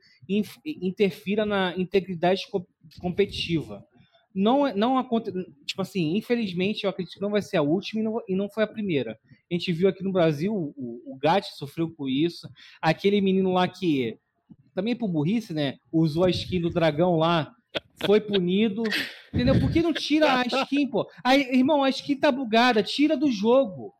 [0.64, 2.42] interfira na integridade
[3.00, 3.84] competitiva.
[4.34, 8.00] Não, é, não acontece, tipo assim, infelizmente, eu acredito que não vai ser a última
[8.00, 9.18] e não, e não foi a primeira.
[9.50, 12.48] A gente viu aqui no Brasil, o, o Gat sofreu com isso.
[12.80, 14.18] Aquele menino lá que
[14.74, 15.76] também por burrice, né?
[15.90, 17.54] Usou a skin do dragão lá,
[18.04, 18.82] foi punido.
[19.32, 19.58] Entendeu?
[19.58, 21.08] Por que não tira a skin, pô?
[21.24, 23.92] Aí, irmão, a skin tá bugada, tira do jogo.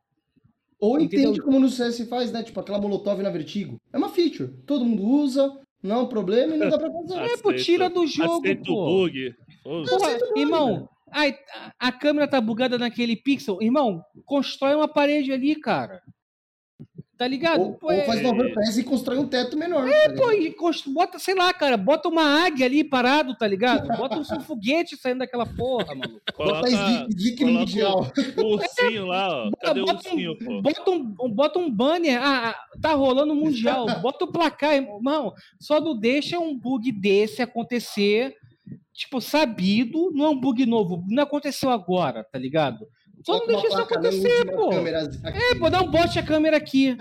[0.79, 1.31] Ou entendeu?
[1.31, 2.43] entende como no CS faz, né?
[2.43, 3.81] Tipo aquela Molotov na Vertigo.
[3.93, 4.53] É uma feature.
[4.67, 7.21] Todo mundo usa, não é um problema e não dá pra fazer.
[7.33, 8.83] É, pô, tira do jogo, Aceita pô.
[8.83, 9.35] O bug.
[9.63, 13.59] Porra, irmão, a, a câmera tá bugada naquele pixel.
[13.61, 16.03] Irmão, constrói uma parede ali, cara.
[17.23, 17.61] Tá ligado?
[17.61, 18.29] Ou, pô, ou faz é...
[18.29, 19.87] uma peça e constrói um teto menor.
[19.87, 20.53] É, tá pô, e
[20.89, 23.87] bota, sei lá, cara, bota uma águia ali parado, tá ligado?
[23.97, 26.21] Bota um foguete saindo daquela porra, mano.
[26.35, 28.11] Coloca, bota Slick no mundial.
[28.37, 29.51] O ursinho lá, ó.
[29.63, 30.63] Cadê bota, o ursinho, um, pô?
[30.63, 33.87] Bota um, bota um banner, ah, ah tá rolando o mundial.
[34.03, 35.33] Bota o placar, irmão.
[35.61, 38.35] Só não deixa um bug desse acontecer,
[38.93, 42.85] tipo, sabido, não é um bug novo, não aconteceu agora, tá ligado?
[43.25, 44.73] Só não deixa isso acontecer, pô.
[44.73, 46.97] É, pô, não bote a câmera aqui.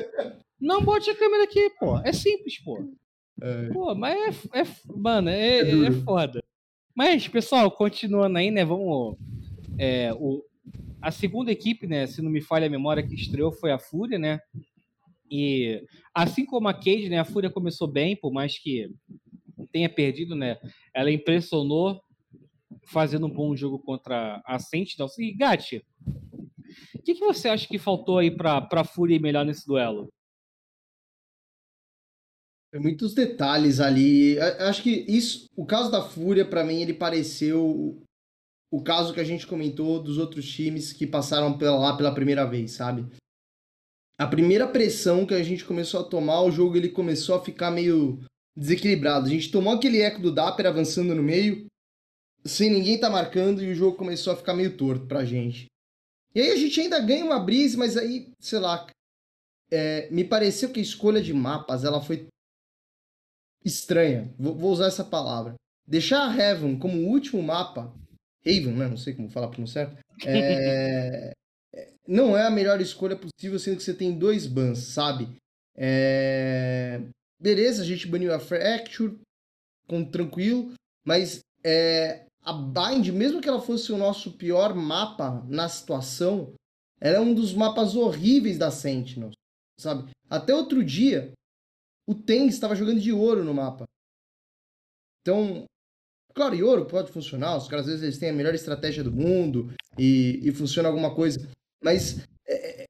[0.59, 1.97] Não bote a câmera aqui, pô.
[1.99, 2.87] É simples, pô.
[3.41, 3.69] É.
[3.69, 4.65] Pô, mas é, é
[4.95, 6.43] mano, é, é, é, foda.
[6.95, 8.63] Mas, pessoal, continuando aí, né?
[8.63, 9.17] Vamos.
[9.79, 10.43] É, o,
[11.01, 12.05] a segunda equipe, né?
[12.05, 14.39] Se não me falha a memória que estreou foi a Fúria, né?
[15.29, 15.83] E
[16.13, 17.17] assim como a Cade, né?
[17.17, 18.91] A Fúria começou bem, por mais que
[19.71, 20.57] tenha perdido, né?
[20.93, 22.01] Ela impressionou
[22.85, 25.07] fazendo um bom jogo contra a Sentinel.
[25.17, 25.85] E Gatti,
[26.95, 30.09] o que, que, você acha que faltou aí para a Fúria melhor nesse duelo?
[32.73, 34.39] Muitos detalhes ali.
[34.39, 38.01] Acho que isso, o caso da Fúria, para mim, ele pareceu
[38.71, 42.45] o caso que a gente comentou dos outros times que passaram pela, lá pela primeira
[42.45, 43.05] vez, sabe?
[44.17, 47.71] A primeira pressão que a gente começou a tomar, o jogo ele começou a ficar
[47.71, 48.23] meio
[48.55, 49.25] desequilibrado.
[49.25, 51.65] A gente tomou aquele eco do Dapper avançando no meio,
[52.43, 55.67] sem ninguém tá marcando, e o jogo começou a ficar meio torto pra gente.
[56.33, 58.87] E aí a gente ainda ganha uma brisa, mas aí, sei lá,
[59.69, 62.27] é, me pareceu que a escolha de mapas ela foi
[63.63, 64.33] estranha.
[64.37, 65.55] Vou, vou usar essa palavra.
[65.87, 67.93] Deixar a Heaven como o último mapa,
[68.45, 68.87] Haven, né?
[68.87, 69.97] Não sei como falar certo.
[70.23, 71.31] É...
[72.07, 75.27] não é a melhor escolha possível, sendo que você tem dois bans, sabe?
[75.75, 77.01] É...
[77.39, 79.17] Beleza, a gente baniu a Fracture,
[79.87, 80.73] com tranquilo,
[81.03, 82.25] mas é...
[82.43, 86.53] a Bind, mesmo que ela fosse o nosso pior mapa na situação,
[86.99, 89.33] ela é um dos mapas horríveis da Sentinels,
[89.79, 90.11] sabe?
[90.29, 91.31] Até outro dia,
[92.07, 93.85] o Ten estava jogando de ouro no mapa.
[95.21, 95.65] Então,
[96.33, 99.11] claro, e ouro pode funcionar, os caras às vezes eles têm a melhor estratégia do
[99.11, 101.47] mundo e, e funciona alguma coisa.
[101.83, 102.85] Mas é, é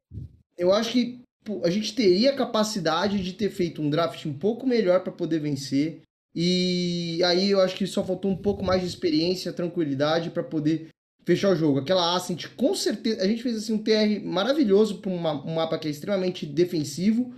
[0.58, 4.38] eu acho que pô, a gente teria a capacidade de ter feito um draft um
[4.38, 6.02] pouco melhor para poder vencer.
[6.34, 10.90] E aí eu acho que só faltou um pouco mais de experiência, tranquilidade para poder
[11.26, 11.80] fechar o jogo.
[11.80, 15.88] Aquela Ascent, com certeza, a gente fez assim um TR maravilhoso para um mapa que
[15.88, 17.34] é extremamente defensivo,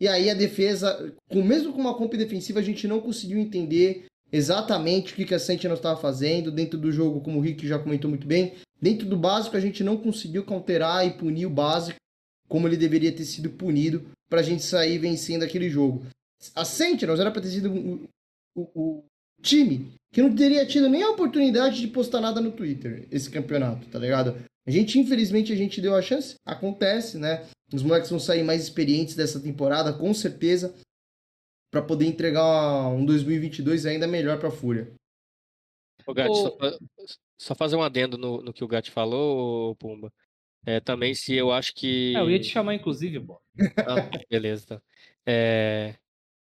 [0.00, 4.04] e aí a defesa, com, mesmo com uma comp defensiva, a gente não conseguiu entender
[4.32, 7.78] exatamente o que, que a Sentinel estava fazendo dentro do jogo, como o Rick já
[7.78, 8.54] comentou muito bem.
[8.80, 11.98] Dentro do básico, a gente não conseguiu counterar e punir o básico
[12.48, 16.04] como ele deveria ter sido punido para a gente sair vencendo aquele jogo.
[16.54, 18.08] A Sentinels era para ter sido
[18.54, 19.04] o, o,
[19.42, 23.86] time que não teria tido nem a oportunidade de postar nada no Twitter esse campeonato,
[23.88, 24.36] tá ligado?
[24.66, 27.46] A gente, infelizmente, a gente deu a chance, acontece, né?
[27.72, 30.74] Os moleques vão sair mais experientes dessa temporada, com certeza,
[31.70, 34.94] para poder entregar um 2022 ainda melhor para a Fúria.
[36.06, 36.56] Ô, Gatti, Só,
[37.36, 40.12] só, fazer um adendo no, no que o Gatti falou, Pumba.
[40.64, 42.14] É, também se eu acho que.
[42.16, 43.40] É, eu ia te chamar, inclusive, pô.
[43.78, 44.82] Ah, beleza, tá.
[45.26, 45.94] É...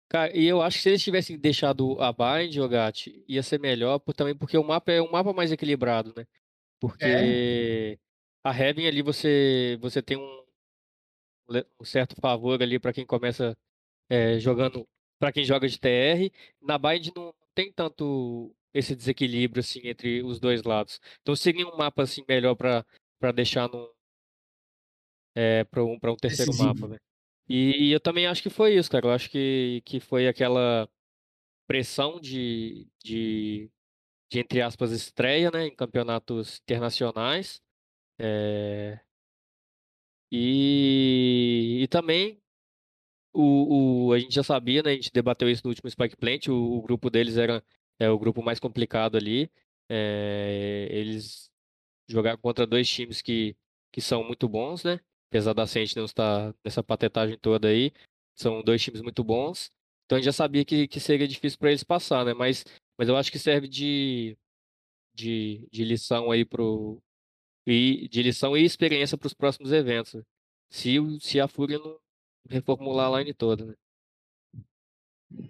[0.10, 4.00] Cara, e eu acho que se eles tivessem deixado a Bind, Gatti, ia ser melhor,
[4.00, 6.26] por, também porque o mapa é um mapa mais equilibrado, né?
[6.80, 7.98] Porque é.
[8.44, 10.44] a Heaven ali você, você tem um,
[11.80, 13.58] um certo favor ali para quem começa
[14.10, 14.88] é, jogando,
[15.20, 16.32] para quem joga de TR.
[16.62, 21.02] Na Bind não tem tanto esse desequilíbrio assim entre os dois lados.
[21.22, 22.86] Então seria um mapa assim melhor para
[23.20, 23.92] para deixar no
[25.36, 26.74] é, para um, um terceiro Decisivo.
[26.74, 26.98] mapa, né?
[27.50, 29.08] E, e, eu também acho que foi isso, cara.
[29.08, 30.90] Eu acho que, que foi aquela
[31.68, 33.72] pressão de, de
[34.32, 37.62] de entre aspas estreia, né, em campeonatos internacionais.
[38.20, 39.00] É...
[40.32, 42.42] E, e também
[43.34, 46.48] o, o, a gente já sabia, né, a gente debateu isso no último Spike Plant,
[46.50, 47.64] o, o grupo deles era
[48.00, 49.52] é, o grupo mais complicado ali.
[49.90, 51.52] É, eles
[52.08, 53.58] jogaram contra dois times que,
[53.92, 55.00] que são muito bons, né?
[55.30, 57.92] Apesar da Sentinels estar nessa patetagem toda aí,
[58.36, 59.70] são dois times muito bons.
[60.06, 62.34] Então a gente já sabia que, que seria difícil para eles passar, né?
[62.34, 62.64] Mas
[62.98, 64.36] mas eu acho que serve de,
[65.14, 67.00] de, de lição aí pro.
[67.66, 70.24] E, de lição e experiência para os próximos eventos.
[70.70, 72.00] Se, se a Fúria não
[72.50, 73.76] reformular a line toda, né?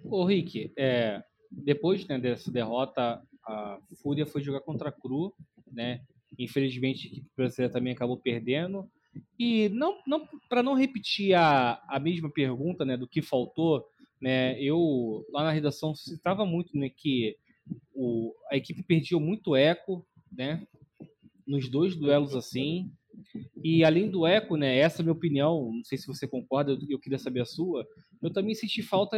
[0.04, 5.32] Ô, Rick, é, depois né, dessa derrota, a Fúria foi jogar contra a Cru,
[5.70, 6.04] né?
[6.36, 8.90] Infelizmente, a equipe brasileira também acabou perdendo.
[9.38, 13.84] E não, não para não repetir a, a mesma pergunta, né, do que faltou,
[14.20, 14.60] né?
[14.60, 17.36] Eu lá na redação citava muito, né, que
[17.94, 20.66] o, a equipe perdia muito eco, né?
[21.46, 22.90] Nos dois duelos assim.
[23.62, 24.78] E além do eco, né?
[24.78, 25.72] Essa é a minha opinião.
[25.72, 26.76] Não sei se você concorda.
[26.88, 27.86] Eu, queria saber a sua.
[28.22, 29.16] Eu também senti falta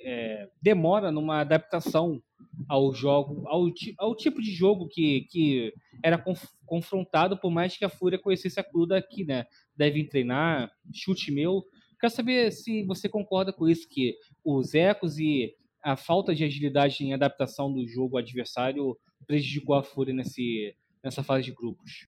[0.00, 2.22] é, demora numa adaptação
[2.68, 3.66] ao jogo, ao,
[3.98, 5.72] ao tipo de jogo que, que
[6.02, 9.46] era conf, confrontado, por mais que a Fúria conhecesse a Cruda aqui, né?
[9.76, 11.64] Devem treinar, chute meu.
[12.00, 17.04] Quero saber se você concorda com isso, que os ecos e a falta de agilidade
[17.04, 18.96] em adaptação do jogo adversário
[19.26, 22.06] prejudicou a Fúria nesse, nessa fase de grupos.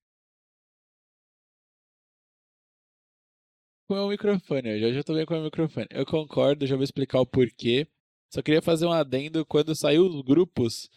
[3.86, 5.86] Com o microfone, eu já, já tô bem com o microfone.
[5.90, 7.86] Eu concordo, já vou explicar o porquê.
[8.32, 10.88] Só queria fazer um adendo quando saiu os grupos.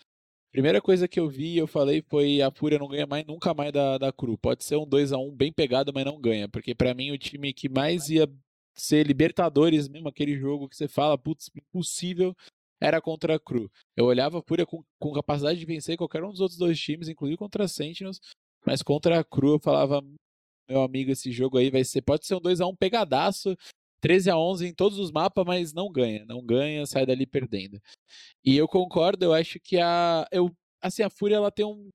[0.54, 3.54] Primeira coisa que eu vi e eu falei foi a Fúria não ganha mais nunca
[3.54, 4.38] mais da, da Cru.
[4.38, 7.18] Pode ser um 2 a 1 bem pegado, mas não ganha, porque para mim o
[7.18, 8.26] time que mais ia
[8.74, 12.34] ser Libertadores mesmo, aquele jogo que você fala, putz, impossível,
[12.80, 13.70] era contra a Cru.
[13.98, 17.10] Eu olhava a Fúria com, com capacidade de vencer qualquer um dos outros dois times,
[17.10, 18.22] inclusive contra a Sentinels,
[18.66, 20.02] mas contra a Cru eu falava,
[20.70, 23.56] meu amigo, esse jogo aí vai ser, pode ser um 2 a 1 pegadaço,
[24.02, 27.82] 13 a 11 em todos os mapas, mas não ganha, não ganha, sai dali perdendo.
[28.46, 31.90] E eu concordo, eu acho que a eu assim a Fúria ela tem um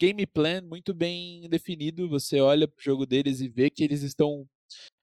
[0.00, 2.08] game plan muito bem definido.
[2.08, 4.46] Você olha pro jogo deles e vê que eles estão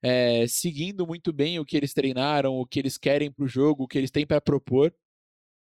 [0.03, 3.87] é, seguindo muito bem o que eles treinaram, o que eles querem pro jogo, o
[3.87, 4.93] que eles têm para propor.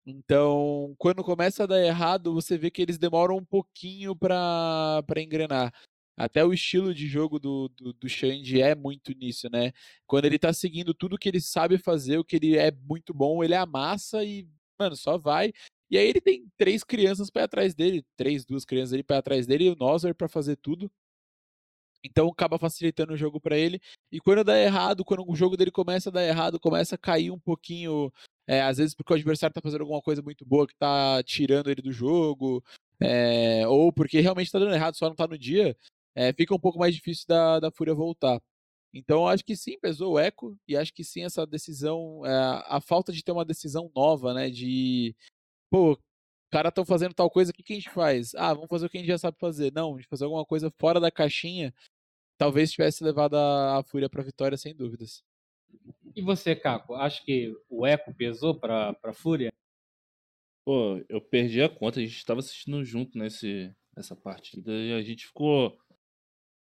[0.06, 5.72] Então, quando começa a dar errado, você vê que eles demoram um pouquinho para engrenar.
[6.16, 9.72] Até o estilo de jogo do, do, do Xande é muito nisso, né?
[10.06, 13.42] Quando ele tá seguindo tudo que ele sabe fazer, o que ele é muito bom,
[13.42, 15.52] ele amassa e, mano, só vai.
[15.90, 19.46] E aí ele tem três crianças para atrás dele, três, duas crianças ali para trás
[19.46, 20.90] dele e o Nozer para fazer tudo.
[22.04, 23.80] Então acaba facilitando o jogo para ele.
[24.12, 27.30] E quando dá errado, quando o jogo dele começa a dar errado, começa a cair
[27.30, 28.12] um pouquinho,
[28.46, 31.70] é, às vezes porque o adversário tá fazendo alguma coisa muito boa que tá tirando
[31.70, 32.62] ele do jogo,
[33.00, 35.76] é, ou porque realmente tá dando errado, só não tá no dia,
[36.14, 38.40] é, fica um pouco mais difícil da, da Fúria voltar.
[38.92, 42.80] Então, acho que sim, pesou o eco, e acho que sim, essa decisão, é, a
[42.80, 44.48] falta de ter uma decisão nova, né?
[44.50, 45.14] De,
[45.70, 45.98] pô,
[46.54, 48.32] cara estão fazendo tal coisa, o que, que a gente faz?
[48.36, 49.72] Ah, vamos fazer o que a gente já sabe fazer.
[49.72, 51.74] Não, a gente fazer alguma coisa fora da caixinha,
[52.38, 55.24] talvez tivesse levado a, a Fúria para vitória, sem dúvidas.
[56.14, 59.52] E você, Caco, acho que o eco pesou para a Fúria?
[60.64, 65.02] Pô, eu perdi a conta, a gente estava assistindo junto nesse, nessa partida e a
[65.02, 65.76] gente ficou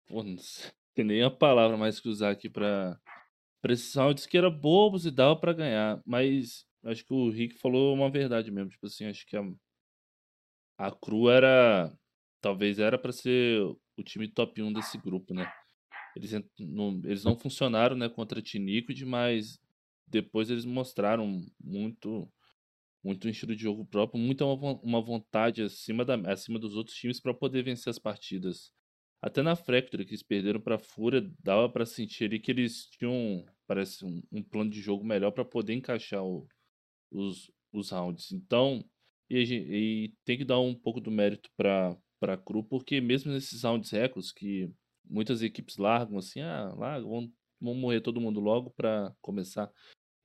[0.07, 0.37] Pô, não
[0.95, 2.99] tem nem a palavra mais que usar aqui pra,
[3.69, 6.01] esses rounds que era bobos e dava pra ganhar.
[6.07, 8.71] Mas acho que o Rick falou uma verdade mesmo.
[8.71, 9.43] Tipo assim, acho que a,
[10.79, 11.93] a Cru era.
[12.41, 15.51] Talvez era pra ser o time top 1 desse grupo, né?
[16.15, 19.59] Eles não, eles não funcionaram né, contra a Tiniquid, mas
[20.07, 22.31] depois eles mostraram muito
[23.05, 26.97] muito um estilo de jogo próprio, muita uma, uma vontade acima, da, acima dos outros
[26.97, 28.73] times para poder vencer as partidas.
[29.23, 33.45] Até na Fracture, que eles perderam pra Fúria, dava para sentir ali que eles tinham,
[33.67, 36.47] parece, um, um plano de jogo melhor para poder encaixar o,
[37.11, 38.31] os, os rounds.
[38.33, 38.85] Então,
[39.29, 43.63] e, e, tem que dar um pouco do mérito para para Cru, porque mesmo nesses
[43.63, 44.71] rounds records que
[45.05, 49.71] muitas equipes largam assim, ah, largam, vão, vão morrer todo mundo logo para começar.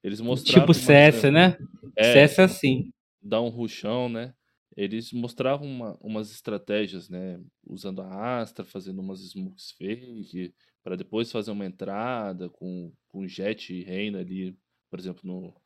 [0.04, 1.58] Eles mostraram tipo CS, né?
[1.96, 2.92] É, CS é assim.
[3.22, 4.34] Dá um ruchão, né?
[4.76, 7.42] Eles mostravam uma, umas estratégias, né?
[7.66, 10.54] Usando a Astra, fazendo umas smokes fake,
[10.84, 14.58] para depois fazer uma entrada com, com Jet e Reina ali,
[14.90, 15.62] por exemplo, no,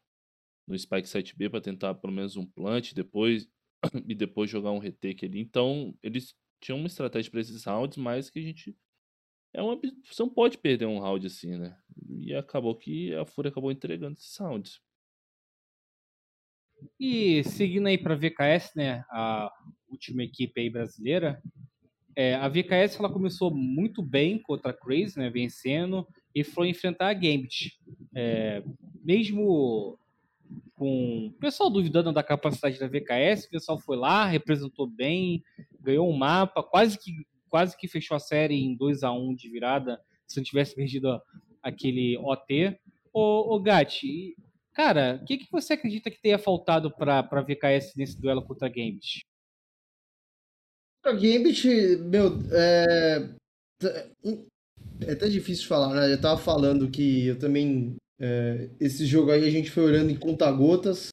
[0.67, 3.47] no Spike 7B para tentar pelo menos um plant depois
[4.07, 5.39] e depois jogar um retake ali.
[5.39, 8.75] Então, eles tinham uma estratégia para esses rounds, mas que a gente
[9.53, 11.77] é uma você não pode perder um round assim, né?
[12.09, 14.81] E acabou que a Fúria acabou entregando esses rounds.
[16.99, 19.51] E seguindo aí para a VKS, né, a
[19.89, 21.41] última equipe aí brasileira,
[22.15, 27.09] é, a VKS ela começou muito bem contra a Crazy, né, vencendo, e foi enfrentar
[27.09, 27.77] a Gambit.
[28.13, 28.63] É,
[29.03, 29.99] mesmo
[30.75, 35.43] com o pessoal duvidando da capacidade da VKS, o pessoal foi lá, representou bem,
[35.81, 37.11] ganhou um mapa, quase que,
[37.49, 41.21] quase que fechou a série em 2 a 1 de virada, se não tivesse perdido
[41.61, 42.77] aquele OT.
[43.13, 44.35] Ô Gatti,
[44.75, 48.67] Cara, o que, que você acredita que tenha faltado para a VKS nesse duelo contra
[48.67, 49.21] a Gambit?
[51.01, 51.65] A Gambit,
[52.01, 53.35] meu, é...
[55.07, 56.11] é até difícil falar, né?
[56.11, 57.95] Eu tava falando que eu também.
[58.19, 58.69] É...
[58.77, 61.07] Esse jogo aí a gente foi olhando em conta-gotas,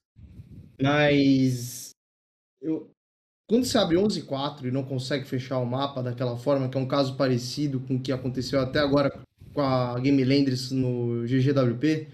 [0.82, 1.90] mas.
[2.60, 2.90] Eu...
[3.48, 6.88] Quando você abre 11-4 e não consegue fechar o mapa daquela forma, que é um
[6.88, 9.22] caso parecido com o que aconteceu até agora
[9.52, 12.08] com a Game Landers no GGWP,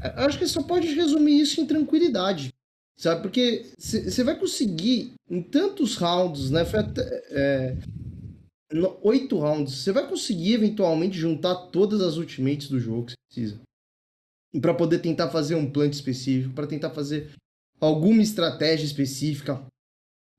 [0.00, 2.52] acho que só pode resumir isso em tranquilidade.
[2.96, 3.22] Sabe?
[3.22, 6.64] Porque você vai conseguir, em tantos rounds, né?
[6.64, 7.76] Foi até, é,
[9.02, 13.60] oito rounds, você vai conseguir eventualmente juntar todas as ultimates do jogo que você precisa.
[14.60, 17.30] para poder tentar fazer um plant específico, para tentar fazer
[17.80, 19.64] alguma estratégia específica.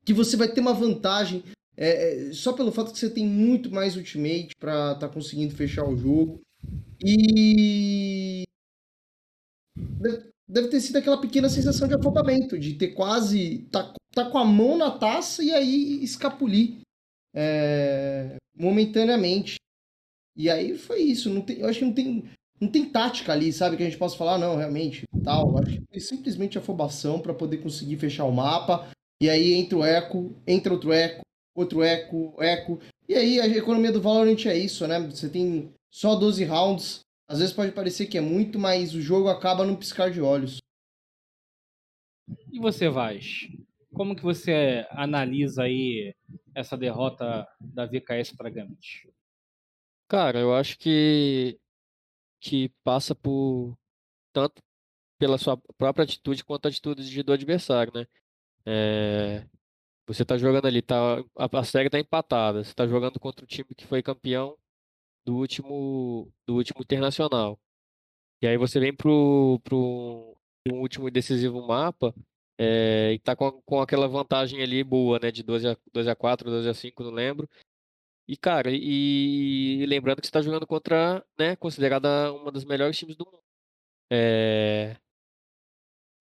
[0.04, 1.42] Que você vai ter uma vantagem
[1.76, 5.54] é, é só pelo fato que você tem muito mais ultimate para estar tá conseguindo
[5.54, 6.40] fechar o jogo.
[7.02, 8.44] E
[10.48, 13.66] deve, ter sido aquela pequena sensação de afobamento, de ter quase.
[13.70, 16.80] tá, tá com a mão na taça e aí escapulir
[17.34, 19.56] é, momentaneamente.
[20.36, 21.30] E aí foi isso.
[21.30, 22.24] Não tem, eu acho que não tem,
[22.60, 23.76] não tem tática ali, sabe?
[23.76, 25.58] Que a gente possa falar, não, realmente, tal.
[25.58, 28.90] Acho que foi simplesmente afobação para poder conseguir fechar o mapa.
[29.22, 31.20] E aí entra o eco, entra outro eco,
[31.54, 32.80] outro eco, eco.
[33.08, 34.98] E aí a economia do Valorant é isso, né?
[35.00, 39.28] Você tem só 12 rounds, às vezes pode parecer que é muito, mas o jogo
[39.28, 40.58] acaba num piscar de olhos.
[42.52, 43.48] E você, Vaz?
[43.94, 46.12] Como que você analisa aí
[46.52, 49.08] essa derrota da VKS para Gambit?
[50.08, 51.56] Cara, eu acho que
[52.40, 53.78] que passa por
[54.32, 54.60] tanto
[55.16, 58.06] pela sua própria atitude quanto a atitude do adversário, né?
[58.66, 59.46] É,
[60.04, 63.48] você tá jogando ali, tá, a, a série tá empatada, você tá jogando contra o
[63.48, 64.56] time que foi campeão
[65.24, 67.58] do último, do último internacional.
[68.42, 72.14] E aí você vem pro, pro, pro último e decisivo mapa
[72.58, 75.30] é, e tá com, com aquela vantagem ali boa, né?
[75.30, 77.48] De 12 a, 12 a 4, 12 a 5, não lembro.
[78.28, 82.96] E, cara, e, e lembrando que você tá jogando contra, né, considerada uma das melhores
[82.96, 83.42] times do mundo.
[84.12, 84.96] É,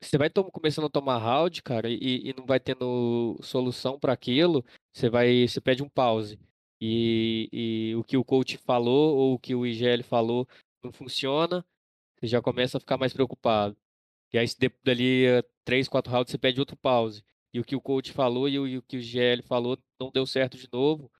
[0.01, 4.63] você vai começando a tomar round, cara, e, e não vai tendo solução para aquilo,
[4.93, 6.39] você vai, você pede um pause.
[6.81, 10.47] E, e o que o coach falou ou o que o IGL falou
[10.83, 11.65] não funciona,
[12.17, 13.77] você já começa a ficar mais preocupado.
[14.33, 14.47] E aí,
[14.83, 15.25] dali
[15.65, 17.23] três, quatro rounds, você pede outro pause.
[17.53, 20.11] E o que o coach falou e o, e o que o IGL falou não
[20.11, 21.11] deu certo de novo.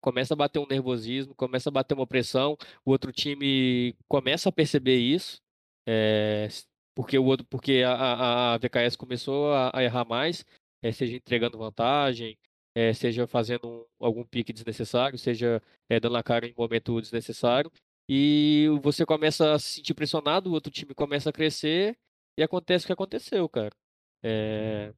[0.00, 2.56] Começa a bater um nervosismo, começa a bater uma pressão.
[2.84, 5.40] O outro time começa a perceber isso.
[5.86, 6.48] É,
[6.94, 10.44] porque o outro, porque a, a, a VKS começou a, a errar mais,
[10.82, 12.38] é, seja entregando vantagem,
[12.80, 17.70] é, seja fazendo um, algum pique desnecessário, seja é, dando a cara em momento desnecessário,
[18.08, 21.98] e você começa a se sentir pressionado, o outro time começa a crescer,
[22.38, 23.74] e acontece o que aconteceu, cara.
[24.22, 24.94] É...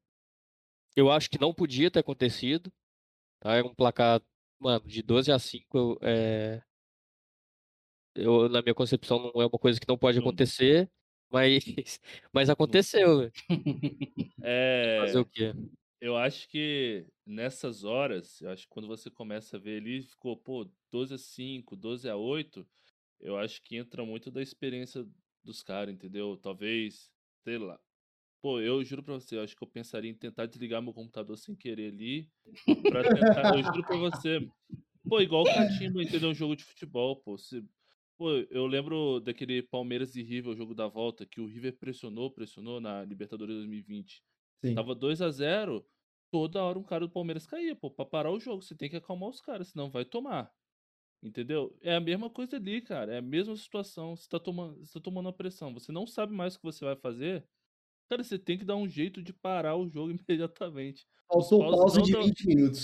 [0.94, 2.72] Eu acho que não podia ter acontecido,
[3.40, 3.54] tá?
[3.54, 4.22] Era um placar,
[4.60, 6.62] mano, de 12 a 5, é...
[8.14, 10.88] eu, na minha concepção, não é uma coisa que não pode acontecer,
[11.30, 11.64] mas,
[12.32, 13.28] mas aconteceu,
[14.44, 14.98] É.
[15.00, 15.52] Fazer o quê?
[16.02, 20.36] Eu acho que nessas horas, eu acho que quando você começa a ver ali, ficou,
[20.36, 22.66] pô, 12 a 5, 12 a 8,
[23.20, 25.06] eu acho que entra muito da experiência
[25.44, 26.36] dos caras, entendeu?
[26.36, 27.08] Talvez,
[27.44, 27.78] sei lá.
[28.40, 31.38] Pô, eu juro pra você, eu acho que eu pensaria em tentar desligar meu computador
[31.38, 32.28] sem querer ali,
[32.90, 34.40] pra tentar, eu juro pra você.
[35.08, 36.30] Pô, igual o Catimba, entendeu?
[36.30, 37.38] Um jogo de futebol, pô.
[37.38, 37.64] Se,
[38.18, 42.28] Pô, eu lembro daquele Palmeiras e River, o jogo da volta, que o River pressionou,
[42.28, 44.22] pressionou na Libertadores 2020.
[44.64, 44.74] Sim.
[44.74, 45.84] Tava 2 a 0
[46.30, 47.90] toda hora um cara do Palmeiras caía, pô.
[47.90, 50.50] Pra parar o jogo, você tem que acalmar os caras, senão vai tomar.
[51.22, 51.76] Entendeu?
[51.80, 53.14] É a mesma coisa ali, cara.
[53.14, 54.16] É a mesma situação.
[54.16, 55.72] Você tá tomando, você tá tomando uma pressão.
[55.74, 57.46] Você não sabe mais o que você vai fazer.
[58.08, 61.06] Cara, você tem que dar um jeito de parar o jogo imediatamente.
[61.30, 62.82] Faltou pausa de 20 minutos.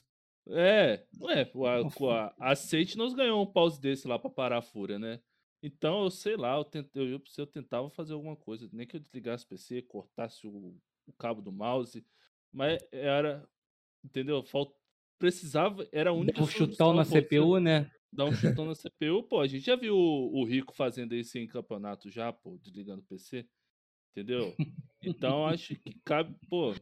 [0.51, 1.81] É, ué, a,
[2.15, 5.21] a, a Aceite nos ganhou um pause desse lá pra parar a fúria, né?
[5.63, 9.01] Então, eu sei lá, eu, tente, eu, eu tentava fazer alguma coisa, nem que eu
[9.01, 10.77] desligasse o PC, cortasse o,
[11.09, 12.05] o cabo do mouse,
[12.53, 13.49] mas era,
[14.05, 14.43] entendeu?
[14.43, 14.73] Falt,
[15.19, 17.91] precisava, era a única Dá um chutão na pô, CPU, né?
[18.13, 21.39] Dar um chutão na CPU, pô, a gente já viu o, o Rico fazendo isso
[21.39, 23.47] em campeonato já, pô, desligando o PC,
[24.13, 24.55] entendeu?
[25.03, 26.75] Então, acho que cabe, pô,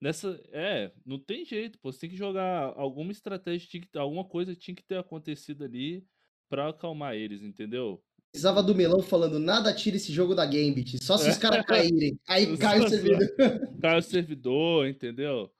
[0.00, 0.40] Nessa.
[0.50, 1.92] É, não tem jeito, pô.
[1.92, 6.06] Você tem que jogar alguma estratégia, tinha que, alguma coisa tinha que ter acontecido ali
[6.48, 8.02] pra acalmar eles, entendeu?
[8.32, 12.18] Precisava do melão falando, nada tira esse jogo da Gambit, só se os caras caírem.
[12.28, 13.28] Aí cai o servidor.
[13.80, 15.52] Cai o servidor, entendeu?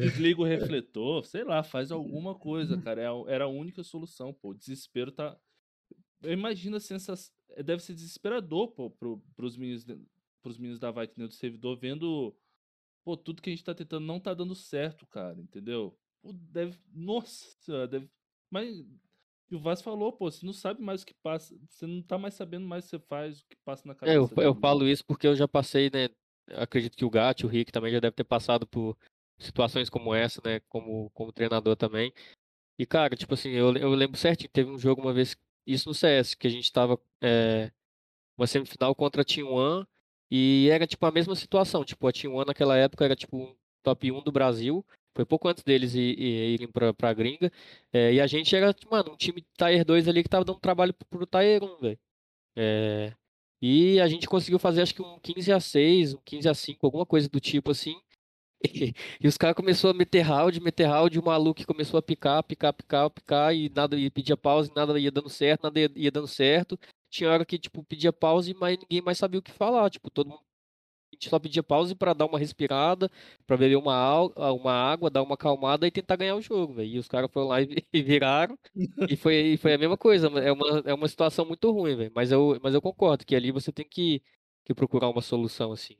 [0.00, 3.02] Desliga o refletor, sei lá, faz alguma coisa, cara.
[3.02, 4.50] É era a única solução, pô.
[4.50, 5.36] O desespero tá.
[6.24, 7.32] Imagina a sensação.
[7.62, 9.84] Deve ser desesperador, pô, pro, pros meninos,
[10.40, 12.34] pros meninos da Viking do servidor vendo
[13.04, 15.96] pô, tudo que a gente tá tentando não tá dando certo, cara, entendeu?
[16.20, 16.78] Pô, deve.
[16.92, 18.08] Nossa, deve.
[18.50, 18.84] Mas.
[19.52, 21.54] E o Vaz falou, pô, você não sabe mais o que passa.
[21.68, 24.16] Você não tá mais sabendo mais o que você faz, o que passa na cabeça.
[24.16, 26.08] É, eu, eu falo isso porque eu já passei, né?
[26.54, 28.96] Acredito que o Gat, o Rick também já deve ter passado por
[29.38, 30.60] situações como essa, né?
[30.70, 32.14] Como, como treinador também.
[32.78, 35.94] E, cara, tipo assim, eu, eu lembro certinho, teve um jogo uma vez, isso no
[35.94, 36.98] CS, que a gente tava.
[37.22, 37.70] É,
[38.38, 39.86] uma semifinal contra a Team One
[40.30, 44.22] e era tipo a mesma situação, tipo, a T1 naquela época era tipo top 1
[44.22, 44.82] do Brasil,
[45.14, 47.50] foi pouco antes deles irem pra, pra gringa,
[47.92, 50.94] é, e a gente era, mano, um time Tier 2 ali que tava dando trabalho
[50.94, 51.98] pro, pro Tier 1, velho.
[52.56, 53.14] É,
[53.60, 56.86] e a gente conseguiu fazer acho que um 15 a 6, um 15 a 5,
[56.86, 57.94] alguma coisa do tipo assim.
[58.64, 62.02] E, e os caras começaram a meter round, meter round, e o maluco começou a
[62.02, 65.90] picar, picar, picar, picar, e nada ia pedir pausa, nada ia dando certo, nada ia,
[65.96, 66.78] ia dando certo
[67.12, 69.90] tinha hora que, tipo, pedia pause, mas ninguém mais sabia o que falar.
[69.90, 70.42] Tipo, todo mundo
[71.22, 73.10] gente só pedia pause para dar uma respirada,
[73.46, 74.22] para beber uma,
[74.52, 76.88] uma água, dar uma acalmada e tentar ganhar o jogo, velho.
[76.88, 77.58] E os caras foram lá
[77.92, 78.58] e, viraram.
[79.08, 80.26] e, foi, e foi a mesma coisa.
[80.40, 82.12] É uma, é uma situação muito ruim, velho.
[82.14, 84.22] Mas eu, mas eu concordo que ali você tem que,
[84.64, 85.96] que procurar uma solução, assim.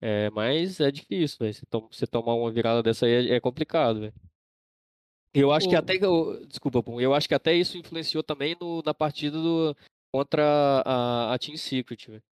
[0.00, 1.54] É, mas é difícil, velho.
[1.54, 4.14] Você, tom, você tomar uma virada dessa aí é, é complicado, velho.
[5.32, 5.96] Eu acho que até.
[5.96, 9.76] Eu, desculpa, eu acho que até isso influenciou também no, na partida do,
[10.12, 10.42] contra
[10.84, 12.08] a, a Team Secret.
[12.08, 12.22] Véio.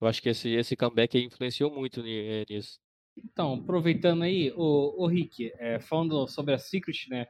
[0.00, 2.78] Eu acho que esse, esse comeback influenciou muito eh, nisso.
[3.16, 7.26] Então, aproveitando aí, o, o Rick, é, falando sobre a Secret, né?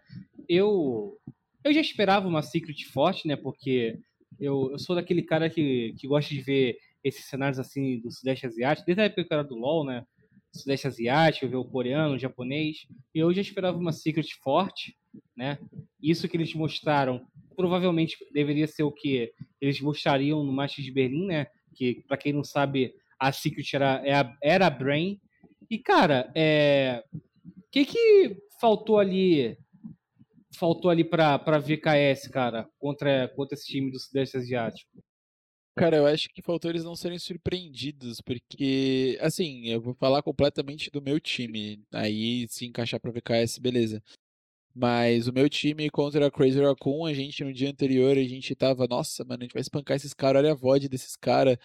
[0.49, 1.17] Eu,
[1.63, 3.37] eu já esperava uma Secret forte, né?
[3.37, 3.99] Porque
[4.39, 8.47] Eu, eu sou daquele cara que, que gosta de ver esses cenários assim do Sudeste
[8.47, 10.05] Asiático, desde a época que eu era do LoL, né?
[10.53, 12.87] Sudeste Asiático, ver o coreano, o japonês.
[13.15, 14.97] E eu já esperava uma Secret forte,
[15.37, 15.59] né?
[16.03, 21.27] Isso que eles mostraram provavelmente deveria ser o que eles mostrariam no Masters de Berlim,
[21.27, 21.47] né?
[21.77, 25.21] Que, para quem não sabe, a Secret era, é era a Brain.
[25.71, 27.05] E, cara, é...
[27.13, 29.57] o que, que faltou ali
[30.57, 34.91] faltou ali para VKS, cara, contra, contra esse time do Sudeste Asiático?
[35.79, 40.91] Cara, eu acho que faltou eles não serem surpreendidos, porque, assim, eu vou falar completamente
[40.91, 41.83] do meu time.
[41.93, 44.03] Aí, se encaixar pra VKS, beleza.
[44.79, 48.55] Mas o meu time contra a Crazy Raccoon, a gente no dia anterior, a gente
[48.55, 51.57] tava, nossa, mano, a gente vai espancar esses caras, olha a VOD desses caras.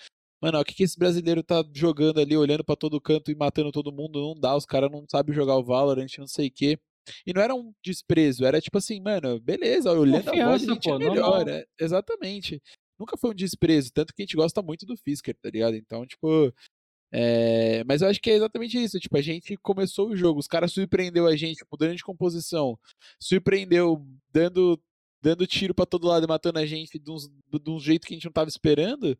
[0.41, 3.69] Mano, o que, que esse brasileiro tá jogando ali, olhando para todo canto e matando
[3.69, 4.21] todo mundo?
[4.21, 6.79] Não dá, os caras não sabem jogar o Valorant, não sei o quê.
[7.27, 10.73] E não era um desprezo, era tipo assim, mano, beleza, olhando Confiança, a voz, a
[10.73, 12.61] gente pô, é melhor, é, exatamente.
[12.97, 15.75] Nunca foi um desprezo, tanto que a gente gosta muito do Fisker, tá ligado?
[15.75, 16.53] Então, tipo,
[17.11, 17.83] é...
[17.85, 18.99] Mas eu acho que é exatamente isso.
[18.99, 22.77] Tipo, a gente começou o jogo, os caras surpreendeu a gente, mudando de composição,
[23.19, 24.81] surpreendeu, dando,
[25.21, 27.11] dando tiro para todo lado e matando a gente de,
[27.59, 29.17] de um jeito que a gente não tava esperando.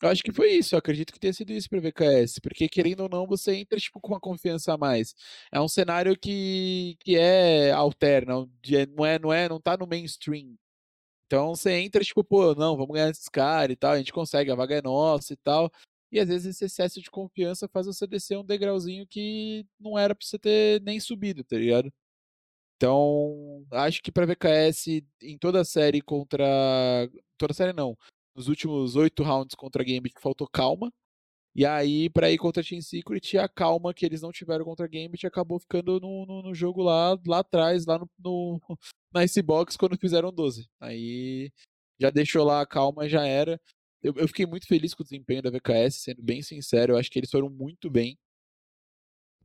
[0.00, 3.00] Eu acho que foi isso, eu acredito que tenha sido isso pra VKS, porque querendo
[3.00, 5.12] ou não, você entra tipo, com uma confiança a mais.
[5.50, 8.48] É um cenário que, que é alterno,
[8.96, 10.56] não é, não é, não tá no mainstream.
[11.26, 14.50] Então você entra, tipo, pô, não, vamos ganhar esses caras e tal, a gente consegue,
[14.52, 15.70] a vaga é nossa e tal.
[16.10, 20.14] E às vezes esse excesso de confiança faz você descer um degrauzinho que não era
[20.14, 21.92] pra você ter nem subido, tá ligado?
[22.76, 26.46] Então, acho que pra VKS, em toda a série contra.
[27.36, 27.96] Toda a série não
[28.38, 30.92] nos últimos oito rounds contra a Gambit faltou calma.
[31.56, 34.86] E aí, para ir contra a Team Secret, a calma que eles não tiveram contra
[34.86, 38.60] a Gambit acabou ficando no, no, no jogo lá, lá atrás, lá no, no,
[39.12, 40.68] na Icebox, quando fizeram 12.
[40.78, 41.50] Aí
[41.98, 43.60] já deixou lá a calma, já era.
[44.02, 46.92] Eu, eu, fiquei muito feliz com o desempenho da VKS, sendo bem sincero.
[46.92, 48.16] Eu acho que eles foram muito bem.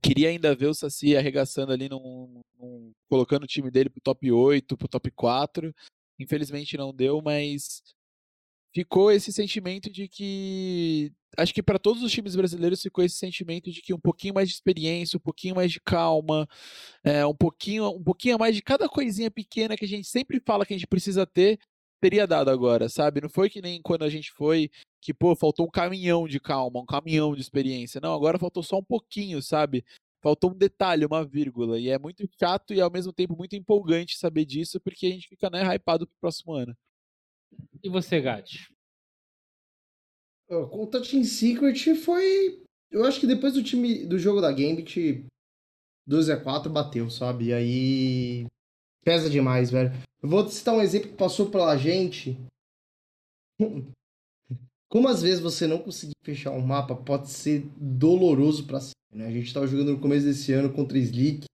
[0.02, 4.32] Queria ainda ver o Saci arregaçando ali, num, num, colocando o time dele pro top
[4.32, 5.74] 8, pro top 4.
[6.20, 7.82] Infelizmente não deu, mas
[8.74, 13.72] ficou esse sentimento de que acho que para todos os times brasileiros ficou esse sentimento
[13.72, 16.48] de que um pouquinho mais de experiência, um pouquinho mais de calma,
[17.04, 20.66] é, um pouquinho um pouquinho mais de cada coisinha pequena que a gente sempre fala
[20.66, 21.60] que a gente precisa ter
[22.04, 23.22] teria dado agora, sabe?
[23.22, 24.70] Não foi que nem quando a gente foi
[25.02, 28.02] que pô faltou um caminhão de calma, um caminhão de experiência.
[28.02, 29.86] Não, agora faltou só um pouquinho, sabe?
[30.22, 31.80] Faltou um detalhe, uma vírgula.
[31.80, 35.30] E é muito chato e ao mesmo tempo muito empolgante saber disso, porque a gente
[35.30, 36.76] fica né, hypado pro próximo ano.
[37.82, 38.74] E você, Gatti?
[40.72, 42.62] Contra Team Secret foi.
[42.92, 45.26] Eu acho que depois do time do jogo da Gambit,
[46.06, 47.46] 12 a 4 bateu, sabe?
[47.46, 48.46] E aí.
[49.04, 49.92] Pesa demais, velho.
[50.22, 52.38] Eu vou citar um exemplo que passou pela gente.
[54.90, 58.92] Como às vezes você não conseguir fechar um mapa pode ser doloroso pra si.
[59.12, 59.28] Né?
[59.28, 61.46] A gente tava jogando no começo desse ano contra Slick.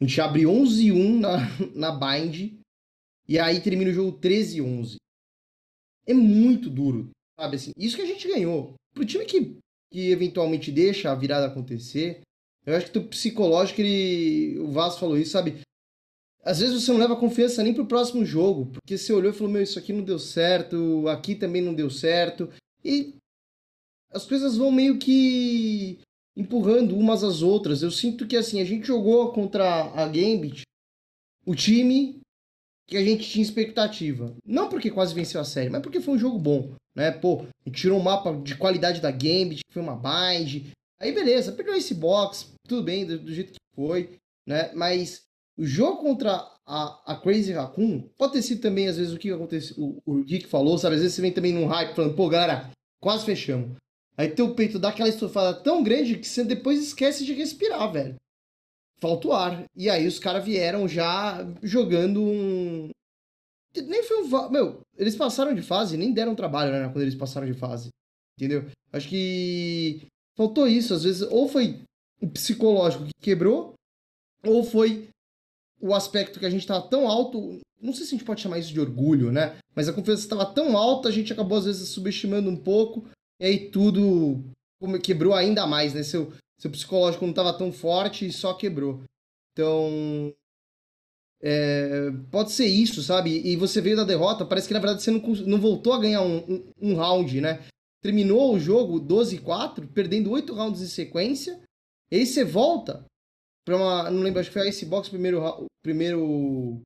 [0.00, 1.36] A gente abre 11 1 na,
[1.74, 2.54] na Bind.
[3.28, 4.96] E aí termina o jogo 13 11
[6.06, 7.56] é muito duro, sabe?
[7.56, 8.74] Assim, isso que a gente ganhou.
[8.94, 9.58] Pro time que,
[9.92, 12.20] que eventualmente deixa a virada acontecer,
[12.64, 15.60] eu acho que o psicológico, ele, o Vasco falou isso, sabe?
[16.46, 19.52] Às vezes você não leva confiança nem pro próximo jogo, porque você olhou e falou,
[19.52, 22.48] meu, isso aqui não deu certo, aqui também não deu certo,
[22.84, 23.16] e
[24.12, 25.98] as coisas vão meio que
[26.36, 27.82] empurrando umas às outras.
[27.82, 30.62] Eu sinto que, assim, a gente jogou contra a Gambit,
[31.44, 32.20] o time
[32.88, 34.32] que a gente tinha expectativa.
[34.44, 37.10] Não porque quase venceu a série, mas porque foi um jogo bom, né?
[37.10, 40.70] Pô, a gente tirou um mapa de qualidade da Gambit, foi uma bind.
[41.00, 44.16] Aí beleza, perdeu esse box, tudo bem, do, do, jeito que foi,
[44.46, 44.72] né?
[44.74, 45.25] Mas
[45.58, 49.30] o jogo contra a, a Crazy Raccoon pode ter sido também, às vezes, o que
[49.30, 50.96] aconteceu, o, o Geek falou, sabe?
[50.96, 52.70] Às vezes você vem também num hype falando, pô, galera,
[53.00, 53.76] quase fechamos.
[54.16, 58.16] Aí teu peito dá aquela estofada tão grande que você depois esquece de respirar, velho
[58.98, 59.64] falta o ar.
[59.74, 62.90] E aí os caras vieram já jogando um.
[63.74, 64.50] Nem foi um.
[64.50, 66.88] Meu, eles passaram de fase, nem deram trabalho, né?
[66.88, 67.90] Quando eles passaram de fase.
[68.38, 68.66] Entendeu?
[68.92, 70.06] Acho que
[70.36, 70.94] faltou isso.
[70.94, 71.82] Às vezes, ou foi
[72.20, 73.74] o psicológico que quebrou,
[74.44, 75.08] ou foi
[75.80, 77.60] o aspecto que a gente estava tão alto.
[77.80, 79.56] Não sei se a gente pode chamar isso de orgulho, né?
[79.74, 83.04] Mas a confiança estava tão alta, a gente acabou às vezes subestimando um pouco,
[83.40, 84.42] e aí tudo
[85.02, 86.02] quebrou ainda mais, né?
[86.02, 89.02] Seu, seu psicológico não estava tão forte e só quebrou.
[89.52, 90.34] Então,
[91.42, 93.40] é, pode ser isso, sabe?
[93.44, 96.22] E você veio da derrota, parece que na verdade você não, não voltou a ganhar
[96.22, 97.64] um, um, um round, né?
[98.02, 101.60] Terminou o jogo 12-4, perdendo 8 rounds em sequência.
[102.10, 103.04] E aí você volta
[103.66, 104.10] para uma.
[104.10, 106.80] Não lembro, acho que foi a Icebox primeiro, primeiro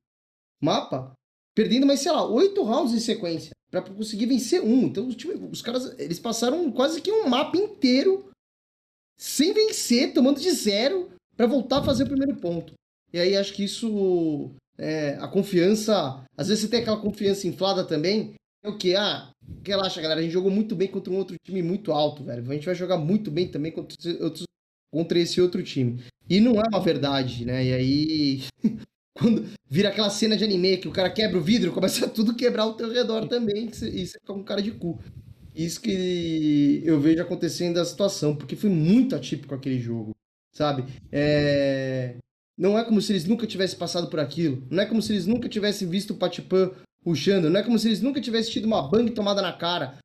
[0.61, 1.13] mapa.
[1.55, 4.87] perdendo, mas sei lá, oito rounds em sequência para conseguir vencer um.
[4.87, 5.07] Então
[5.49, 8.29] os caras, eles passaram quase que um mapa inteiro
[9.17, 12.73] sem vencer, tomando de zero para voltar a fazer o primeiro ponto.
[13.13, 17.85] E aí acho que isso é, a confiança, às vezes você tem aquela confiança inflada
[17.85, 18.33] também.
[18.63, 18.95] É o que?
[18.95, 19.31] Ah,
[19.65, 20.19] relaxa, galera.
[20.19, 22.49] A gente jogou muito bem contra um outro time muito alto, velho.
[22.49, 24.43] A gente vai jogar muito bem também contra, outros,
[24.91, 26.03] contra esse outro time.
[26.29, 27.65] E não é uma verdade, né?
[27.65, 28.43] E aí,
[29.17, 32.63] quando vira aquela cena de anime que o cara quebra o vidro, começa tudo quebrar
[32.63, 34.99] ao teu redor também, e você fica com cara de cu.
[35.55, 40.11] Isso que eu vejo acontecendo a situação, porque foi muito atípico aquele jogo,
[40.53, 40.85] sabe?
[41.11, 42.15] É...
[42.57, 44.65] Não é como se eles nunca tivessem passado por aquilo.
[44.69, 46.71] Não é como se eles nunca tivessem visto o Patipan
[47.03, 47.49] puxando.
[47.49, 49.97] Não é como se eles nunca tivessem tido uma bang tomada na cara.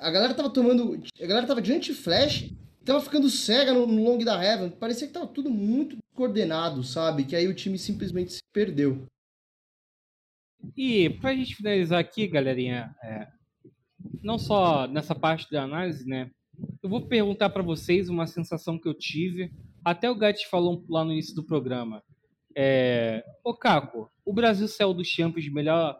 [0.00, 0.98] A galera tava tomando.
[1.20, 2.50] A galera tava de anti-flash
[2.84, 4.70] tava ficando cega no, no long da Heaven.
[4.70, 7.24] Parecia que tava tudo muito coordenado, sabe?
[7.24, 9.06] Que aí o time simplesmente se perdeu.
[10.76, 13.26] E pra gente finalizar aqui, galerinha, é,
[14.22, 16.30] não só nessa parte da análise, né?
[16.82, 19.50] Eu vou perguntar para vocês uma sensação que eu tive.
[19.84, 22.02] Até o Gatti falou lá no início do programa.
[22.54, 25.98] É, ô Caco, o Brasil saiu dos Champions melhor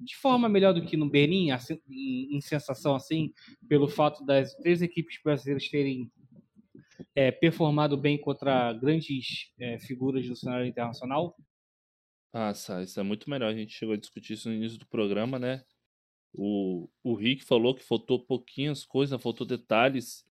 [0.00, 3.32] de forma melhor do que no Berlim, assim, em, em, sensação assim,
[3.68, 6.10] pelo fato das três equipes brasileiras terem
[7.14, 11.36] é, performado bem contra grandes é, figuras do cenário internacional?
[12.32, 13.50] Ah, isso é muito melhor.
[13.50, 15.64] A gente chegou a discutir isso no início do programa, né?
[16.32, 20.26] O, o Rick falou que faltou pouquinhas coisas, faltou detalhes.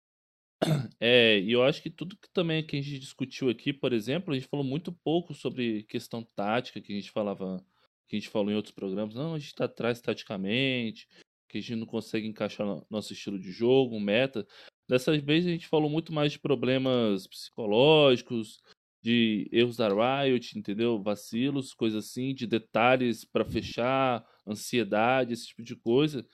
[0.98, 4.32] É, e eu acho que tudo que também que a gente discutiu aqui, por exemplo,
[4.32, 7.62] a gente falou muito pouco sobre questão tática, que a gente falava
[8.08, 11.08] que a gente falou em outros programas, não, a gente está atrás taticamente,
[11.48, 14.46] que a gente não consegue encaixar nosso estilo de jogo, meta.
[14.88, 18.60] Dessa vez a gente falou muito mais de problemas psicológicos,
[19.02, 21.02] de erros da Riot, entendeu?
[21.02, 26.26] Vacilos, coisas assim, de detalhes para fechar, ansiedade, esse tipo de coisa,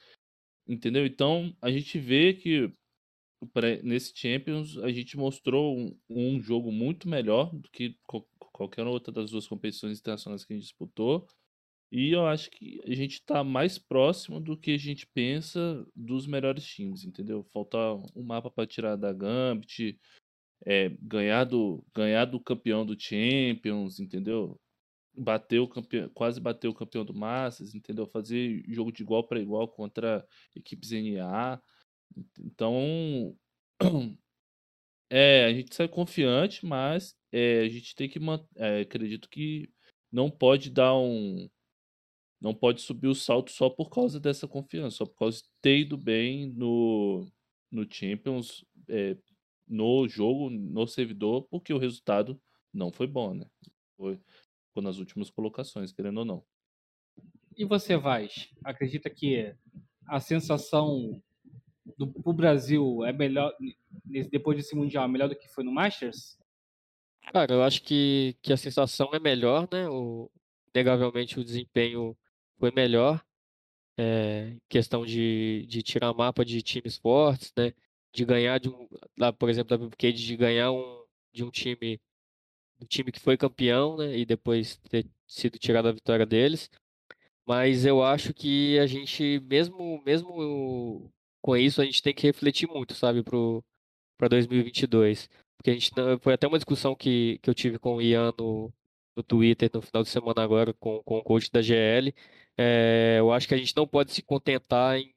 [0.67, 1.05] entendeu?
[1.05, 2.73] Então a gente vê que
[3.83, 7.97] nesse Champions a gente mostrou um, um jogo muito melhor do que
[8.53, 11.27] qualquer outra das duas competições internacionais que a gente disputou.
[11.93, 16.27] E eu acho que a gente tá mais próximo do que a gente pensa dos
[16.27, 17.43] melhores times, entendeu?
[17.53, 17.77] Falta
[18.15, 19.99] um mapa para tirar da Gambit,
[20.65, 24.61] é, ganhar, do, ganhar do campeão do Champions, entendeu?
[25.17, 28.07] Bater o campeão, quase bater o campeão do Masters, entendeu?
[28.07, 31.61] Fazer jogo de igual para igual contra equipes NA.
[32.39, 33.37] Então,
[35.11, 38.47] é, a gente sai confiante, mas é, a gente tem que manter.
[38.57, 39.69] É, acredito que
[40.13, 41.49] não pode dar um
[42.41, 45.81] não pode subir o salto só por causa dessa confiança, só por causa de ter
[45.81, 47.31] ido bem no,
[47.71, 49.17] no Champions, é,
[49.69, 52.41] no jogo, no servidor, porque o resultado
[52.73, 53.47] não foi bom, né?
[53.97, 54.19] Foi,
[54.73, 56.45] foi nas últimas colocações, querendo ou não.
[57.57, 59.55] E você, Vaz, acredita que
[60.07, 61.23] a sensação
[61.99, 63.55] do pro Brasil é melhor
[64.31, 66.39] depois desse mundial, é melhor do que foi no Masters?
[67.33, 69.89] Cara, eu acho que, que a sensação é melhor, né?
[69.89, 70.31] O,
[70.75, 72.17] negavelmente o desempenho
[72.61, 73.25] foi melhor.
[73.99, 77.73] É, questão de, de tirar mapa de times fortes, né?
[78.15, 78.89] De ganhar de um,
[79.39, 82.01] por exemplo, da Bipcade, de ganhar um, de um time
[82.79, 84.19] do time que foi campeão, né?
[84.19, 86.71] E depois ter sido tirado a vitória deles.
[87.47, 91.11] Mas eu acho que a gente, mesmo, mesmo
[91.43, 95.29] com isso, a gente tem que refletir muito, sabe, para 2022.
[95.57, 95.91] Porque a gente
[96.23, 98.73] foi até uma discussão que, que eu tive com o Ian no,
[99.17, 102.15] no Twitter no final de semana agora com, com o coach da GL.
[102.63, 105.15] É, eu acho que a gente não pode se contentar em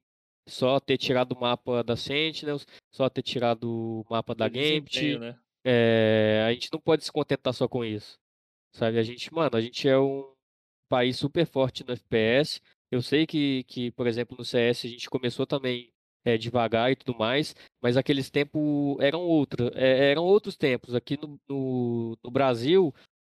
[0.48, 5.18] só ter tirado o mapa da Sentinels, só ter tirado o mapa da Gambit.
[5.18, 5.38] Né?
[5.66, 8.18] É, a gente não pode se contentar só com isso.
[8.74, 10.34] Sabe, a gente, mano, a gente é um
[10.90, 12.62] país super forte no FPS.
[12.90, 15.92] Eu sei que, que por exemplo, no CS a gente começou também
[16.24, 20.96] é, devagar e tudo mais, mas aqueles tempos eram outros, é, eram outros tempos.
[20.96, 22.94] Aqui no, no, no Brasil,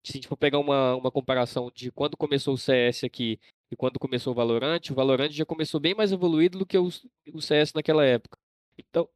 [0.07, 3.39] se a gente for pegar uma, uma comparação de quando começou o CS aqui
[3.69, 6.87] e quando começou o Valorant, o Valorant já começou bem mais evoluído do que o,
[7.33, 8.37] o CS naquela época.
[8.77, 9.09] Então,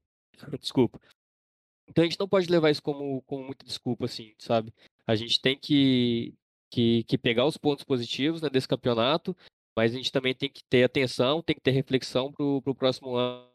[0.59, 0.99] desculpa.
[1.87, 4.73] Então a gente não pode levar isso como, como muita desculpa, assim, sabe?
[5.07, 6.33] A gente tem que,
[6.69, 9.35] que, que pegar os pontos positivos né, desse campeonato,
[9.75, 13.15] mas a gente também tem que ter atenção, tem que ter reflexão para o próximo
[13.15, 13.49] ano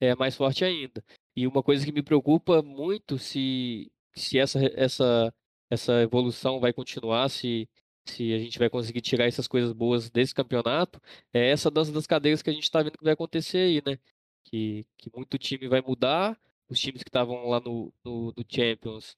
[0.00, 1.04] é, mais forte ainda.
[1.36, 5.32] E uma coisa que me preocupa muito se, se essa, essa
[5.70, 7.68] essa evolução vai continuar, se,
[8.04, 11.00] se a gente vai conseguir tirar essas coisas boas desse campeonato,
[11.32, 13.98] é essa dança das cadeiras que a gente está vendo que vai acontecer aí, né?
[14.44, 16.38] Que, que muito time vai mudar,
[16.68, 19.16] os times que estavam lá no, no, Champions,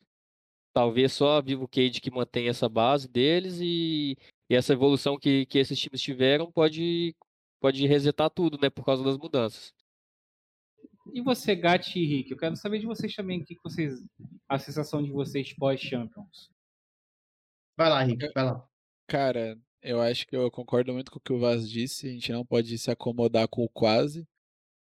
[0.73, 4.17] talvez só a Vivo Cage que mantém essa base deles e,
[4.49, 7.15] E essa evolução que, que esses times tiveram pode,
[7.61, 8.71] pode resetar tudo, né?
[8.71, 9.75] Por causa das mudanças.
[11.13, 13.95] E você, Gatti e Rick, eu quero saber de vocês também o que vocês.
[14.49, 16.51] A sensação de vocês pós-Champions.
[17.77, 18.69] Vai lá, Rick, vai lá.
[19.07, 22.09] Cara, eu acho que eu concordo muito com o que o Vaz disse.
[22.09, 24.27] A gente não pode se acomodar com o quase.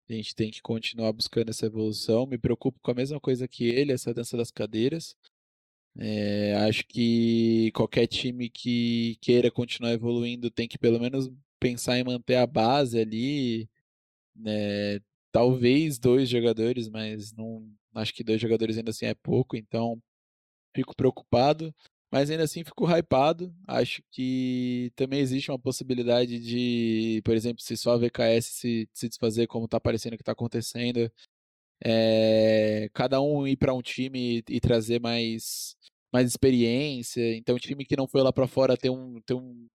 [0.10, 2.26] A gente tem que continuar buscando essa evolução.
[2.26, 5.16] Me preocupo com a mesma coisa que ele, essa dança das cadeiras.
[5.96, 12.04] É, acho que qualquer time que queira continuar evoluindo tem que pelo menos pensar em
[12.04, 13.70] manter a base ali.
[14.36, 15.00] Né?
[15.32, 20.02] Talvez dois jogadores, mas não acho que dois jogadores ainda assim é pouco, então
[20.76, 21.74] fico preocupado.
[22.12, 23.52] Mas ainda assim fico hypado.
[23.68, 29.10] Acho que também existe uma possibilidade de, por exemplo, se só a VKS se, se
[29.10, 31.12] desfazer como está parecendo que está acontecendo,
[31.84, 35.76] é, cada um ir para um time e, e, trazer mais,
[36.14, 37.36] mais experiência.
[37.36, 39.68] Então, time que não foi lá para fora ter um, ter um,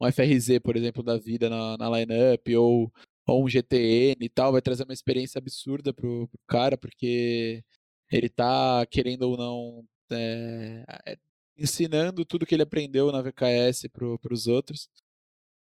[0.00, 2.92] um FRZ, por exemplo, da vida na, na lineup, ou,
[3.30, 7.62] ou um GTN e tal, vai trazer uma experiência absurda pro, pro cara, porque
[8.10, 10.84] ele tá, querendo ou não, é,
[11.56, 14.88] ensinando tudo que ele aprendeu na VKS para os outros.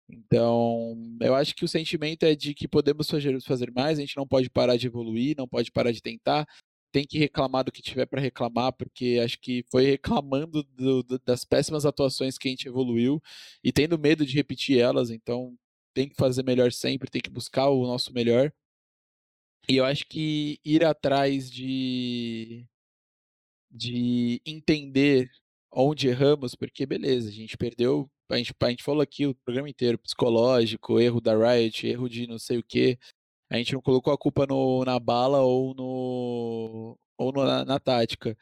[0.10, 4.18] Então, eu acho que o sentimento é de que podemos fazer, fazer mais, a gente
[4.18, 6.48] não pode parar de evoluir, não pode parar de tentar,
[6.92, 11.20] tem que reclamar do que tiver para reclamar, porque acho que foi reclamando do, do,
[11.20, 13.22] das péssimas atuações que a gente evoluiu
[13.64, 15.56] e tendo medo de repetir elas, então
[15.94, 18.52] tem que fazer melhor sempre, tem que buscar o nosso melhor.
[19.70, 22.68] E eu acho que ir atrás de,
[23.70, 25.30] de entender
[25.72, 29.70] onde erramos, porque beleza, a gente perdeu, a gente, a gente falou aqui o programa
[29.70, 32.98] inteiro, psicológico, erro da Riot, erro de não sei o que,
[33.50, 37.80] a gente não colocou a culpa no, na bala ou no ou no, na, na,
[37.80, 38.36] tática.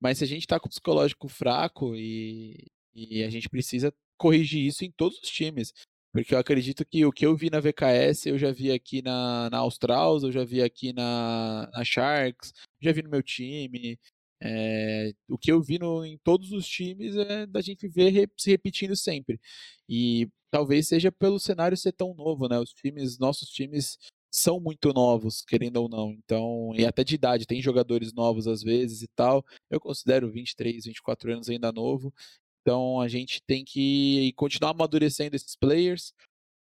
[0.00, 4.66] Mas se a gente está com o psicológico fraco e, e a gente precisa corrigir
[4.66, 5.72] isso em todos os times.
[6.14, 9.50] Porque eu acredito que o que eu vi na VKS, eu já vi aqui na,
[9.50, 13.98] na Australs, eu já vi aqui na, na Sharks, já vi no meu time.
[14.40, 18.48] É, o que eu vi no, em todos os times é da gente ver se
[18.48, 19.40] repetindo sempre.
[19.88, 22.60] E talvez seja pelo cenário ser tão novo, né?
[22.60, 23.98] Os times, nossos times
[24.30, 26.12] são muito novos, querendo ou não.
[26.12, 29.44] Então, e até de idade, tem jogadores novos às vezes e tal.
[29.68, 32.14] Eu considero 23, 24 anos ainda novo.
[32.64, 36.14] Então, a gente tem que continuar amadurecendo esses players,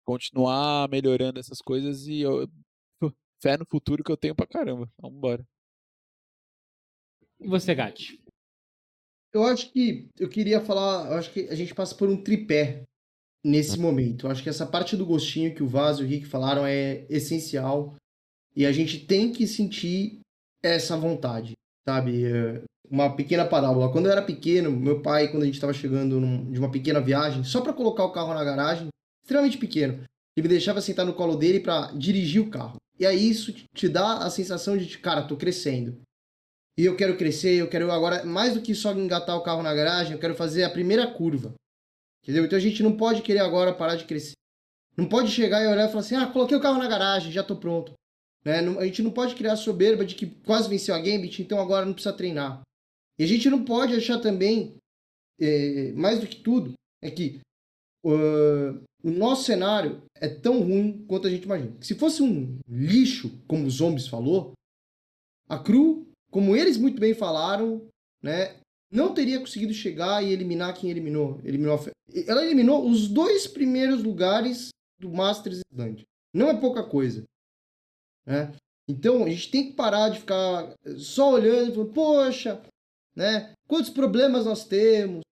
[0.06, 2.48] continuar melhorando essas coisas e eu,
[3.42, 4.90] fé no futuro que eu tenho pra caramba.
[4.98, 5.46] Vamos embora.
[7.38, 8.18] E você, Gatti?
[9.34, 12.84] Eu acho que eu queria falar, eu acho que a gente passa por um tripé
[13.44, 14.26] nesse momento.
[14.26, 17.04] Eu acho que essa parte do gostinho que o Vaz e o Rick falaram é
[17.10, 17.96] essencial
[18.56, 20.20] e a gente tem que sentir
[20.62, 21.52] essa vontade,
[21.88, 22.26] sabe?
[22.26, 23.90] É, uma pequena parábola.
[23.90, 27.00] Quando eu era pequeno, meu pai, quando a gente estava chegando num, de uma pequena
[27.00, 28.88] viagem, só para colocar o carro na garagem,
[29.22, 30.04] extremamente pequeno,
[30.36, 32.76] ele me deixava sentar no colo dele para dirigir o carro.
[32.98, 35.96] E aí isso te dá a sensação de, cara, tô crescendo
[36.76, 39.74] e eu quero crescer, eu quero agora, mais do que só engatar o carro na
[39.74, 41.54] garagem, eu quero fazer a primeira curva.
[42.22, 42.44] Entendeu?
[42.44, 44.32] Então a gente não pode querer agora parar de crescer.
[44.96, 47.42] Não pode chegar e olhar e falar assim: ah, coloquei o carro na garagem, já
[47.42, 47.92] tô pronto.
[48.44, 48.58] Né?
[48.58, 51.92] A gente não pode criar soberba de que quase venceu a Gambit, então agora não
[51.92, 52.62] precisa treinar.
[53.18, 54.76] E a gente não pode achar também,
[55.40, 57.40] é, mais do que tudo, é que
[58.04, 61.76] uh, o nosso cenário é tão ruim quanto a gente imagina.
[61.80, 64.52] Se fosse um lixo, como os zombies falou,
[65.48, 67.86] a Cru como eles muito bem falaram,
[68.22, 68.56] né,
[68.90, 71.38] não teria conseguido chegar e eliminar quem eliminou.
[71.44, 71.78] eliminou
[72.26, 76.04] ela eliminou os dois primeiros lugares do Masters Island.
[76.34, 77.22] Não é pouca coisa.
[78.26, 78.52] Né?
[78.88, 82.62] Então a gente tem que parar de ficar só olhando e falando, poxa,
[83.14, 83.52] né?
[83.68, 85.22] Quantos problemas nós temos,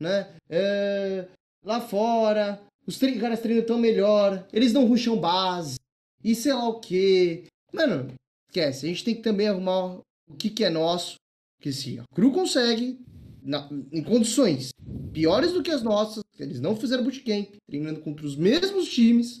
[0.00, 0.34] né?
[0.48, 1.28] É,
[1.62, 5.76] lá fora, os caras treinam tão melhor, eles não ruxam base,
[6.22, 7.44] e sei lá o que.
[7.72, 8.14] Mano,
[8.48, 8.86] esquece.
[8.86, 11.16] A gente tem que também arrumar o que, que é nosso,
[11.60, 12.98] que se a Cru consegue,
[13.42, 14.70] na, em condições
[15.12, 19.38] piores do que as nossas, eles não fizeram bootcamp, treinando contra os mesmos times,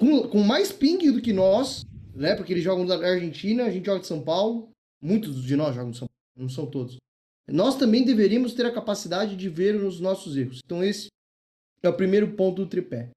[0.00, 2.34] com, com mais ping do que nós, né?
[2.34, 4.70] Porque eles jogam da Argentina, a gente joga de São Paulo,
[5.00, 6.96] muitos de nós jogam de São Paulo, não são todos.
[7.46, 10.60] Nós também deveríamos ter a capacidade de ver os nossos erros.
[10.64, 11.08] Então esse
[11.82, 13.10] é o primeiro ponto do tripé.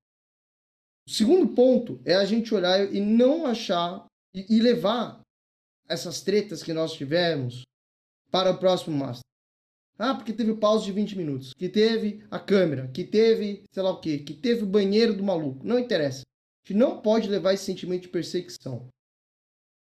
[1.08, 5.22] O segundo ponto é a gente olhar e não achar e, e levar
[5.88, 7.64] essas tretas que nós tivemos
[8.30, 9.24] para o próximo Master.
[9.98, 13.92] Ah, porque teve pausa de 20 minutos, que teve a câmera, que teve, sei lá
[13.92, 15.66] o que, que teve o banheiro do maluco.
[15.66, 16.24] Não interessa.
[16.64, 18.88] A gente não pode levar esse sentimento de perseguição.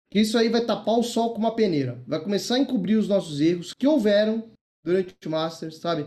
[0.10, 2.04] Que isso aí vai tapar o sol com uma peneira.
[2.08, 4.52] Vai começar a encobrir os nossos erros que houveram
[4.84, 6.06] durante o Masters, sabe?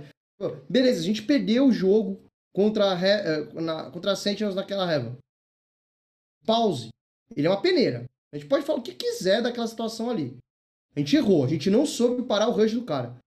[0.68, 2.22] Beleza, a gente perdeu o jogo
[2.54, 5.16] contra a, He na, contra a Sentinels naquela reva.
[6.44, 6.90] Pause.
[7.34, 8.04] Ele é uma peneira.
[8.32, 10.36] A gente pode falar o que quiser daquela situação ali.
[10.94, 13.18] A gente errou, a gente não soube parar o rush do cara.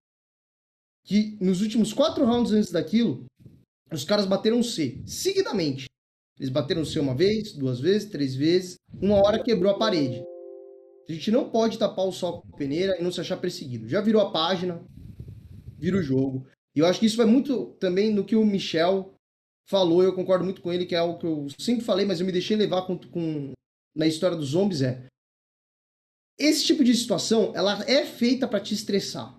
[1.03, 3.26] Que nos últimos quatro rounds antes daquilo,
[3.91, 5.89] os caras bateram C, seguidamente.
[6.40, 8.78] Eles bateram C uma vez, duas vezes, três vezes.
[9.02, 10.24] Uma hora quebrou a parede.
[11.07, 13.90] A gente não pode tapar o sol com peneira e não se achar perseguido.
[13.90, 14.82] Já virou a página,
[15.78, 16.48] vira o jogo.
[16.76, 19.14] E eu acho que isso vai muito também no que o Michel
[19.68, 22.26] falou, eu concordo muito com ele, que é algo que eu sempre falei, mas eu
[22.26, 23.52] me deixei levar com, com
[23.95, 25.07] na história dos zombies, é
[26.40, 29.36] esse tipo de situação, ela é feita para te estressar.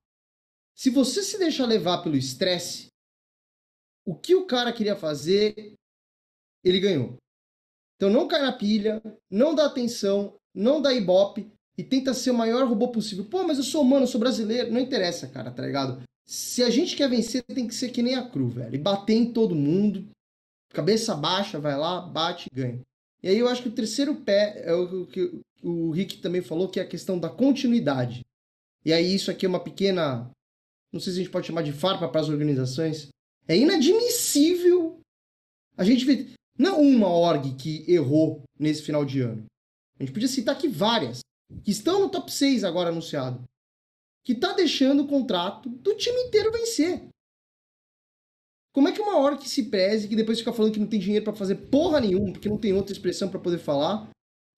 [0.76, 2.88] Se você se deixar levar pelo estresse,
[4.06, 5.74] o que o cara queria fazer,
[6.64, 7.16] ele ganhou.
[7.96, 12.34] Então não cai na pilha, não dá atenção, não dá ibope e tenta ser o
[12.34, 13.24] maior robô possível.
[13.24, 14.72] Pô, mas eu sou humano, eu sou brasileiro.
[14.72, 16.02] Não interessa, cara, tá ligado?
[16.26, 18.74] Se a gente quer vencer, tem que ser que nem a cru, velho.
[18.74, 20.08] E bater em todo mundo,
[20.70, 22.80] cabeça baixa, vai lá, bate e ganha.
[23.22, 26.68] E aí eu acho que o terceiro pé é o que o Rick também falou,
[26.68, 28.22] que é a questão da continuidade.
[28.84, 30.30] E aí isso aqui é uma pequena,
[30.90, 33.08] não sei se a gente pode chamar de farpa para as organizações.
[33.46, 35.00] É inadmissível
[35.76, 36.04] a gente
[36.58, 39.44] não uma org que errou nesse final de ano.
[39.98, 41.20] A gente podia citar aqui várias,
[41.64, 43.42] que estão no top 6 agora anunciado,
[44.24, 47.08] que tá deixando o contrato do time inteiro vencer.
[48.72, 51.24] Como é que uma que se preze, que depois fica falando que não tem dinheiro
[51.24, 54.08] para fazer porra nenhuma, porque não tem outra expressão para poder falar,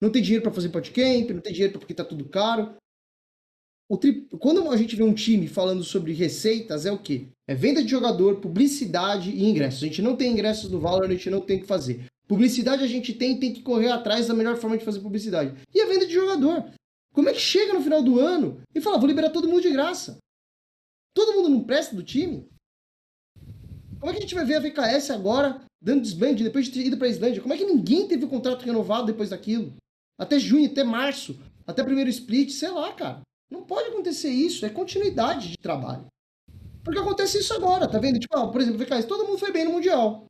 [0.01, 2.77] não tem dinheiro para fazer podcamp, não tem dinheiro porque tá tudo caro.
[4.01, 4.27] Tri...
[4.39, 7.29] Quando a gente vê um time falando sobre receitas, é o quê?
[7.53, 9.83] É venda de jogador, publicidade e ingressos.
[9.83, 12.07] A gente não tem ingressos no Valorant, a gente não tem o que fazer.
[12.27, 15.55] Publicidade a gente tem, tem que correr atrás da melhor forma de fazer publicidade.
[15.75, 16.65] E a venda de jogador.
[17.13, 19.71] Como é que chega no final do ano e fala, vou liberar todo mundo de
[19.71, 20.17] graça?
[21.15, 22.49] Todo mundo não presta do time?
[24.01, 26.87] Como é que a gente vai ver a VKS agora dando desband depois de ter
[26.87, 27.43] ido pra Islândia?
[27.43, 29.75] Como é que ninguém teve o contrato renovado depois daquilo?
[30.19, 33.21] Até junho, até março, até primeiro split, sei lá, cara.
[33.51, 36.07] Não pode acontecer isso, é continuidade de trabalho.
[36.85, 38.19] Porque acontece isso agora, tá vendo?
[38.19, 40.27] Tipo, por exemplo, VKS, todo mundo foi bem no Mundial.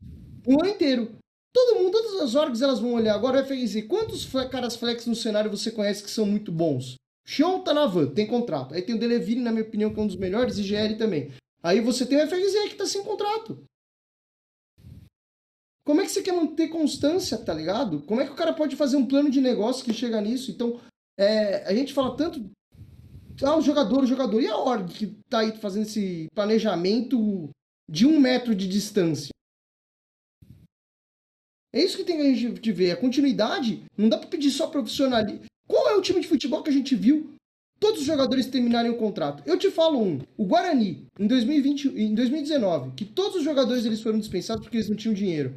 [0.46, 1.16] Um ano inteiro.
[1.52, 5.50] Todo mundo, todas as orgs, elas vão olhar agora dizer, quantos caras flex no cenário
[5.50, 6.96] você conhece que são muito bons?
[7.26, 8.74] Xion tá na van, tem contrato.
[8.74, 11.32] Aí tem o Delevine, na minha opinião, que é um dos melhores, e GL também.
[11.62, 13.62] Aí você tem o FRZ que tá sem contrato.
[15.84, 18.02] Como é que você quer manter constância, tá ligado?
[18.02, 20.50] Como é que o cara pode fazer um plano de negócio que chega nisso?
[20.50, 20.80] Então,
[21.18, 22.50] é, a gente fala tanto.
[23.42, 24.40] Ah, o jogador, o jogador.
[24.40, 27.50] E a org que tá aí fazendo esse planejamento
[27.88, 29.30] de um metro de distância?
[31.74, 32.90] É isso que tem que a gente ver.
[32.90, 35.46] A continuidade não dá pra pedir só profissionalismo.
[35.66, 37.32] Qual é o time de futebol que a gente viu
[37.82, 39.42] todos os jogadores terminarem o contrato.
[39.44, 44.00] Eu te falo um, o Guarani, em 2020, em 2019, que todos os jogadores eles
[44.00, 45.56] foram dispensados porque eles não tinham dinheiro.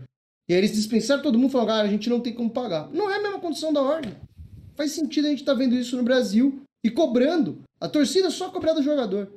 [0.49, 2.89] E aí eles dispensaram todo mundo falando, cara, a gente não tem como pagar.
[2.91, 4.15] Não é a mesma condição da ordem.
[4.75, 7.63] Faz sentido a gente estar tá vendo isso no Brasil e cobrando.
[7.81, 9.33] A torcida só cobrar do jogador.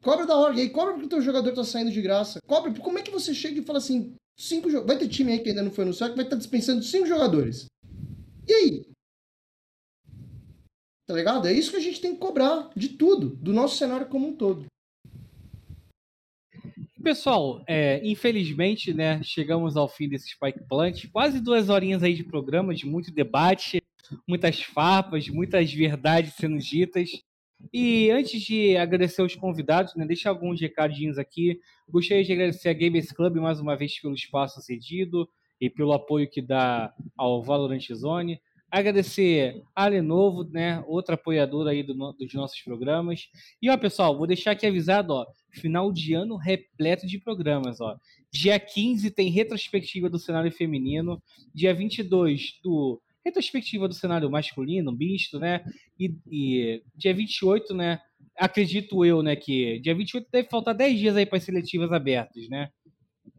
[0.00, 2.38] Cobra da ordem, aí cobra porque o teu jogador tá saindo de graça.
[2.46, 5.48] Cobra, como é que você chega e fala assim, cinco Vai ter time aí que
[5.48, 7.66] ainda não foi anunciado que vai estar tá dispensando cinco jogadores.
[8.46, 8.86] E aí?
[11.04, 11.48] Tá ligado?
[11.48, 14.36] É isso que a gente tem que cobrar de tudo, do nosso cenário como um
[14.36, 14.66] todo.
[17.02, 21.06] Pessoal, é, infelizmente, né, chegamos ao fim desse Spike Plant.
[21.10, 23.82] Quase duas horinhas aí de programa, de muito debate,
[24.26, 27.10] muitas farpas, muitas verdades sendo ditas.
[27.72, 31.60] E antes de agradecer os convidados, né, deixar alguns recadinhos aqui.
[31.88, 35.28] Gostaria de agradecer a Gamers Club mais uma vez pelo espaço cedido
[35.60, 38.40] e pelo apoio que dá ao Valorant Zone.
[38.70, 43.28] Agradecer a Lenovo, né, outra apoiadora aí do, dos nossos programas.
[43.62, 47.96] E ó, pessoal, vou deixar aqui avisado, ó, final de ano repleto de programas, ó.
[48.32, 51.22] Dia 15 tem retrospectiva do cenário feminino,
[51.54, 55.64] dia 22 do retrospectiva do cenário masculino, misto, né?
[55.98, 58.00] E, e dia 28, né,
[58.36, 62.48] acredito eu, né, que dia 28 deve faltar 10 dias aí para as seletivas abertas,
[62.48, 62.70] né?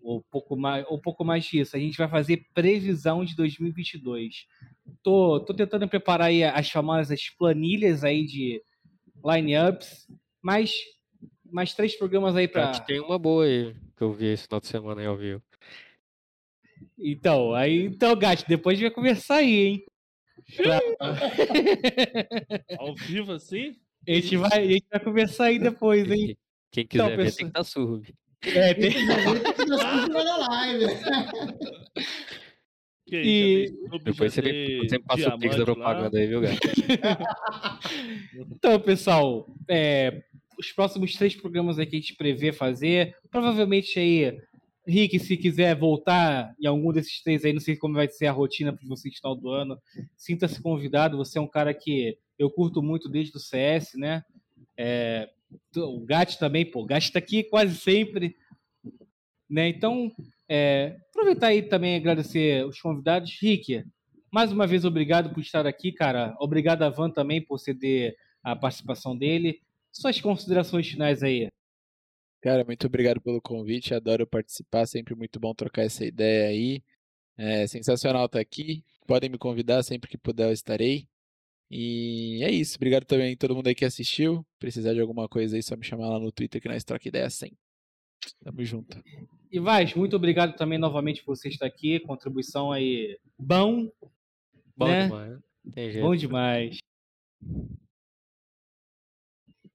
[0.02, 1.76] Ou pouco mais, ou pouco mais disso.
[1.76, 4.45] A gente vai fazer previsão de 2022.
[5.02, 8.62] Tô, tô tentando preparar aí as famosas planilhas aí de
[9.24, 10.07] lineups,
[10.41, 10.74] mas
[11.52, 12.80] mais três programas aí para.
[12.82, 15.41] Tem uma boa aí que eu vi esse final de semana aí ao vivo.
[16.98, 19.86] Então, aí, então, Gato, depois a gente vai conversar aí, hein?
[20.56, 20.80] Pra...
[22.80, 23.76] ao vivo assim?
[24.08, 26.38] A gente, vai, a gente vai conversar aí depois, hein?
[26.72, 27.38] Quem quiser então, ver pessoal...
[27.38, 28.14] tem que estar tá surdo.
[28.42, 30.86] É, tem que estar surdo na live.
[33.08, 34.00] Que e...
[34.04, 36.20] Depois você, você passa o pix da propaganda lá.
[36.20, 36.58] aí, viu, gato?
[38.52, 40.24] então, pessoal, é,
[40.58, 43.16] os próximos três programas aí que a gente prevê fazer.
[43.30, 44.36] Provavelmente aí,
[44.88, 48.32] Rick, se quiser voltar em algum desses três aí, não sei como vai ser a
[48.32, 49.80] rotina para você no final do ano,
[50.16, 51.18] sinta-se convidado.
[51.18, 54.24] Você é um cara que eu curto muito desde o CS, né?
[54.78, 55.30] É,
[55.76, 58.36] o Gat também, pô, o Gat tá aqui quase sempre.
[59.49, 59.70] Né?
[59.70, 60.12] Então,
[60.49, 63.38] é, aproveitar aí também agradecer os convidados.
[63.41, 63.84] Rick,
[64.32, 66.36] mais uma vez obrigado por estar aqui, cara.
[66.40, 69.62] Obrigado a Van também por ceder a participação dele.
[69.91, 71.48] Suas considerações finais aí.
[72.41, 73.94] Cara, muito obrigado pelo convite.
[73.94, 74.86] Adoro participar.
[74.86, 76.84] Sempre muito bom trocar essa ideia aí.
[77.38, 78.84] É sensacional estar aqui.
[79.07, 81.07] Podem me convidar sempre que puder, eu estarei.
[81.70, 82.78] E é isso.
[82.78, 84.45] Obrigado também a todo mundo aí que assistiu.
[84.60, 87.30] Precisar de alguma coisa aí, só me chamar lá no Twitter que nós troca ideia
[87.30, 87.52] sem.
[88.44, 89.03] Tamo junto.
[89.52, 91.99] E Vaz, muito obrigado também novamente por você estar aqui.
[91.99, 93.90] Contribuição aí bom.
[94.76, 95.03] Bom né?
[95.03, 95.40] demais.
[95.74, 96.06] Tem jeito.
[96.06, 96.78] Bom demais.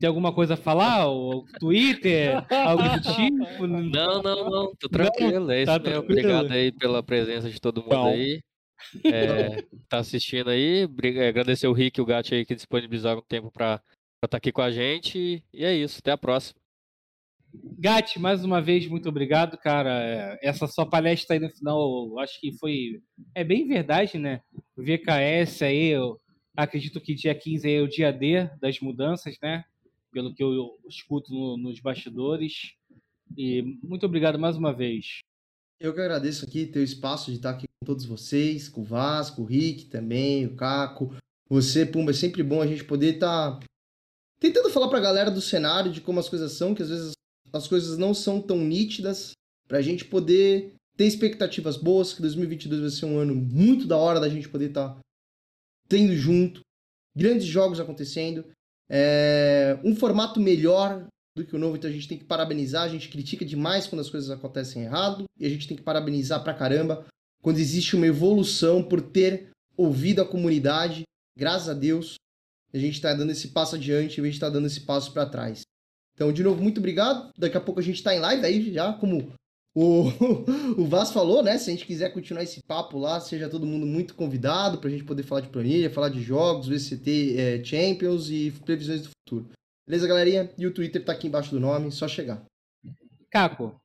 [0.01, 1.11] Tem alguma coisa a falar?
[1.11, 2.43] O Twitter?
[2.51, 3.67] algo do tipo?
[3.67, 4.75] Não, não, não.
[4.77, 5.51] Tô tranquilo.
[5.51, 5.93] É isso tá mesmo.
[5.93, 6.19] tranquilo.
[6.19, 8.09] Obrigado aí pela presença de todo mundo Bom.
[8.09, 8.41] aí.
[9.05, 10.89] É, tá assistindo aí.
[11.29, 13.79] Agradecer o Rick e o Gat aí que disponibilizaram o tempo pra
[14.25, 15.45] estar aqui com a gente.
[15.53, 15.99] E é isso.
[15.99, 16.59] Até a próxima.
[17.79, 20.03] Gatti, mais uma vez, muito obrigado, cara.
[20.03, 23.03] É, Essa sua palestra aí no final, eu acho que foi.
[23.35, 24.41] É bem verdade, né?
[24.75, 26.19] O VKS aí, eu
[26.57, 29.63] acredito que dia 15 aí é o dia D das mudanças, né?
[30.13, 32.73] Pelo que eu escuto no- nos bastidores.
[33.37, 35.21] E muito obrigado mais uma vez.
[35.79, 38.85] Eu que agradeço aqui ter o espaço de estar aqui com todos vocês, com o
[38.85, 41.15] Vasco, o Rick também, o Caco,
[41.49, 43.59] você, Pumba, é sempre bom a gente poder estar
[44.41, 47.13] tentando falar pra galera do cenário de como as coisas são, que às vezes
[47.53, 49.33] as coisas não são tão nítidas,
[49.67, 54.21] pra gente poder ter expectativas boas, que 2022 vai ser um ano muito da hora
[54.21, 54.99] da gente poder estar
[55.89, 56.61] tendo junto,
[57.17, 58.45] grandes jogos acontecendo,
[58.91, 61.07] é, um formato melhor
[61.37, 64.01] do que o novo, então a gente tem que parabenizar, a gente critica demais quando
[64.01, 67.07] as coisas acontecem errado, e a gente tem que parabenizar pra caramba
[67.41, 71.05] quando existe uma evolução por ter ouvido a comunidade,
[71.37, 72.17] graças a Deus,
[72.73, 75.27] a gente está dando esse passo adiante em vez de estar dando esse passo para
[75.27, 75.63] trás.
[76.15, 77.31] Então, de novo, muito obrigado.
[77.39, 79.33] Daqui a pouco a gente está em live aí já, como
[79.75, 80.09] o,
[80.77, 81.57] o falou, né?
[81.59, 84.91] Se a gente quiser continuar esse papo lá, seja todo mundo muito convidado para a
[84.91, 89.51] gente poder falar de planilha, falar de jogos, VCT é, Champions e previsões do futuro.
[89.87, 90.51] Beleza, galerinha?
[90.59, 92.45] E o Twitter tá aqui embaixo do nome, só chegar.
[93.31, 93.81] Caco,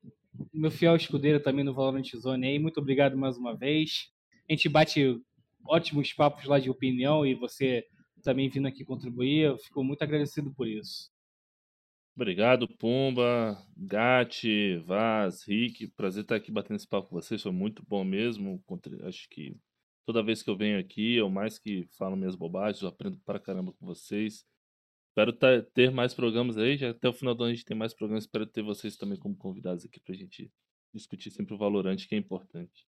[0.54, 4.10] meu fiel escudeiro também no Valorant Zone aí, muito obrigado mais uma vez.
[4.50, 5.22] A gente bate
[5.68, 7.86] ótimos papos lá de opinião e você
[8.24, 11.10] também vindo aqui contribuir, eu fico muito agradecido por isso.
[12.16, 15.88] Obrigado, Pumba, Gatti, Vaz, Rick.
[15.90, 17.42] Prazer estar aqui batendo esse papo com vocês.
[17.42, 18.64] Foi muito bom mesmo.
[19.04, 19.58] Acho que
[20.06, 23.38] toda vez que eu venho aqui, eu mais que falo minhas bobagens, eu aprendo pra
[23.38, 24.46] caramba com vocês.
[25.10, 25.34] Espero
[25.74, 26.78] ter mais programas aí.
[26.78, 28.24] Já até o final do ano a gente tem mais programas.
[28.24, 30.50] Espero ter vocês também como convidados aqui pra gente
[30.94, 32.88] discutir sempre o Valorante, que é importante.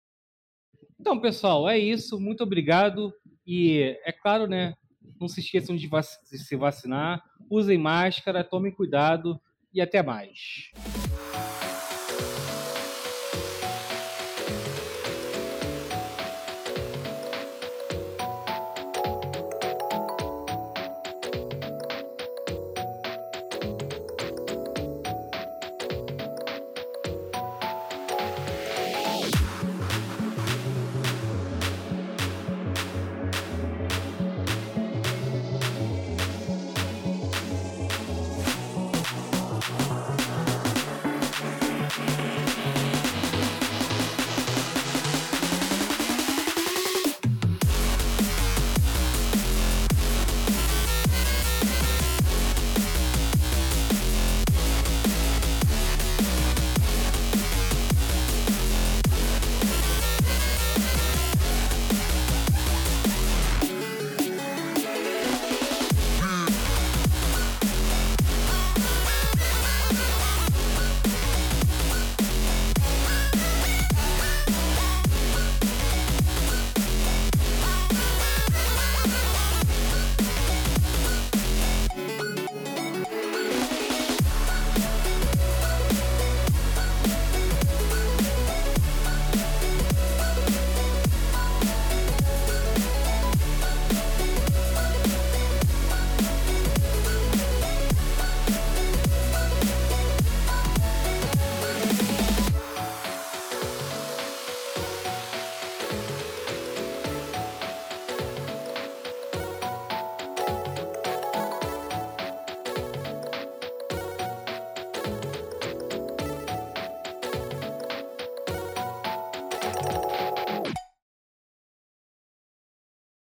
[0.99, 2.21] Então, pessoal, é isso.
[2.21, 3.13] Muito obrigado.
[3.45, 4.75] E é claro, né?
[5.21, 7.23] Não se esqueçam de, vac- de se vacinar.
[7.51, 9.41] Usem máscara, tomem cuidado
[9.73, 10.71] e até mais.